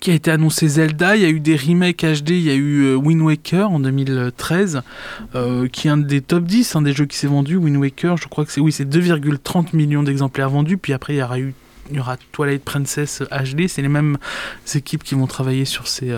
qui 0.00 0.12
a 0.12 0.14
été 0.14 0.30
annoncé 0.30 0.68
Zelda, 0.68 1.16
il 1.16 1.22
y 1.22 1.24
a 1.24 1.28
eu 1.28 1.40
des 1.40 1.56
remakes 1.56 2.04
HD, 2.04 2.30
il 2.30 2.42
y 2.42 2.50
a 2.50 2.54
eu 2.54 2.94
Wind 2.94 3.22
Waker 3.22 3.70
en 3.70 3.80
2013, 3.80 4.82
qui 5.72 5.88
est 5.88 5.90
un 5.90 5.96
des 5.96 6.20
top 6.20 6.44
10 6.44 6.76
un 6.76 6.82
des 6.82 6.92
jeux 6.92 7.06
qui 7.06 7.16
s'est 7.16 7.26
vendu. 7.26 7.56
Wind 7.56 7.76
Waker, 7.76 8.16
je 8.16 8.28
crois 8.28 8.44
que 8.44 8.52
c'est 8.52 8.60
oui, 8.60 8.70
c'est 8.70 8.84
2,30 8.84 9.74
millions 9.74 10.04
d'exemplaires 10.04 10.50
vendus, 10.50 10.76
puis 10.76 10.92
après 10.92 11.14
il 11.14 11.18
y 11.18 11.22
aura 11.22 11.40
eu 11.40 11.54
il 11.90 11.96
y 11.96 12.00
aura 12.00 12.16
Twilight 12.30 12.62
Princess 12.62 13.20
HD, 13.32 13.66
c'est 13.66 13.82
les 13.82 13.88
mêmes 13.88 14.16
équipes 14.76 15.02
qui 15.02 15.16
vont 15.16 15.26
travailler 15.26 15.64
sur 15.64 15.88
ces 15.88 16.16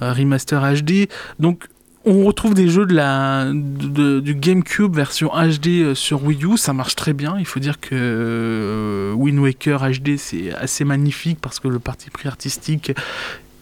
remasters 0.00 0.62
HD. 0.62 1.08
Donc 1.40 1.66
on 2.04 2.24
retrouve 2.24 2.54
des 2.54 2.68
jeux 2.68 2.86
de 2.86 2.94
la, 2.94 3.50
du 3.52 4.34
GameCube 4.34 4.94
version 4.94 5.28
HD 5.28 5.68
euh, 5.68 5.94
sur 5.94 6.24
Wii 6.24 6.44
U, 6.44 6.56
ça 6.56 6.72
marche 6.72 6.96
très 6.96 7.12
bien. 7.12 7.36
Il 7.38 7.44
faut 7.46 7.60
dire 7.60 7.78
que 7.78 7.90
euh, 7.92 9.12
Wind 9.12 9.38
Waker 9.38 9.80
HD 9.90 10.16
c'est 10.16 10.52
assez 10.54 10.84
magnifique 10.84 11.38
parce 11.40 11.60
que 11.60 11.68
le 11.68 11.78
parti 11.78 12.08
pris 12.08 12.28
artistique 12.28 12.92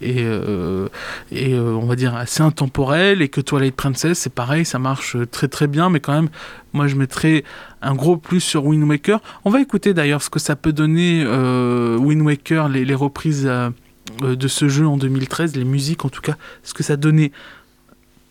est, 0.00 0.22
euh, 0.22 0.88
on 1.32 1.86
va 1.86 1.96
dire 1.96 2.14
assez 2.14 2.40
intemporel 2.40 3.22
et 3.22 3.28
que 3.28 3.40
Twilight 3.40 3.74
Princess 3.74 4.20
c'est 4.20 4.32
pareil, 4.32 4.64
ça 4.64 4.78
marche 4.78 5.16
très 5.32 5.48
très 5.48 5.66
bien, 5.66 5.90
mais 5.90 5.98
quand 5.98 6.12
même, 6.12 6.28
moi 6.72 6.86
je 6.86 6.94
mettrais 6.94 7.42
un 7.82 7.96
gros 7.96 8.16
plus 8.16 8.40
sur 8.40 8.64
Wind 8.64 8.88
Waker. 8.88 9.20
On 9.44 9.50
va 9.50 9.60
écouter 9.60 9.94
d'ailleurs 9.94 10.22
ce 10.22 10.30
que 10.30 10.38
ça 10.38 10.54
peut 10.54 10.72
donner 10.72 11.26
Wind 11.26 12.22
Waker, 12.22 12.68
les, 12.68 12.84
les 12.84 12.94
reprises 12.94 13.50
de 14.22 14.48
ce 14.48 14.68
jeu 14.68 14.86
en 14.86 14.96
2013, 14.96 15.56
les 15.56 15.64
musiques 15.64 16.04
en 16.04 16.08
tout 16.08 16.22
cas, 16.22 16.36
ce 16.62 16.74
que 16.74 16.84
ça 16.84 16.96
donnait 16.96 17.32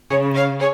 Música 0.10 0.67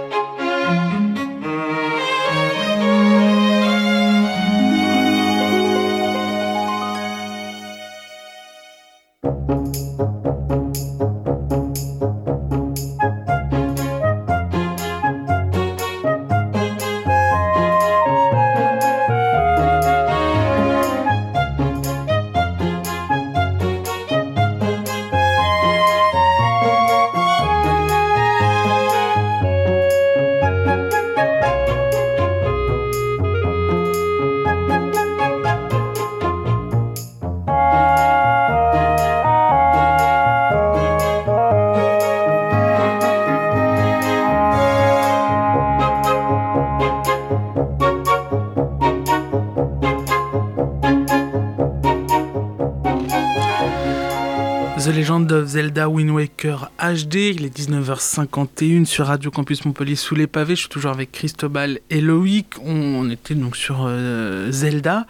Zelda 55.84 55.90
Wind 55.90 56.12
Waker 56.12 56.72
HD. 56.80 57.16
Il 57.16 57.46
est 57.46 57.58
19h51 57.58 58.86
sur 58.86 59.08
Radio 59.08 59.32
Campus 59.32 59.66
Montpellier 59.66 59.96
sous 59.96 60.16
les 60.16 60.28
pavés. 60.28 60.56
Je 60.56 60.62
suis 60.62 60.70
toujours 60.70 60.92
avec 60.92 61.12
Cristobal 61.12 61.80
et 61.90 62.00
Loïc. 62.00 62.56
On, 62.64 63.10
était 63.10 63.36
donc 63.36 63.58
sur 63.58 63.84
euh, 63.86 64.50
Zelda. 64.50 65.06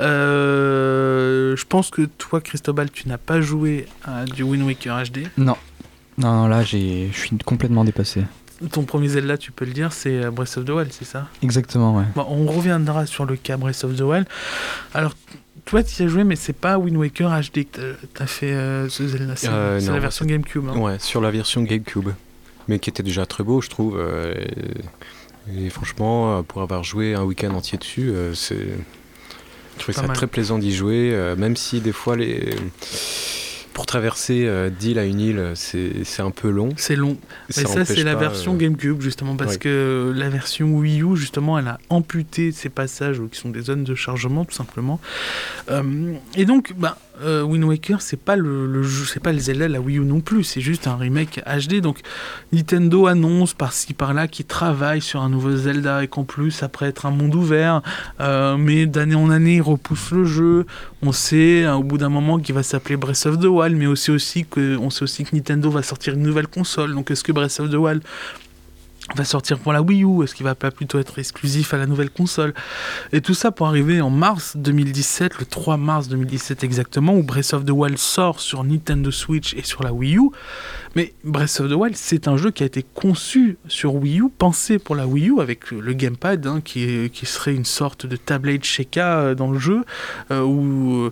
Euh, 0.00 1.56
je 1.56 1.64
pense 1.64 1.90
que 1.90 2.02
toi, 2.02 2.40
Cristobal, 2.40 2.90
tu 2.90 3.08
n'as 3.08 3.18
pas 3.18 3.40
joué 3.40 3.86
à 4.04 4.24
du 4.24 4.44
Wind 4.44 4.64
Waker 4.64 5.02
HD. 5.10 5.26
Non. 5.38 5.56
Non, 6.18 6.46
là, 6.46 6.62
je 6.62 7.08
suis 7.12 7.36
complètement 7.44 7.84
dépassé. 7.84 8.22
Ton 8.70 8.84
premier 8.84 9.08
Zelda, 9.08 9.36
tu 9.36 9.50
peux 9.50 9.64
le 9.64 9.72
dire, 9.72 9.92
c'est 9.92 10.22
euh, 10.24 10.30
Breath 10.30 10.56
of 10.56 10.64
the 10.66 10.70
Wild, 10.70 10.92
c'est 10.92 11.04
ça? 11.04 11.26
Exactement, 11.42 11.96
ouais. 11.96 12.04
on 12.14 12.46
reviendra 12.46 13.06
sur 13.06 13.24
le 13.24 13.34
cas 13.34 13.56
Breath 13.56 13.82
of 13.82 13.96
the 13.96 14.02
Wild. 14.02 14.26
Alors, 14.94 15.14
toi, 15.64 15.82
tu 15.82 16.02
y 16.02 16.06
as 16.06 16.08
joué, 16.08 16.24
mais 16.24 16.36
c'est 16.36 16.52
pas 16.52 16.78
Wind 16.78 16.96
Waker 16.96 17.30
HD 17.40 17.64
que 17.70 17.94
tu 18.14 18.22
as 18.22 18.26
fait 18.26 18.52
euh, 18.52 18.88
ce 18.88 19.06
Zelda. 19.06 19.36
C'est 19.36 19.48
euh, 19.50 19.80
la 19.80 20.00
version 20.00 20.26
GameCube. 20.26 20.68
Hein. 20.68 20.78
Ouais, 20.78 20.98
sur 20.98 21.20
la 21.20 21.30
version 21.30 21.62
GameCube. 21.62 22.10
Mais 22.68 22.78
qui 22.78 22.90
était 22.90 23.02
déjà 23.02 23.26
très 23.26 23.44
beau, 23.44 23.60
je 23.60 23.70
trouve. 23.70 23.98
Euh, 23.98 24.34
et, 25.56 25.70
franchement, 25.70 26.42
pour 26.42 26.62
avoir 26.62 26.84
joué 26.84 27.14
un 27.14 27.24
week-end 27.24 27.54
entier 27.54 27.78
dessus, 27.78 28.12
c'est. 28.34 28.68
Je 29.76 29.82
trouvais 29.82 30.06
ça 30.06 30.06
très 30.12 30.26
plaisant 30.26 30.58
d'y 30.58 30.74
jouer, 30.74 31.34
même 31.38 31.56
si 31.56 31.80
des 31.80 31.92
fois 31.92 32.16
les 32.16 32.54
pour 33.72 33.86
traverser 33.86 34.44
euh, 34.46 34.70
d'île 34.70 34.98
à 34.98 35.04
une 35.04 35.20
île, 35.20 35.52
c'est 35.54 36.20
un 36.20 36.30
peu 36.30 36.50
long. 36.50 36.70
C'est 36.76 36.96
long. 36.96 37.16
Mais 37.56 37.64
ça, 37.64 37.84
c'est 37.84 38.04
la 38.04 38.14
version 38.14 38.54
euh, 38.54 38.56
GameCube, 38.56 39.00
justement, 39.00 39.36
parce 39.36 39.56
que 39.56 40.12
la 40.14 40.28
version 40.28 40.68
Wii 40.74 41.02
U, 41.02 41.16
justement, 41.16 41.58
elle 41.58 41.68
a 41.68 41.78
amputé 41.88 42.52
ces 42.52 42.68
passages 42.68 43.20
qui 43.30 43.38
sont 43.38 43.50
des 43.50 43.62
zones 43.62 43.84
de 43.84 43.94
chargement, 43.94 44.44
tout 44.44 44.54
simplement. 44.54 45.00
Euh, 45.70 46.14
et 46.36 46.44
donc, 46.44 46.74
bah, 46.76 46.98
Wind 47.22 47.64
Waker, 47.64 48.02
c'est 48.02 48.18
pas 48.18 48.36
le, 48.36 48.82
jeu, 48.82 49.04
c'est 49.06 49.20
pas 49.20 49.32
le 49.32 49.38
Zelda 49.38 49.68
la 49.68 49.80
Wii 49.80 49.98
U 49.98 50.00
non 50.00 50.20
plus, 50.20 50.42
c'est 50.42 50.60
juste 50.60 50.88
un 50.88 50.96
remake 50.96 51.40
HD. 51.46 51.80
Donc 51.80 52.00
Nintendo 52.52 53.06
annonce 53.06 53.54
par-ci 53.54 53.94
par-là 53.94 54.26
qu'il 54.26 54.46
travaille 54.46 55.00
sur 55.00 55.20
un 55.22 55.28
nouveau 55.28 55.54
Zelda 55.54 56.02
et 56.02 56.08
qu'en 56.08 56.24
plus, 56.24 56.64
après 56.64 56.86
être 56.86 57.06
un 57.06 57.12
monde 57.12 57.36
ouvert, 57.36 57.80
mais 58.18 58.86
d'année 58.86 59.14
en 59.14 59.30
année, 59.30 59.56
il 59.56 59.62
repousse 59.62 60.10
le 60.10 60.24
jeu. 60.24 60.66
On 61.04 61.12
sait 61.12 61.64
hein, 61.64 61.76
au 61.76 61.84
bout 61.84 61.98
d'un 61.98 62.08
moment 62.08 62.38
qu'il 62.38 62.54
va 62.54 62.62
s'appeler 62.62 62.96
Breath 62.96 63.26
of 63.26 63.38
the 63.38 63.46
Wild, 63.46 63.61
mais 63.70 63.86
aussi 63.86 64.10
aussi 64.10 64.44
que 64.44 64.76
on 64.76 64.90
sait 64.90 65.04
aussi 65.04 65.24
que 65.24 65.34
Nintendo 65.34 65.70
va 65.70 65.82
sortir 65.82 66.14
une 66.14 66.22
nouvelle 66.22 66.48
console. 66.48 66.94
Donc 66.94 67.10
est-ce 67.10 67.24
que 67.24 67.32
Breath 67.32 67.60
of 67.60 67.70
the 67.70 67.74
Wild 67.74 68.02
va 69.16 69.24
sortir 69.24 69.58
pour 69.58 69.72
la 69.72 69.82
Wii 69.82 70.04
U 70.04 70.22
Est-ce 70.22 70.34
qu'il 70.34 70.44
va 70.44 70.54
pas 70.54 70.70
plutôt 70.70 70.98
être 70.98 71.18
exclusif 71.18 71.74
à 71.74 71.76
la 71.76 71.86
nouvelle 71.86 72.10
console? 72.10 72.54
Et 73.12 73.20
tout 73.20 73.34
ça 73.34 73.50
pour 73.50 73.66
arriver 73.66 74.00
en 74.00 74.10
mars 74.10 74.56
2017, 74.56 75.38
le 75.38 75.46
3 75.46 75.76
mars 75.76 76.08
2017 76.08 76.64
exactement, 76.64 77.14
où 77.14 77.22
Breath 77.22 77.52
of 77.52 77.64
the 77.64 77.70
Wild 77.70 77.98
sort 77.98 78.40
sur 78.40 78.64
Nintendo 78.64 79.10
Switch 79.10 79.54
et 79.54 79.62
sur 79.62 79.82
la 79.82 79.92
Wii 79.92 80.18
U. 80.18 80.30
Mais 80.94 81.14
Breath 81.24 81.60
of 81.60 81.70
the 81.70 81.74
Wild, 81.74 81.96
c'est 81.96 82.28
un 82.28 82.36
jeu 82.36 82.50
qui 82.50 82.62
a 82.62 82.66
été 82.66 82.84
conçu 82.94 83.56
sur 83.66 83.94
Wii 83.94 84.20
U, 84.20 84.28
pensé 84.36 84.78
pour 84.78 84.94
la 84.94 85.06
Wii 85.06 85.30
U, 85.30 85.40
avec 85.40 85.70
le 85.70 85.92
gamepad, 85.94 86.46
hein, 86.46 86.60
qui, 86.62 87.10
serait 87.24 87.54
une 87.54 87.64
sorte 87.64 88.06
de 88.06 88.16
tablette 88.16 88.64
Sheikah 88.64 89.20
euh, 89.20 89.34
dans 89.34 89.50
le 89.50 89.58
jeu, 89.58 89.84
euh, 90.30 90.42
ou, 90.42 91.10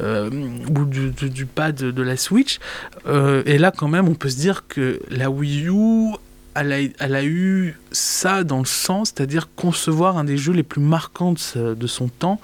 euh, 0.00 0.30
ou 0.30 0.84
du, 0.84 1.46
pad 1.46 1.76
de 1.76 2.02
la 2.02 2.16
Switch. 2.16 2.58
et 3.06 3.58
là, 3.58 3.72
quand 3.76 3.88
même, 3.88 4.08
on 4.08 4.14
peut 4.14 4.28
se 4.28 4.36
dire 4.36 4.66
que 4.68 5.00
la 5.10 5.30
Wii 5.30 5.68
U 5.68 6.16
elle 6.54 7.14
a, 7.14 7.24
eu 7.24 7.76
ça 7.92 8.44
dans 8.44 8.58
le 8.58 8.66
sens, 8.66 9.12
c'est-à-dire 9.14 9.48
concevoir 9.56 10.18
un 10.18 10.24
des 10.24 10.36
jeux 10.36 10.52
les 10.52 10.62
plus 10.62 10.82
marquants 10.82 11.32
de, 11.32 11.86
son 11.86 12.08
temps, 12.08 12.40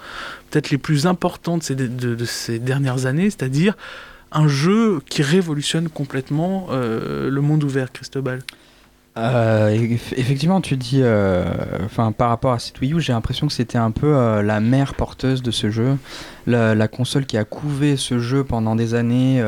peut-être 0.49 0.71
les 0.71 0.77
plus 0.77 1.05
importants 1.05 1.57
de 1.57 2.25
ces, 2.25 2.59
dernières 2.59 3.05
années, 3.05 3.29
c'est-à-dire 3.29 3.75
un 4.31 4.47
jeu 4.47 4.99
qui 5.09 5.21
révolutionne 5.21 5.89
complètement 5.89 6.67
euh, 6.71 7.29
le 7.29 7.41
monde 7.41 7.63
ouvert, 7.63 7.91
Cristobal. 7.91 8.41
Euh, 9.17 9.69
effectivement, 10.15 10.61
tu 10.61 10.77
dis, 10.77 11.01
euh, 11.01 11.43
par 12.17 12.29
rapport 12.29 12.53
à 12.53 12.59
cette 12.59 12.81
U, 12.81 13.01
j'ai 13.01 13.11
l'impression 13.11 13.47
que 13.47 13.53
c'était 13.53 13.77
un 13.77 13.91
peu 13.91 14.41
la 14.41 14.59
mère 14.59 14.93
porteuse 14.93 15.43
de 15.43 15.51
ce 15.51 15.69
jeu, 15.69 15.97
la, 16.47 16.87
console 16.87 17.25
qui 17.25 17.37
a 17.37 17.43
couvé 17.43 17.97
ce 17.97 18.19
jeu 18.19 18.43
pendant 18.43 18.75
des 18.75 18.93
années 18.93 19.43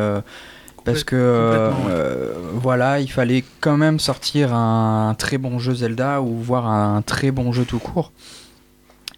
parce 0.84 1.03
que 1.03 1.15
euh, 1.15 2.34
voilà, 2.53 2.99
il 2.99 3.11
fallait 3.11 3.43
quand 3.59 3.77
même 3.77 3.99
sortir 3.99 4.53
un 4.53 5.15
très 5.17 5.38
bon 5.38 5.59
jeu 5.59 5.75
Zelda 5.75 6.21
ou 6.21 6.38
voir 6.38 6.67
un 6.67 7.01
très 7.01 7.32
bon 7.32 7.51
jeu 7.51 7.65
tout 7.65 7.79
court. 7.79 8.11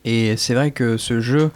Et 0.05 0.36
c'est 0.36 0.53
vrai 0.53 0.72
que 0.72 0.97
ce 0.97 1.22
jeu, 1.22 1.51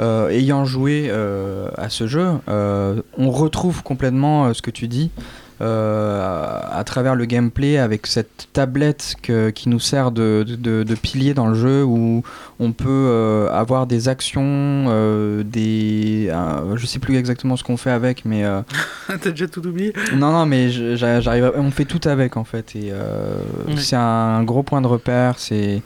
euh, 0.00 0.28
ayant 0.28 0.66
joué 0.66 1.08
euh, 1.08 1.70
à 1.78 1.88
ce 1.88 2.06
jeu, 2.06 2.28
on 2.48 3.30
retrouve 3.30 3.82
complètement 3.82 4.52
ce 4.52 4.60
que 4.62 4.70
tu 4.70 4.88
dis. 4.88 5.10
À 5.60 6.82
travers 6.84 7.14
le 7.14 7.24
gameplay 7.26 7.78
avec 7.78 8.06
cette 8.06 8.48
tablette 8.52 9.16
qui 9.54 9.68
nous 9.68 9.80
sert 9.80 10.10
de, 10.10 10.44
de, 10.44 10.94
pilier 10.94 11.34
dans 11.34 11.48
le 11.48 11.54
jeu 11.54 11.84
où 11.84 12.22
on 12.58 12.72
peut 12.72 13.48
avoir 13.52 13.86
des 13.86 14.08
actions, 14.08 15.42
des, 15.44 16.32
je 16.76 16.86
sais 16.86 16.98
plus 16.98 17.16
exactement 17.16 17.56
ce 17.56 17.64
qu'on 17.64 17.76
fait 17.76 17.90
avec, 17.90 18.24
mais 18.24 18.44
t'as 19.06 19.30
déjà 19.30 19.48
tout 19.48 19.66
oublié? 19.66 19.92
Non 20.14 20.32
non, 20.32 20.46
mais 20.46 20.70
j'arrive, 20.96 21.52
on 21.56 21.70
fait 21.70 21.84
tout 21.84 22.08
avec 22.08 22.36
en 22.36 22.44
fait 22.44 22.74
et 22.74 22.92
c'est 23.76 23.96
un 23.96 24.42
gros 24.44 24.62
point 24.62 24.80
de 24.80 24.86
repère. 24.86 25.38
C'est 25.38 25.82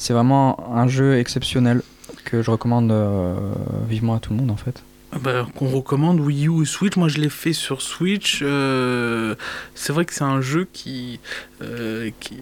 c'est 0.00 0.14
vraiment 0.14 0.74
un 0.74 0.88
jeu 0.88 1.18
exceptionnel 1.18 1.82
que 2.24 2.40
je 2.40 2.50
recommande 2.50 2.90
euh, 2.90 3.34
vivement 3.86 4.14
à 4.14 4.18
tout 4.18 4.32
le 4.32 4.38
monde 4.38 4.50
en 4.50 4.56
fait. 4.56 4.82
Ah 5.12 5.18
bah, 5.18 5.46
qu'on 5.56 5.68
recommande 5.68 6.20
Wii 6.20 6.46
U 6.46 6.48
ou 6.48 6.64
Switch. 6.64 6.96
Moi, 6.96 7.08
je 7.08 7.18
l'ai 7.18 7.30
fait 7.30 7.52
sur 7.52 7.82
Switch. 7.82 8.40
Euh, 8.42 9.34
c'est 9.74 9.92
vrai 9.92 10.04
que 10.04 10.14
c'est 10.14 10.24
un 10.24 10.40
jeu 10.40 10.68
qui, 10.72 11.18
euh, 11.62 12.10
qui, 12.20 12.38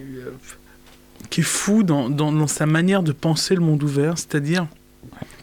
qui, 1.31 1.41
est 1.41 1.43
fou 1.43 1.81
dans, 1.81 2.09
dans, 2.09 2.31
dans, 2.31 2.47
sa 2.47 2.67
manière 2.67 3.01
de 3.01 3.11
penser 3.11 3.55
le 3.55 3.61
monde 3.61 3.81
ouvert. 3.81 4.17
C'est-à-dire, 4.17 4.67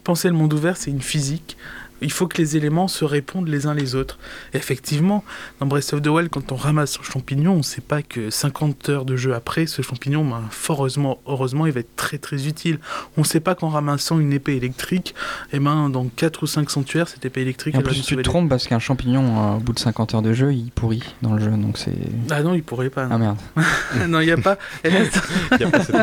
penser 0.05 0.29
le 0.29 0.35
monde 0.35 0.53
ouvert, 0.53 0.77
c'est 0.77 0.91
une 0.91 1.01
physique 1.01 1.57
il 2.01 2.11
faut 2.11 2.27
que 2.27 2.37
les 2.37 2.57
éléments 2.57 2.87
se 2.87 3.05
répondent 3.05 3.47
les 3.47 3.67
uns 3.67 3.73
les 3.73 3.95
autres. 3.95 4.17
effectivement, 4.53 5.23
dans 5.59 5.65
Breath 5.65 5.93
of 5.93 6.01
the 6.01 6.07
Wild, 6.07 6.29
quand 6.29 6.51
on 6.51 6.55
ramasse 6.55 6.97
un 6.99 7.03
champignon, 7.03 7.53
on 7.53 7.57
ne 7.57 7.61
sait 7.61 7.81
pas 7.81 8.01
que 8.01 8.29
50 8.29 8.89
heures 8.89 9.05
de 9.05 9.15
jeu 9.15 9.33
après, 9.33 9.67
ce 9.67 9.81
champignon, 9.81 10.23
ben, 10.23 10.43
fort 10.49 10.77
heureusement, 10.77 11.19
heureusement, 11.25 11.65
il 11.65 11.71
va 11.71 11.79
être 11.79 11.95
très 11.95 12.17
très 12.17 12.47
utile. 12.47 12.79
On 13.17 13.21
ne 13.21 13.25
sait 13.25 13.39
pas 13.39 13.55
qu'en 13.55 13.69
ramassant 13.69 14.19
une 14.19 14.31
épée 14.31 14.55
électrique, 14.55 15.15
eh 15.51 15.59
ben, 15.59 15.89
dans 15.89 16.05
4 16.05 16.43
ou 16.43 16.47
5 16.47 16.69
sanctuaires, 16.69 17.07
cette 17.07 17.25
épée 17.25 17.41
électrique... 17.41 17.75
en 17.75 17.81
plus, 17.81 18.01
tu 18.03 18.15
te 18.15 18.21
trompes 18.21 18.49
parce 18.49 18.67
qu'un 18.67 18.79
champignon, 18.79 19.57
au 19.57 19.59
bout 19.59 19.73
de 19.73 19.79
50 19.79 20.15
heures 20.15 20.21
de 20.21 20.33
jeu, 20.33 20.53
il 20.53 20.71
pourrit 20.71 21.03
dans 21.21 21.33
le 21.33 21.43
jeu. 21.43 21.51
Donc 21.51 21.77
c'est... 21.77 21.95
Ah 22.29 22.43
non, 22.43 22.53
il 22.53 22.63
pourrait 22.63 22.89
pas. 22.89 23.07
Ah 23.09 23.17
merde. 23.17 23.37
non, 24.07 24.19
il 24.19 24.25
n'y 24.25 24.31
a 24.31 24.37
pas... 24.37 24.57
il 24.85 24.91
n'y 24.91 25.65
a 25.65 25.69
pas 25.69 25.83
cette... 25.83 25.95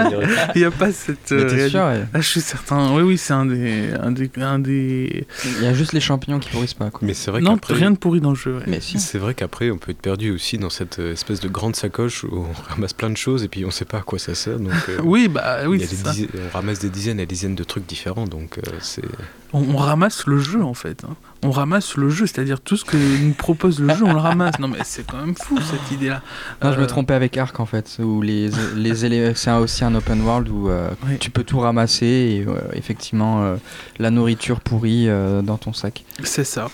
Il 0.55 0.59
n'y 0.59 0.65
a 0.65 0.71
pas 0.71 0.93
cette... 0.93 1.33
Euh, 1.33 1.69
sûr, 1.69 1.81
ah, 1.81 2.21
je 2.21 2.29
suis 2.29 2.41
certain. 2.41 2.93
Oui, 2.95 3.03
oui, 3.03 3.19
c'est 3.19 3.33
un 3.33 3.47
des... 3.47 3.91
Un 3.93 4.11
des... 4.11 4.31
Un 4.41 4.59
des... 4.59 5.27
Il 5.45 5.63
y 5.63 5.67
a 5.67 5.75
juste 5.75 5.84
les 5.93 6.01
champignons 6.01 6.39
qui 6.39 6.51
pourrissent 6.51 6.75
pas. 6.75 6.91
Mais 7.03 7.15
c'est 7.15 7.31
vrai 7.31 7.41
non, 7.41 7.59
rien 7.69 7.91
de 7.91 7.97
pourri 7.97 8.21
dans 8.21 8.31
le 8.31 8.37
jeu. 8.37 8.61
Mais 8.67 8.81
c'est 8.81 9.19
vrai 9.19 9.35
qu'après, 9.35 9.71
on 9.71 9.79
peut 9.79 9.91
être 9.93 10.01
perdu 10.01 10.31
aussi 10.31 10.59
dans 10.59 10.71
cette 10.71 10.99
euh, 10.99 11.13
espèce 11.13 11.41
de 11.41 11.49
grande 11.49 11.77
sacoche 11.77 12.25
où 12.25 12.47
on 12.49 12.53
ramasse 12.71 12.93
plein 12.93 13.11
de 13.11 13.17
choses 13.17 13.45
et 13.45 13.49
puis 13.49 13.65
on 13.65 13.71
sait 13.71 13.85
pas 13.85 13.99
à 13.99 14.03
quoi 14.03 14.19
ça 14.19 14.35
sert. 14.35 14.59
Donc, 14.59 14.73
euh, 14.89 14.99
oui, 15.03 15.29
bah 15.29 15.61
oui. 15.67 15.87
on 16.35 16.55
ramasse 16.57 16.79
des 16.79 16.91
dizaines 16.91 17.21
et 17.21 17.27
des 17.27 17.35
dizaines 17.35 17.55
de 17.55 17.65
trucs 17.65 17.87
différents, 17.87 18.27
donc 18.27 18.59
euh, 18.59 18.63
c'est. 18.81 19.05
On, 19.55 19.77
ramasse 19.77 20.27
le 20.27 20.39
jeu 20.39 20.63
en 20.63 20.75
fait. 20.75 21.05
Hein. 21.05 21.15
On 21.43 21.51
ramasse 21.51 21.97
le 21.97 22.11
jeu, 22.11 22.27
c'est-à-dire 22.27 22.61
tout 22.61 22.77
ce 22.77 22.85
que 22.85 22.97
nous 22.97 23.33
propose 23.33 23.81
le 23.81 23.95
jeu, 23.95 24.05
on 24.05 24.13
le 24.13 24.19
ramasse. 24.19 24.59
Non 24.59 24.69
mais 24.69 24.79
c'est 24.85 25.07
quand 25.07 25.19
même 25.19 25.35
fou 25.35 25.59
cette 25.61 25.91
idée-là. 25.93 26.23
Non, 26.63 26.73
je 26.73 26.81
me 26.81 26.87
trompais 26.87 27.15
avec 27.15 27.37
Arc 27.39 27.59
en 27.61 27.67
fait, 27.67 27.99
où 28.01 28.21
les, 28.21 28.51
les 28.75 29.35
c'est 29.35 29.53
aussi 29.53 29.85
un 29.85 29.95
open 29.95 30.23
world 30.23 30.49
où 30.49 30.69
tu 31.21 31.31
peux 31.31 31.45
tout 31.45 31.61
ramasser 31.61 32.07
et 32.07 32.47
effectivement 32.77 33.57
la 33.99 34.11
nourriture 34.11 34.61
pourrie 34.61 35.09
dans 35.43 35.57
ton 35.57 35.73
sac. 35.73 36.05
C'est 36.23 36.45
ça. 36.45 36.69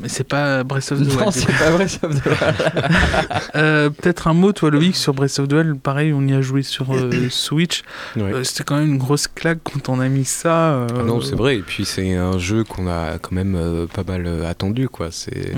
Mais 0.00 0.08
c'est 0.08 0.24
pas 0.24 0.62
Breath 0.64 0.92
of 0.92 1.00
the 1.00 1.06
Wild. 1.06 1.20
Non, 1.20 1.30
c'est 1.30 1.46
pas 1.46 1.70
Breath 1.70 1.98
of 2.02 2.22
the 2.22 2.26
Wild. 2.26 2.36
Euh, 3.54 3.88
peut-être 3.90 4.28
un 4.28 4.34
mot, 4.34 4.52
toi, 4.52 4.70
Loïc, 4.70 4.96
sur 4.96 5.14
Breath 5.14 5.38
of 5.38 5.48
the 5.48 5.52
Wild. 5.52 5.80
Pareil, 5.80 6.12
on 6.12 6.26
y 6.26 6.34
a 6.34 6.42
joué 6.42 6.62
sur 6.62 6.92
euh, 6.92 7.10
Switch. 7.30 7.82
Euh, 8.16 8.44
c'était 8.44 8.64
quand 8.64 8.76
même 8.76 8.88
une 8.88 8.98
grosse 8.98 9.28
claque 9.28 9.58
quand 9.64 9.88
on 9.88 9.98
a 10.00 10.08
mis 10.08 10.24
ça. 10.26 10.86
Ah 10.86 11.02
non, 11.02 11.20
c'est 11.20 11.36
vrai. 11.36 11.56
Et 11.56 11.62
puis, 11.62 11.84
c'est 11.84 12.14
un 12.14 12.38
jeu 12.38 12.64
qu'on 12.64 12.86
a 12.86 13.18
quand 13.18 13.32
même 13.32 13.86
pas 13.92 14.04
mal 14.04 14.44
attendu. 14.44 14.88
Quoi. 14.88 15.08
C'est... 15.10 15.54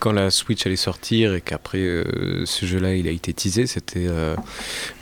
Quand 0.00 0.12
la 0.12 0.30
Switch 0.30 0.66
allait 0.66 0.76
sortir 0.76 1.34
et 1.34 1.40
qu'après 1.40 2.04
ce 2.44 2.66
jeu-là, 2.66 2.94
il 2.94 3.06
a 3.06 3.12
été 3.12 3.32
teasé, 3.32 3.66
c'était 3.66 4.08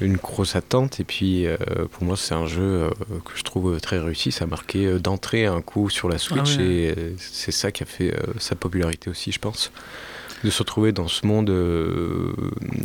une 0.01 0.17
grosse 0.17 0.57
attente. 0.57 1.01
Et 1.01 1.05
puis, 1.05 1.47
pour 1.93 2.05
moi, 2.05 2.17
c'est 2.19 2.35
un 2.35 2.47
jeu 2.47 2.91
que 3.25 3.33
je 3.37 3.43
trouve 3.43 3.81
très 3.81 3.99
réussi. 3.99 4.33
Ça 4.33 4.45
a 4.45 4.47
marqué 4.47 4.99
d'entrée 4.99 5.47
un 5.47 5.63
coup 5.63 5.89
sur 5.89 6.09
la 6.09 6.19
Switch. 6.19 6.57
Ah 6.59 6.63
et 6.63 6.95
c'est 7.17 7.53
ça 7.53 7.73
qui 7.73 7.83
a 7.83 7.87
fait 7.87 8.15
sa 8.39 8.55
popularité 8.55 8.74
aussi, 9.09 9.33
je 9.33 9.39
pense 9.39 9.71
de 10.45 10.51
se 10.51 10.59
retrouver 10.59 10.93
dans 10.93 11.09
ce 11.09 11.27
monde, 11.27 11.51
euh, 11.51 12.33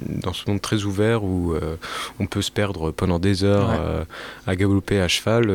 dans 0.07 0.33
ce 0.33 0.49
monde 0.49 0.61
très 0.61 0.83
ouvert 0.85 1.23
où 1.23 1.53
euh, 1.53 1.75
on 2.19 2.25
peut 2.25 2.41
se 2.41 2.51
perdre 2.51 2.91
pendant 2.91 3.19
des 3.19 3.43
heures 3.43 3.71
euh, 3.71 4.03
à 4.47 4.55
galoper 4.55 4.99
à 5.01 5.07
cheval 5.07 5.53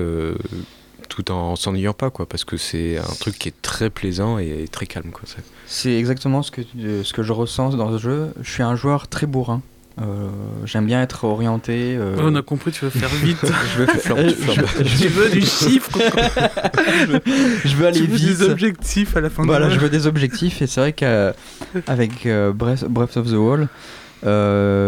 tout 1.09 1.31
en 1.31 1.57
s'ennuyant 1.57 1.95
pas 1.95 2.11
quoi 2.11 2.27
parce 2.27 2.45
que 2.45 2.57
c'est 2.57 2.99
un 2.99 3.15
truc 3.21 3.39
qui 3.39 3.49
est 3.49 3.63
très 3.63 3.89
plaisant 3.89 4.39
et 4.39 4.67
très 4.71 4.87
calme 4.87 5.11
quoi 5.13 5.23
c'est 5.67 5.97
exactement 5.97 6.43
ce 6.43 6.51
que 6.51 6.63
ce 7.03 7.13
que 7.13 7.23
je 7.23 7.33
ressens 7.33 7.71
dans 7.71 7.91
ce 7.93 8.03
jeu. 8.03 8.35
Je 8.43 8.51
suis 8.51 8.63
un 8.63 8.77
joueur 8.77 9.09
très 9.09 9.27
bourrin 9.27 9.63
euh, 10.03 10.29
j'aime 10.65 10.87
bien 10.87 11.03
être 11.03 11.25
orienté. 11.25 11.97
Euh, 11.97 12.17
on 12.19 12.35
a 12.35 12.43
compris, 12.43 12.73
tu 12.73 12.85
veux 12.85 12.91
faire 12.91 13.09
vite. 13.23 13.39
je 13.43 13.79
veux 13.79 13.87
faire, 13.87 14.17
tu 14.17 15.09
veux 15.09 15.31
du 15.31 15.43
chiffre. 15.43 15.99
je, 17.65 17.77
veux, 17.77 17.87
aller 17.87 18.01
tu 18.01 18.07
veux 18.07 18.19
des 18.19 18.43
objectifs 18.43 19.17
à 19.17 19.21
la 19.21 19.31
fin. 19.31 19.45
Voilà, 19.45 19.71
je 19.71 19.79
veux 19.79 19.89
des 19.89 20.07
objectifs 20.07 20.63
et 20.63 20.67
c'est 20.67 20.81
vrai 20.81 20.93
qu'avec 20.93 22.27
euh, 22.27 22.53
Breath, 22.53 22.85
Breath, 22.87 23.17
of 23.17 23.31
the 23.31 23.35
Wall, 23.35 23.69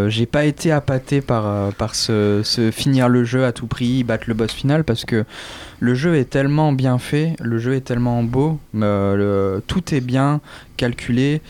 j'ai 0.09 0.25
pas 0.25 0.43
été 0.43 0.73
appâté 0.73 1.21
par, 1.21 1.71
par 1.75 1.95
ce, 1.95 2.41
finir 2.73 3.07
le 3.07 3.23
jeu 3.23 3.45
à 3.45 3.53
tout 3.53 3.67
prix, 3.67 4.03
battre 4.03 4.25
le 4.27 4.33
boss 4.33 4.51
final 4.51 4.83
parce 4.83 5.05
que 5.05 5.23
le 5.79 5.95
jeu 5.95 6.15
est 6.15 6.29
tellement 6.29 6.73
bien 6.73 6.97
fait, 6.97 7.35
le 7.41 7.59
jeu 7.59 7.75
est 7.75 7.81
tellement 7.81 8.23
beau, 8.23 8.59
tout 8.73 9.93
est 9.93 10.01
bien 10.01 10.41
calculé. 10.75 11.41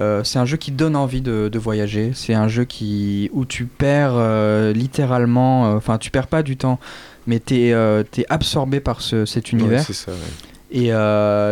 Euh, 0.00 0.24
c'est 0.24 0.38
un 0.38 0.46
jeu 0.46 0.56
qui 0.56 0.70
donne 0.70 0.96
envie 0.96 1.20
de, 1.20 1.58
voyager. 1.58 2.12
C'est 2.14 2.34
un 2.34 2.48
jeu 2.48 2.64
qui, 2.64 3.30
où 3.32 3.44
tu 3.44 3.66
perds 3.66 4.14
euh, 4.14 4.72
littéralement, 4.72 5.66
euh, 5.66 5.76
enfin 5.76 5.98
tu 5.98 6.10
perds 6.10 6.26
pas 6.26 6.42
du 6.42 6.56
temps, 6.56 6.78
mais 7.26 7.38
tu 7.38 7.54
es, 7.56 8.26
absorbé 8.28 8.80
par 8.80 9.02
cet 9.02 9.52
univers. 9.52 9.82
c'est 9.82 9.92
ça, 9.92 10.12
Et 10.70 10.90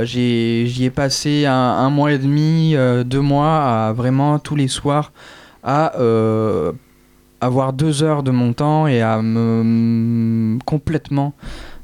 j'y 0.06 0.84
ai, 0.84 0.90
passé 0.90 1.44
un, 1.46 1.90
mois 1.90 2.12
et 2.12 2.18
demi, 2.18 2.74
deux 3.04 3.20
mois 3.20 3.88
à 3.88 3.92
vraiment 3.92 4.38
tous 4.38 4.56
les 4.56 4.68
soirs 4.68 5.12
à 5.62 5.92
avoir 7.40 7.72
deux 7.72 8.02
heures 8.02 8.22
de 8.22 8.30
mon 8.30 8.52
temps 8.52 8.86
et 8.86 9.02
à 9.02 9.20
me 9.22 10.58
complètement 10.64 11.34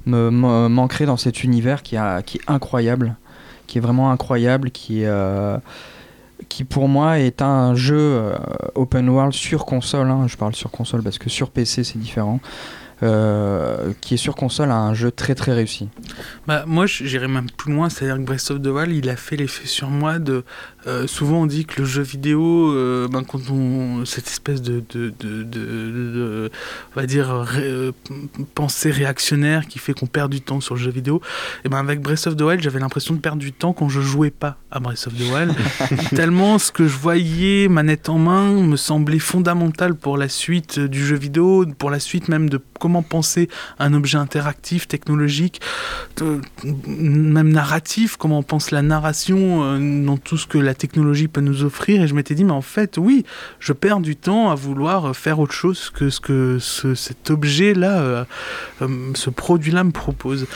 me, 0.07 0.31
m'ancrer 0.31 1.07
dans 1.07 1.17
cet 1.17 1.45
univers 1.45 1.83
qui, 1.83 1.97
a, 1.97 2.23
qui 2.23 2.39
est 2.39 2.51
incroyable, 2.51 3.17
qui 3.67 3.79
est 3.79 3.81
vraiment 3.81 4.11
incroyable, 4.11 4.71
qui 4.71 5.03
est 5.03 5.11
qui 6.49 6.65
pour 6.65 6.89
moi 6.89 7.19
est 7.19 7.43
un 7.43 7.75
jeu 7.75 7.99
euh, 7.99 8.37
open 8.75 9.09
world 9.09 9.33
sur 9.33 9.65
console. 9.65 10.09
Hein. 10.09 10.27
je 10.29 10.37
parle 10.37 10.55
sur 10.55 10.71
console 10.71 11.03
parce 11.03 11.19
que 11.19 11.31
sur 11.31 11.51
PC 11.51 11.85
c'est 11.85 11.99
différent. 11.99 12.41
Euh, 13.03 13.93
qui 14.01 14.15
est 14.15 14.19
sur 14.19 14.37
console 14.37 14.71
a 14.71 14.79
un 14.79 14.95
jeu 14.95 15.11
très 15.11 15.35
très 15.35 15.53
réussi. 15.53 15.89
Bah, 16.47 16.65
moi 16.67 16.87
j'irais 16.87 17.29
même 17.29 17.51
plus 17.51 17.73
loin, 17.73 17.91
c'est-à-dire 17.91 18.17
que 18.17 18.23
Breath 18.23 18.51
of 18.51 18.63
the 18.63 18.69
Wild 18.69 18.93
il 18.93 19.11
a 19.11 19.17
fait 19.17 19.37
l'effet 19.37 19.67
sur 19.67 19.91
moi 19.91 20.19
de 20.21 20.45
euh, 20.87 21.07
souvent 21.07 21.43
on 21.43 21.47
dit 21.47 21.65
que 21.65 21.81
le 21.81 21.87
jeu 21.87 22.03
vidéo, 22.03 22.73
euh, 22.73 23.09
ben, 23.09 23.23
quand 23.25 23.51
on 23.51 24.05
cette 24.05 24.27
espèce 24.27 24.63
de, 24.63 24.83
de, 24.91 25.13
de, 25.19 25.43
de 25.43 26.51
on 26.95 27.01
va 27.01 27.07
dire 27.07 27.47
pensée 28.55 28.91
réactionnaire 28.91 29.67
qui 29.67 29.79
fait 29.79 29.93
qu'on 29.95 30.07
perd 30.07 30.31
du 30.31 30.41
temps 30.41 30.61
sur 30.61 30.75
le 30.75 30.81
jeu 30.81 30.91
vidéo, 30.91 31.21
et 31.65 31.69
ben 31.69 31.79
avec 31.79 32.01
Breath 32.01 32.27
of 32.27 32.37
the 32.37 32.43
Wild 32.43 32.63
j'avais 32.63 32.81
l'impression 32.81 33.15
de 33.15 33.21
perdre 33.21 33.39
du 33.39 33.53
temps 33.53 33.73
quand 33.73 33.89
je 33.89 34.01
jouais 34.01 34.31
pas 34.31 34.57
à 34.71 34.81
Breath 34.81 35.07
of 35.07 35.15
the 35.15 35.33
Wild, 35.33 35.55
tellement 36.15 36.59
ce 36.59 36.73
que 36.73 36.87
je 36.87 36.97
voyais 36.97 37.69
manette 37.69 38.09
en 38.09 38.19
main 38.19 38.53
me 38.53 38.77
semblait 38.77 39.19
fondamental 39.19 39.95
pour 39.95 40.17
la 40.17 40.29
suite 40.29 40.79
du 40.79 41.05
jeu 41.05 41.17
vidéo, 41.17 41.65
pour 41.79 41.91
la 41.91 42.01
suite 42.01 42.29
même 42.29 42.49
de 42.51 42.61
comment 42.79 43.03
penser 43.03 43.49
un 43.79 43.95
objet 43.95 44.19
interactif, 44.19 44.89
technologique, 44.89 45.61
même 46.87 47.51
narratif, 47.51 48.17
comment 48.17 48.39
on 48.39 48.43
pense 48.43 48.71
la 48.71 48.83
narration 48.83 49.63
euh, 49.65 50.05
dans 50.05 50.17
tout 50.17 50.37
ce 50.37 50.47
que 50.47 50.59
la 50.59 50.74
technologie 50.75 51.29
peut 51.29 51.41
nous 51.41 51.65
offrir. 51.65 52.03
Et 52.03 52.07
je 52.07 52.15
m'étais 52.15 52.35
dit, 52.35 52.45
mais 52.45 52.53
en 52.53 52.63
fait, 52.63 52.99
oui, 52.99 53.25
je 53.61 53.73
perds 53.73 54.01
du 54.01 54.17
temps 54.17 54.51
à 54.51 54.55
vouloir 54.55 55.15
faire 55.17 55.39
autre 55.39 55.53
chose 55.53 55.91
que 55.91 56.11
ce 56.11 56.21
que 56.21 56.59
cet 56.59 57.31
objet-là, 57.31 58.01
euh, 58.01 58.25
euh, 58.83 59.13
ce 59.15 59.31
produit-là 59.31 59.85
me 59.85 59.93
propose. 59.93 60.47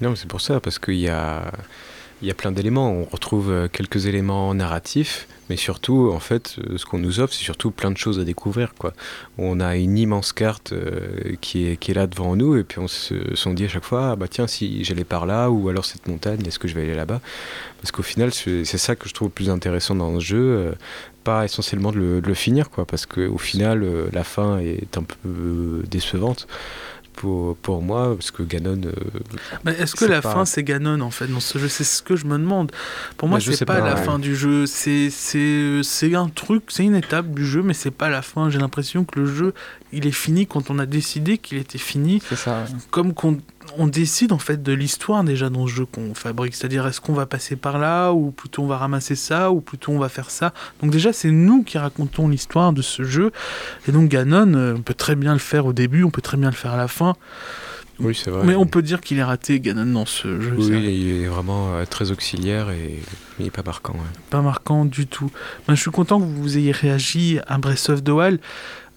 Non, 0.00 0.14
c'est 0.14 0.28
pour 0.28 0.40
ça, 0.40 0.60
parce 0.60 0.78
qu'il 0.78 0.94
y 0.94 1.08
a, 1.08 1.50
il 2.22 2.28
y 2.28 2.30
a 2.30 2.34
plein 2.34 2.52
d'éléments. 2.52 2.90
On 2.92 3.04
retrouve 3.04 3.68
quelques 3.72 4.06
éléments 4.06 4.54
narratifs 4.54 5.26
mais 5.48 5.56
surtout, 5.56 6.10
en 6.12 6.20
fait, 6.20 6.56
euh, 6.58 6.76
ce 6.76 6.84
qu'on 6.84 6.98
nous 6.98 7.20
offre, 7.20 7.32
c'est 7.32 7.44
surtout 7.44 7.70
plein 7.70 7.90
de 7.90 7.96
choses 7.96 8.18
à 8.20 8.24
découvrir. 8.24 8.74
Quoi. 8.74 8.92
On 9.38 9.60
a 9.60 9.76
une 9.76 9.96
immense 9.96 10.32
carte 10.32 10.72
euh, 10.72 11.34
qui, 11.40 11.66
est, 11.66 11.76
qui 11.76 11.92
est 11.92 11.94
là 11.94 12.06
devant 12.06 12.36
nous, 12.36 12.56
et 12.56 12.64
puis 12.64 12.78
on 12.78 12.88
se 12.88 13.34
sont 13.34 13.54
dit 13.54 13.64
à 13.64 13.68
chaque 13.68 13.84
fois, 13.84 14.10
ah, 14.10 14.16
bah 14.16 14.26
tiens, 14.28 14.46
si 14.46 14.84
j'allais 14.84 15.04
par 15.04 15.26
là, 15.26 15.50
ou 15.50 15.68
alors 15.68 15.84
cette 15.84 16.06
montagne, 16.06 16.40
est-ce 16.46 16.58
que 16.58 16.68
je 16.68 16.74
vais 16.74 16.82
aller 16.82 16.94
là-bas? 16.94 17.20
Parce 17.80 17.92
qu'au 17.92 18.02
final, 18.02 18.32
c'est 18.32 18.64
ça 18.64 18.94
que 18.96 19.08
je 19.08 19.14
trouve 19.14 19.28
le 19.28 19.32
plus 19.32 19.50
intéressant 19.50 19.94
dans 19.94 20.12
le 20.12 20.20
jeu, 20.20 20.38
euh, 20.38 20.72
pas 21.24 21.44
essentiellement 21.44 21.92
de 21.92 22.20
le, 22.24 22.34
finir, 22.34 22.70
quoi, 22.70 22.84
parce 22.84 23.06
qu'au 23.06 23.38
final, 23.38 23.86
la 24.12 24.24
fin 24.24 24.58
est 24.58 24.96
un 24.96 25.02
peu 25.02 25.82
décevante 25.86 26.46
pour, 27.18 27.56
pour 27.56 27.82
moi, 27.82 28.14
parce 28.14 28.30
que 28.30 28.44
Ganon. 28.44 28.80
mais 29.64 29.72
est-ce 29.72 29.96
que 29.96 30.04
la 30.04 30.22
fin 30.22 30.44
c'est 30.44 30.62
Ganon 30.62 31.00
en 31.00 31.10
fait 31.10 31.26
dans 31.26 31.40
ce 31.40 31.58
jeu? 31.58 31.66
C'est 31.66 31.82
ce 31.82 32.00
que 32.00 32.14
je 32.14 32.26
me 32.26 32.38
demande. 32.38 32.70
Pour 33.16 33.28
moi, 33.28 33.40
c'est 33.40 33.64
pas, 33.64 33.80
pas, 33.80 33.84
la 33.84 33.96
fin 33.96 34.20
du 34.20 34.36
jeu. 34.36 34.66
C'est 34.66 35.10
un 36.14 36.28
truc, 36.28 36.64
c'est 36.68 36.84
une 36.84 36.94
étape 36.94 37.30
du 37.30 37.44
jeu, 37.44 37.62
mais 37.62 37.74
c'est 37.74 37.90
pas 37.90 38.08
la 38.08 38.22
fin. 38.22 38.50
J'ai 38.50 38.60
l'impression 38.60 39.04
que 39.04 39.18
le 39.18 39.26
jeu 39.26 39.52
il 39.92 40.06
est 40.06 40.12
fini 40.12 40.46
quand 40.46 40.70
on 40.70 40.78
a 40.78 40.86
décidé 40.86 41.38
qu'il 41.38 41.58
était 41.58 41.78
fini. 41.78 42.22
C'est 42.28 42.36
ça. 42.36 42.64
Comme 42.90 43.14
qu'on 43.14 43.38
on 43.76 43.86
décide 43.86 44.32
en 44.32 44.38
fait 44.38 44.62
de 44.62 44.72
l'histoire 44.72 45.24
déjà 45.24 45.50
dans 45.50 45.66
ce 45.66 45.72
jeu 45.72 45.86
qu'on 45.86 46.14
fabrique. 46.14 46.54
C'est-à-dire 46.54 46.86
est-ce 46.86 47.00
qu'on 47.00 47.12
va 47.12 47.26
passer 47.26 47.56
par 47.56 47.78
là 47.78 48.12
ou 48.12 48.30
plutôt 48.30 48.62
on 48.62 48.66
va 48.66 48.78
ramasser 48.78 49.14
ça 49.14 49.50
ou 49.50 49.60
plutôt 49.60 49.92
on 49.92 49.98
va 49.98 50.08
faire 50.08 50.30
ça? 50.30 50.52
Donc 50.82 50.90
déjà 50.90 51.12
c'est 51.12 51.30
nous 51.30 51.62
qui 51.62 51.78
racontons 51.78 52.28
l'histoire 52.28 52.72
de 52.72 52.82
ce 52.82 53.02
jeu. 53.02 53.32
Et 53.86 53.92
donc 53.92 54.08
Ganon, 54.08 54.54
euh, 54.54 54.74
on 54.76 54.82
peut 54.82 54.94
très 54.94 55.16
bien 55.16 55.32
le 55.32 55.38
faire 55.38 55.66
au 55.66 55.72
début, 55.72 56.04
on 56.04 56.10
peut 56.10 56.22
très 56.22 56.36
bien 56.36 56.50
le 56.50 56.56
faire 56.56 56.72
à 56.72 56.76
la 56.76 56.88
fin. 56.88 57.14
Oui, 58.00 58.14
c'est 58.14 58.30
vrai. 58.30 58.46
Mais 58.46 58.54
on 58.54 58.66
peut 58.66 58.82
dire 58.82 59.00
qu'il 59.00 59.18
est 59.18 59.24
raté, 59.24 59.58
Ganon, 59.58 59.86
dans 59.86 60.06
ce 60.06 60.40
jeu. 60.40 60.54
Oui, 60.56 60.66
il 60.68 61.22
est 61.22 61.26
vraiment 61.26 61.74
euh, 61.74 61.84
très 61.84 62.12
auxiliaire 62.12 62.70
et 62.70 63.00
il 63.38 63.44
n'est 63.44 63.50
pas 63.50 63.64
marquant. 63.64 63.96
Pas 64.30 64.40
marquant 64.40 64.84
du 64.84 65.06
tout. 65.06 65.30
Ben, 65.66 65.74
je 65.74 65.80
suis 65.80 65.90
content 65.90 66.20
que 66.20 66.24
vous 66.24 66.56
ayez 66.56 66.70
réagi 66.70 67.40
à 67.48 67.58
Breath 67.58 67.88
of 67.88 68.04
the 68.04 68.10
Wild. 68.10 68.40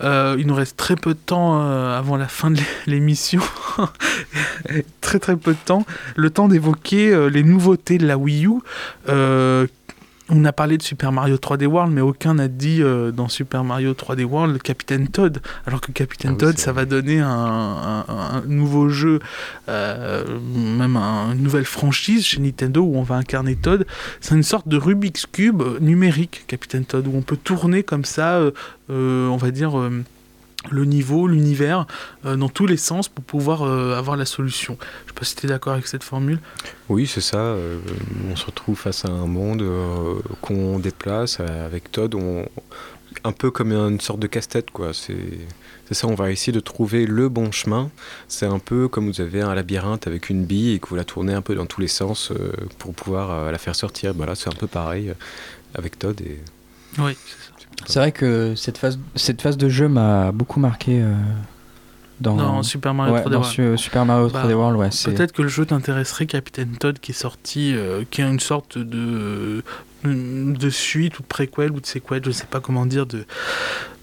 Euh, 0.04 0.36
il 0.40 0.48
nous 0.48 0.56
reste 0.56 0.78
très 0.78 0.96
peu 0.96 1.14
de 1.14 1.20
temps 1.20 1.62
euh, 1.62 1.98
avant 1.98 2.18
la 2.18 2.28
fin 2.28 2.52
de 2.52 2.60
l'émission. 2.88 3.42
très 5.02 5.20
très 5.20 5.36
peu 5.36 5.54
de 5.54 5.60
temps. 5.66 5.86
Le 6.16 6.30
temps 6.30 6.48
d'évoquer 6.48 7.12
euh, 7.12 7.28
les 7.28 7.44
nouveautés 7.44 7.98
de 7.98 8.08
la 8.08 8.18
Wii 8.18 8.46
U 8.46 8.60
on 10.32 10.46
a 10.46 10.54
parlé 10.54 10.78
de 10.78 10.82
Super 10.82 11.12
Mario 11.12 11.36
3D 11.36 11.66
World, 11.66 11.94
mais 11.94 12.02
aucun 12.02 12.36
n'a 12.36 12.48
dit 12.48 12.82
euh, 12.82 13.12
dans 13.12 13.28
Super 13.28 13.66
Mario 13.66 13.92
3D 13.92 14.24
World 14.24 14.62
Captain 14.62 15.06
Todd. 15.06 15.42
Alors 15.68 15.82
que 15.82 15.92
Captain 15.92 16.32
ah 16.34 16.38
Todd, 16.38 16.58
ça 16.58 16.72
va 16.72 16.86
donner 16.86 17.20
un, 17.20 18.42
nouveau 18.48 18.88
jeu, 18.88 19.20
euh, 19.68 20.24
même 20.56 20.96
une 20.96 21.44
nouvelle 21.44 21.66
franchise 21.66 22.26
chez 22.26 22.40
Nintendo 22.40 22.82
où 22.82 22.96
on 22.96 23.04
va 23.04 23.16
incarner 23.16 23.58
Todd. 23.58 23.86
C'est 24.22 24.34
une 24.34 24.44
sorte 24.44 24.70
de 24.70 24.78
Rubik's 24.78 25.26
Cube 25.26 25.62
numérique, 25.82 26.46
Captain 26.48 26.84
Todd, 26.84 27.08
où 27.08 27.16
on 27.16 27.22
peut 27.22 27.38
tourner 27.38 27.84
comme 27.84 28.06
ça, 28.06 28.40
euh, 28.90 29.28
on 29.28 29.38
va 29.38 29.52
dire 29.52 29.74
le 30.70 30.86
niveau, 30.86 31.28
l'univers, 31.28 31.88
euh, 32.26 32.36
dans 32.36 32.50
tous 32.50 32.68
les 32.68 32.78
sens 32.78 33.10
pour 33.10 33.24
pouvoir 33.24 33.64
euh, 33.64 33.98
avoir 33.98 34.18
la 34.18 34.26
solution. 34.26 34.78
Je 34.80 35.04
ne 35.04 35.08
sais 35.08 35.20
pas 35.20 35.26
si 35.26 35.36
tu 35.36 35.46
es 35.46 35.50
d'accord 35.50 35.74
avec 35.74 35.88
cette 35.88 36.04
formule. 36.04 36.40
Oui, 36.90 37.08
c'est 37.08 37.22
ça. 37.22 37.38
Euh, 37.38 37.80
on 38.32 38.36
se 38.36 38.46
retrouve 38.46 38.78
face 38.78 39.06
à 39.06 39.10
un 39.10 39.26
monde 39.26 39.64
qu'on 40.42 40.80
déplace 40.80 41.40
avec 41.40 41.92
Todd, 41.92 42.16
un 43.24 43.32
peu 43.32 43.52
comme 43.52 43.72
une 43.72 44.00
sorte 44.00 44.20
de 44.20 44.28
casse-tête. 44.28 44.72
quoi. 44.72 44.92
C'est 44.94 45.94
ça, 45.94 46.08
on 46.08 46.16
va 46.16 46.32
essayer 46.32 46.54
de 46.54 46.60
trouver 46.62 47.06
le 47.06 47.28
bon 47.28 47.52
chemin. 47.52 47.90
C'est 48.30 48.46
un 48.46 48.60
peu 48.60 48.88
comme 48.88 49.12
vous 49.12 49.20
avez 49.20 49.42
un 49.42 49.54
labyrinthe 49.54 50.08
avec 50.08 50.30
une 50.30 50.46
bille 50.46 50.74
et 50.74 50.80
que 50.80 50.88
vous 50.88 50.96
la 50.96 51.04
tournez 51.04 51.34
un 51.34 51.42
peu 51.42 51.54
dans 51.54 51.66
tous 51.66 51.82
les 51.82 51.90
sens 51.90 52.32
pour 52.78 52.94
pouvoir 52.94 53.52
la 53.52 53.58
faire 53.58 53.76
sortir. 53.76 54.14
Voilà, 54.16 54.36
c'est 54.36 54.48
un 54.48 54.58
peu 54.58 54.68
pareil 54.68 55.14
avec 55.76 56.00
Todd. 56.00 56.22
Et... 56.22 56.40
Oui, 56.98 57.18
c'est 57.26 57.51
vrai 57.96 58.12
que 58.12 58.54
cette 58.56 58.78
phase, 58.78 59.00
cette 59.16 59.42
phase 59.42 59.58
de 59.58 59.70
jeu 59.70 59.88
m'a 59.88 60.32
beaucoup 60.32 60.60
marqué. 60.60 61.02
Euh, 61.02 61.14
dans, 62.20 62.62
Super 62.62 62.94
Mario 62.94 63.16
3D 63.16 63.34
World. 63.34 63.78
Super 63.78 64.06
Mario 64.06 64.28
3D 64.30 64.54
World, 64.54 64.78
ouais. 64.78 64.90
Peut-être 65.06 65.32
que 65.32 65.42
le 65.42 65.48
jeu 65.48 65.66
t'intéresserait, 65.66 66.28
Captain 66.28 66.68
Todd, 66.80 67.00
qui 67.00 67.12
est 67.12 67.16
sorti, 67.16 67.74
euh, 67.76 68.04
qui 68.10 68.22
est 68.22 68.30
une 68.30 68.40
sorte 68.40 68.78
de 68.78 69.64
de 70.04 70.70
suite 70.70 71.20
ou 71.20 71.22
de 71.22 71.28
préquel 71.28 71.72
ou 71.72 71.80
de 71.80 71.86
sequel, 71.86 72.24
je 72.26 72.32
sais 72.32 72.46
pas 72.46 72.60
comment 72.60 72.86
dire, 72.86 73.06
de, 73.06 73.26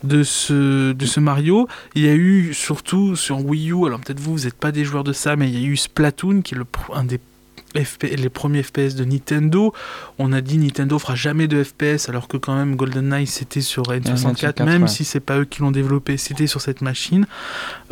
de, 0.05 0.23
ce, 0.23 0.93
de 0.93 1.07
ce 1.07 1.21
Mario. 1.21 1.69
Il 1.95 2.05
y 2.05 2.09
a 2.09 2.15
eu 2.15 2.55
surtout 2.55 3.17
sur 3.17 3.45
Wii 3.45 3.73
U, 3.73 3.87
alors 3.87 4.01
peut-être 4.01 4.21
vous, 4.21 4.37
vous 4.37 4.45
n'êtes 4.45 4.55
pas 4.55 4.73
des 4.73 4.85
joueurs 4.85 5.05
de 5.05 5.13
ça, 5.13 5.37
mais 5.37 5.49
il 5.49 5.59
y 5.59 5.65
a 5.65 5.67
eu 5.67 5.77
Splatoon, 5.77 6.43
qui 6.43 6.55
est 6.55 6.59
le, 6.59 6.67
un 6.95 7.05
des 7.05 7.19
les 7.75 8.29
premiers 8.29 8.63
FPS 8.63 8.95
de 8.95 9.05
Nintendo. 9.05 9.73
On 10.19 10.33
a 10.33 10.41
dit 10.41 10.59
Nintendo 10.59 10.99
fera 10.99 11.15
jamais 11.15 11.49
de 11.49 11.63
FPS 11.63 12.09
alors 12.09 12.29
que 12.29 12.37
quand 12.37 12.55
même 12.55 12.77
GoldenEye 12.77 13.27
c'était 13.27 13.61
sur 13.61 13.85
N64, 13.85 14.65
même 14.65 14.89
si 14.89 15.05
c'est 15.05 15.21
pas 15.21 15.39
eux 15.39 15.45
qui 15.45 15.61
l'ont 15.61 15.71
développé, 15.71 16.17
c'était 16.17 16.47
sur 16.47 16.61
cette 16.61 16.81
machine. 16.81 17.27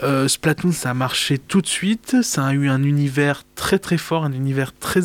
Euh, 0.02 0.28
Splatoon 0.28 0.72
ça 0.72 0.90
a 0.90 0.94
marché 0.94 1.38
tout 1.38 1.60
de 1.60 1.66
suite, 1.66 2.22
ça 2.22 2.46
a 2.46 2.52
eu 2.52 2.68
un 2.68 2.82
univers 2.82 3.42
très 3.54 3.78
très 3.78 3.98
fort, 3.98 4.24
un 4.24 4.32
univers 4.32 4.72
très 4.74 5.00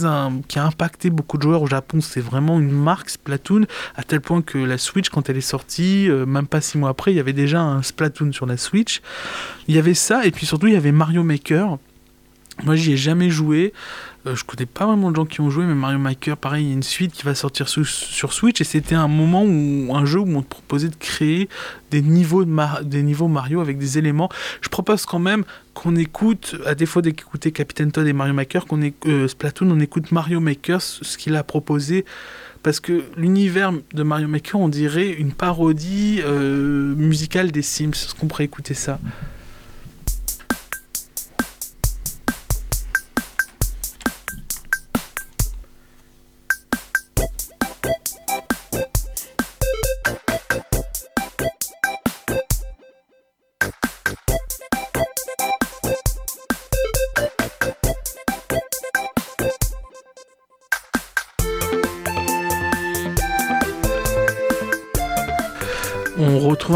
qui 0.48 0.60
a 0.60 0.66
impacté 0.66 1.10
beaucoup 1.10 1.38
de 1.38 1.44
joueurs 1.44 1.62
au 1.62 1.68
Japon. 1.68 2.00
C'est 2.02 2.22
vraiment 2.22 2.60
une 2.60 2.72
marque 2.72 3.10
Splatoon 3.10 3.66
à 3.96 4.04
tel 4.04 4.22
point 4.22 4.42
que 4.42 4.58
la 4.58 4.78
Switch 4.78 5.10
quand 5.10 5.30
elle 5.30 5.38
est 5.38 5.42
sortie, 5.42 6.10
euh, 6.10 6.26
même 6.26 6.48
pas 6.48 6.62
six 6.62 6.78
mois 6.78 6.90
après, 6.90 7.12
il 7.12 7.18
y 7.18 7.20
avait 7.20 7.34
déjà 7.34 7.62
un 7.62 7.82
Splatoon 7.82 8.32
sur 8.32 8.46
la 8.46 8.58
Switch. 8.58 9.02
Il 9.68 9.76
y 9.76 9.80
avait 9.80 9.94
ça 9.94 10.26
et 10.26 10.32
puis 10.32 10.46
surtout 10.46 10.68
il 10.68 10.74
y 10.74 10.78
avait 10.78 10.92
Mario 10.92 11.24
Maker. 11.24 11.78
Moi, 12.64 12.76
j'y 12.76 12.94
ai 12.94 12.98
jamais 12.98 13.30
joué. 13.30 13.74
Euh, 14.28 14.36
je 14.36 14.44
connais 14.44 14.66
pas 14.66 14.86
vraiment 14.86 15.10
de 15.10 15.16
gens 15.16 15.26
qui 15.26 15.42
ont 15.42 15.50
joué, 15.50 15.66
mais 15.66 15.74
Mario 15.74 15.98
Maker, 15.98 16.38
pareil, 16.38 16.66
il 16.66 16.68
y 16.68 16.72
a 16.72 16.74
une 16.74 16.84
suite 16.84 17.12
qui 17.12 17.24
va 17.24 17.34
sortir 17.34 17.68
sur 17.68 18.34
Switch 18.34 18.62
et 18.62 18.64
c'était 18.64 18.96
un 18.96 19.08
moment 19.08 19.44
où 19.44 19.96
un 19.96 20.06
jeu 20.06 20.20
où 20.20 20.38
on 20.38 20.42
te 20.44 20.50
proposait 20.50 20.90
de 20.90 20.96
créer 20.96 21.50
des 21.90 22.02
niveaux, 22.02 22.46
de 22.46 22.84
des 22.84 23.02
niveaux 23.02 23.28
Mario 23.28 23.62
avec 23.62 23.78
des 23.78 23.98
éléments. 23.98 24.30
Je 24.62 24.70
propose 24.70 25.06
quand 25.06 25.20
même 25.20 25.44
qu'on 25.74 25.96
écoute, 25.96 26.56
à 26.66 26.76
défaut 26.76 27.02
d'écouter 27.02 27.52
Captain 27.52 27.90
Todd 27.90 28.06
et 28.06 28.14
Mario 28.14 28.34
Maker, 28.34 28.66
qu'on 28.68 28.80
euh, 29.08 29.28
Splatoon, 29.28 29.72
on 29.72 29.80
écoute 29.80 30.12
Mario 30.12 30.40
Maker, 30.40 30.82
ce 30.82 31.18
qu'il 31.18 31.36
a 31.36 31.44
proposé 31.44 32.06
parce 32.64 32.80
que 32.80 33.04
l'univers 33.18 33.74
de 33.94 34.04
Mario 34.04 34.28
Maker, 34.28 34.60
on 34.60 34.70
dirait 34.70 35.10
une 35.10 35.32
parodie 35.32 36.22
euh, 36.24 36.94
musicale 36.96 37.52
des 37.52 37.62
Sims. 37.62 37.90
Est-ce 37.90 38.16
qu'on 38.16 38.28
pourrait 38.28 38.46
écouter 38.46 38.74
ça? 38.74 39.00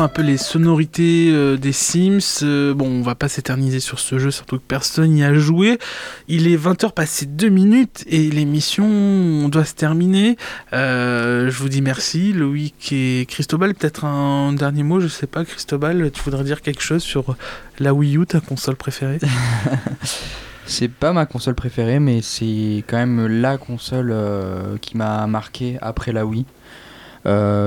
Un 0.01 0.07
peu 0.07 0.21
les 0.21 0.37
sonorités 0.37 1.29
euh, 1.31 1.57
des 1.57 1.71
Sims. 1.71 2.43
Euh, 2.43 2.73
bon, 2.73 2.87
on 2.87 3.01
va 3.01 3.15
pas 3.15 3.27
s'éterniser 3.27 3.79
sur 3.79 3.99
ce 3.99 4.17
jeu, 4.17 4.31
surtout 4.31 4.57
que 4.57 4.63
personne 4.67 5.11
n'y 5.11 5.23
a 5.23 5.33
joué. 5.33 5.77
Il 6.27 6.47
est 6.47 6.57
20h 6.57 6.91
passé 6.91 7.25
2 7.25 7.49
minutes 7.49 8.03
et 8.07 8.29
l'émission 8.29 9.47
doit 9.49 9.65
se 9.65 9.73
terminer. 9.73 10.37
Euh, 10.73 11.49
je 11.49 11.57
vous 11.57 11.69
dis 11.69 11.81
merci, 11.81 12.33
Loïc 12.33 12.91
et 12.91 13.25
Christobal. 13.29 13.73
Peut-être 13.75 14.05
un 14.05 14.53
dernier 14.53 14.83
mot, 14.83 14.99
je 14.99 15.07
sais 15.07 15.27
pas, 15.27 15.45
Christobal, 15.45 16.11
tu 16.11 16.21
voudrais 16.23 16.43
dire 16.43 16.61
quelque 16.61 16.81
chose 16.81 17.03
sur 17.03 17.35
la 17.79 17.93
Wii 17.93 18.17
U, 18.17 18.25
ta 18.25 18.39
console 18.39 18.75
préférée? 18.75 19.19
C'est 20.67 20.89
pas 20.89 21.13
ma 21.13 21.27
console 21.27 21.53
préférée, 21.53 21.99
mais 21.99 22.23
c'est 22.23 22.83
quand 22.87 22.97
même 22.97 23.27
la 23.27 23.59
console 23.59 24.11
qui 24.81 24.97
m'a 24.97 25.27
marqué 25.27 25.77
après 25.79 26.11
la 26.11 26.25
Wii. 26.25 26.45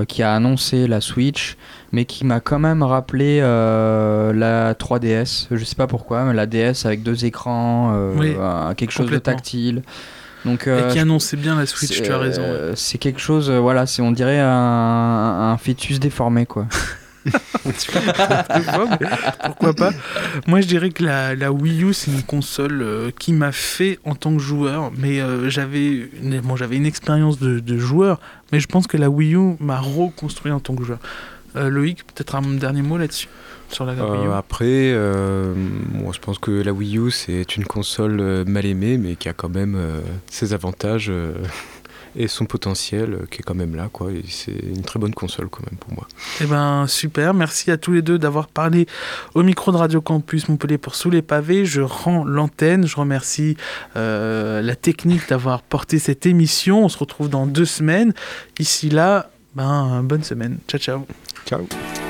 qui 0.09 0.23
a 0.25 0.35
annoncé 0.35 0.89
la 0.89 1.01
Switch, 1.01 1.57
mais 1.93 2.05
qui 2.05 2.25
m'a 2.25 2.41
quand 2.41 2.59
même 2.59 2.83
rappelé 2.83 3.39
euh, 3.43 4.33
la 4.33 4.75
3DS. 4.75 5.47
Je 5.51 5.65
sais 5.65 5.77
pas 5.77 5.87
pourquoi, 5.87 6.25
mais 6.25 6.35
la 6.35 6.47
DS 6.47 6.85
avec 6.85 7.03
deux 7.03 7.25
écrans, 7.25 7.93
euh, 7.95 8.75
quelque 8.75 8.93
chose 8.93 9.11
de 9.11 9.19
tactile. 9.19 9.83
Donc, 10.45 10.67
et 10.67 10.71
euh, 10.71 10.91
qui 10.91 10.99
annonçait 10.99 11.37
bien 11.37 11.57
la 11.57 11.67
Switch, 11.67 12.01
tu 12.03 12.13
as 12.13 12.19
raison. 12.19 12.43
C'est 12.75 12.99
quelque 12.99 13.21
chose, 13.21 13.51
voilà, 13.51 13.87
c'est 13.87 14.03
on 14.03 14.13
dirait 14.13 14.39
un, 14.39 15.53
un, 15.53 15.57
fœtus 15.57 15.99
déformé, 15.99 16.47
quoi. 16.47 16.67
pourquoi 19.45 19.75
pas? 19.75 19.91
Moi, 20.47 20.63
je 20.63 20.67
dirais 20.67 20.89
que 20.91 21.03
la, 21.03 21.35
la 21.35 21.53
Wii 21.53 21.85
U, 21.85 21.93
c'est 21.93 22.11
une 22.11 22.23
console 22.23 23.13
qui 23.19 23.33
m'a 23.33 23.53
fait 23.53 23.99
en 24.05 24.15
tant 24.15 24.33
que 24.35 24.39
joueur, 24.39 24.93
mais 24.97 25.21
j'avais 25.51 26.09
bon, 26.45 26.57
j'avais 26.57 26.77
une 26.77 26.87
expérience 26.87 27.39
de, 27.39 27.59
de, 27.59 27.77
joueur, 27.77 28.21
mais 28.53 28.61
je 28.61 28.69
pense 28.69 28.87
que 28.87 28.97
la 28.97 29.11
Wii 29.11 29.35
U 29.35 29.57
m'a 29.61 29.81
reconstruit 29.81 30.53
en 30.53 30.61
tant 30.61 30.75
que 30.75 30.85
joueur. 30.85 31.01
Euh, 31.57 31.71
Loïc, 31.71 32.05
peut-être 32.05 32.35
un 32.35 32.43
dernier 32.43 32.83
mot 32.83 32.99
là-dessus 32.99 33.29
sur 33.71 33.85
la 33.85 33.93
Wii 33.93 34.27
U. 34.27 34.29
Euh, 34.29 34.35
après, 34.35 34.65
euh, 34.67 35.55
moi, 35.93 36.13
je 36.15 36.21
pense 36.21 36.39
que 36.39 36.51
la 36.51 36.73
Wii 36.73 36.99
U 36.99 37.11
c'est 37.11 37.57
une 37.57 37.65
console 37.65 38.45
mal 38.47 38.67
aimée, 38.67 38.99
mais 38.99 39.17
qui 39.17 39.29
a 39.29 39.33
quand 39.33 39.49
même 39.49 39.79
ses 40.31 40.55
avantages 40.55 41.13
et 42.17 42.29
son 42.29 42.47
potentiel 42.47 43.27
qui 43.31 43.41
est 43.41 43.43
quand 43.43 43.55
même 43.55 43.77
là, 43.77 43.89
quoi. 43.93 44.09
c'est 44.27 44.53
une 44.53 44.83
très 44.83 44.99
bonne 44.99 45.13
console 45.13 45.49
quand 45.49 45.63
même 45.71 45.79
pour 45.79 45.93
moi. 45.93 46.09
Eh 46.41 46.47
ben 46.47 46.87
super, 46.87 47.35
merci 47.35 47.71
à 47.71 47.77
tous 47.77 47.93
les 47.93 48.03
deux 48.03 48.19
d'avoir 48.19 48.49
parlé 48.49 48.87
au 49.35 49.43
micro 49.43 49.71
de 49.71 49.77
Radio 49.77 50.01
Campus 50.01 50.49
Montpellier 50.49 50.79
pour 50.79 50.95
Sous 50.95 51.11
les 51.11 51.23
pavés. 51.23 51.67
Je 51.67 51.83
rends 51.83 52.25
l'antenne, 52.25 52.87
je 52.87 52.97
remercie 52.97 53.57
la 53.95 54.77
technique 54.77 55.29
d'avoir 55.29 55.63
porté 55.63 55.99
cette 55.99 56.25
émission. 56.25 56.85
On 56.85 56.89
se 56.89 56.99
retrouve 56.99 57.29
dans 57.29 57.47
deux 57.47 57.67
semaines. 57.67 58.15
Ici 58.59 58.89
là, 58.89 59.31
ben 59.55 60.03
bonne 60.03 60.25
semaine. 60.25 60.59
Ciao 60.69 60.81
ciao. 60.81 61.07
Ciao. 61.49 62.08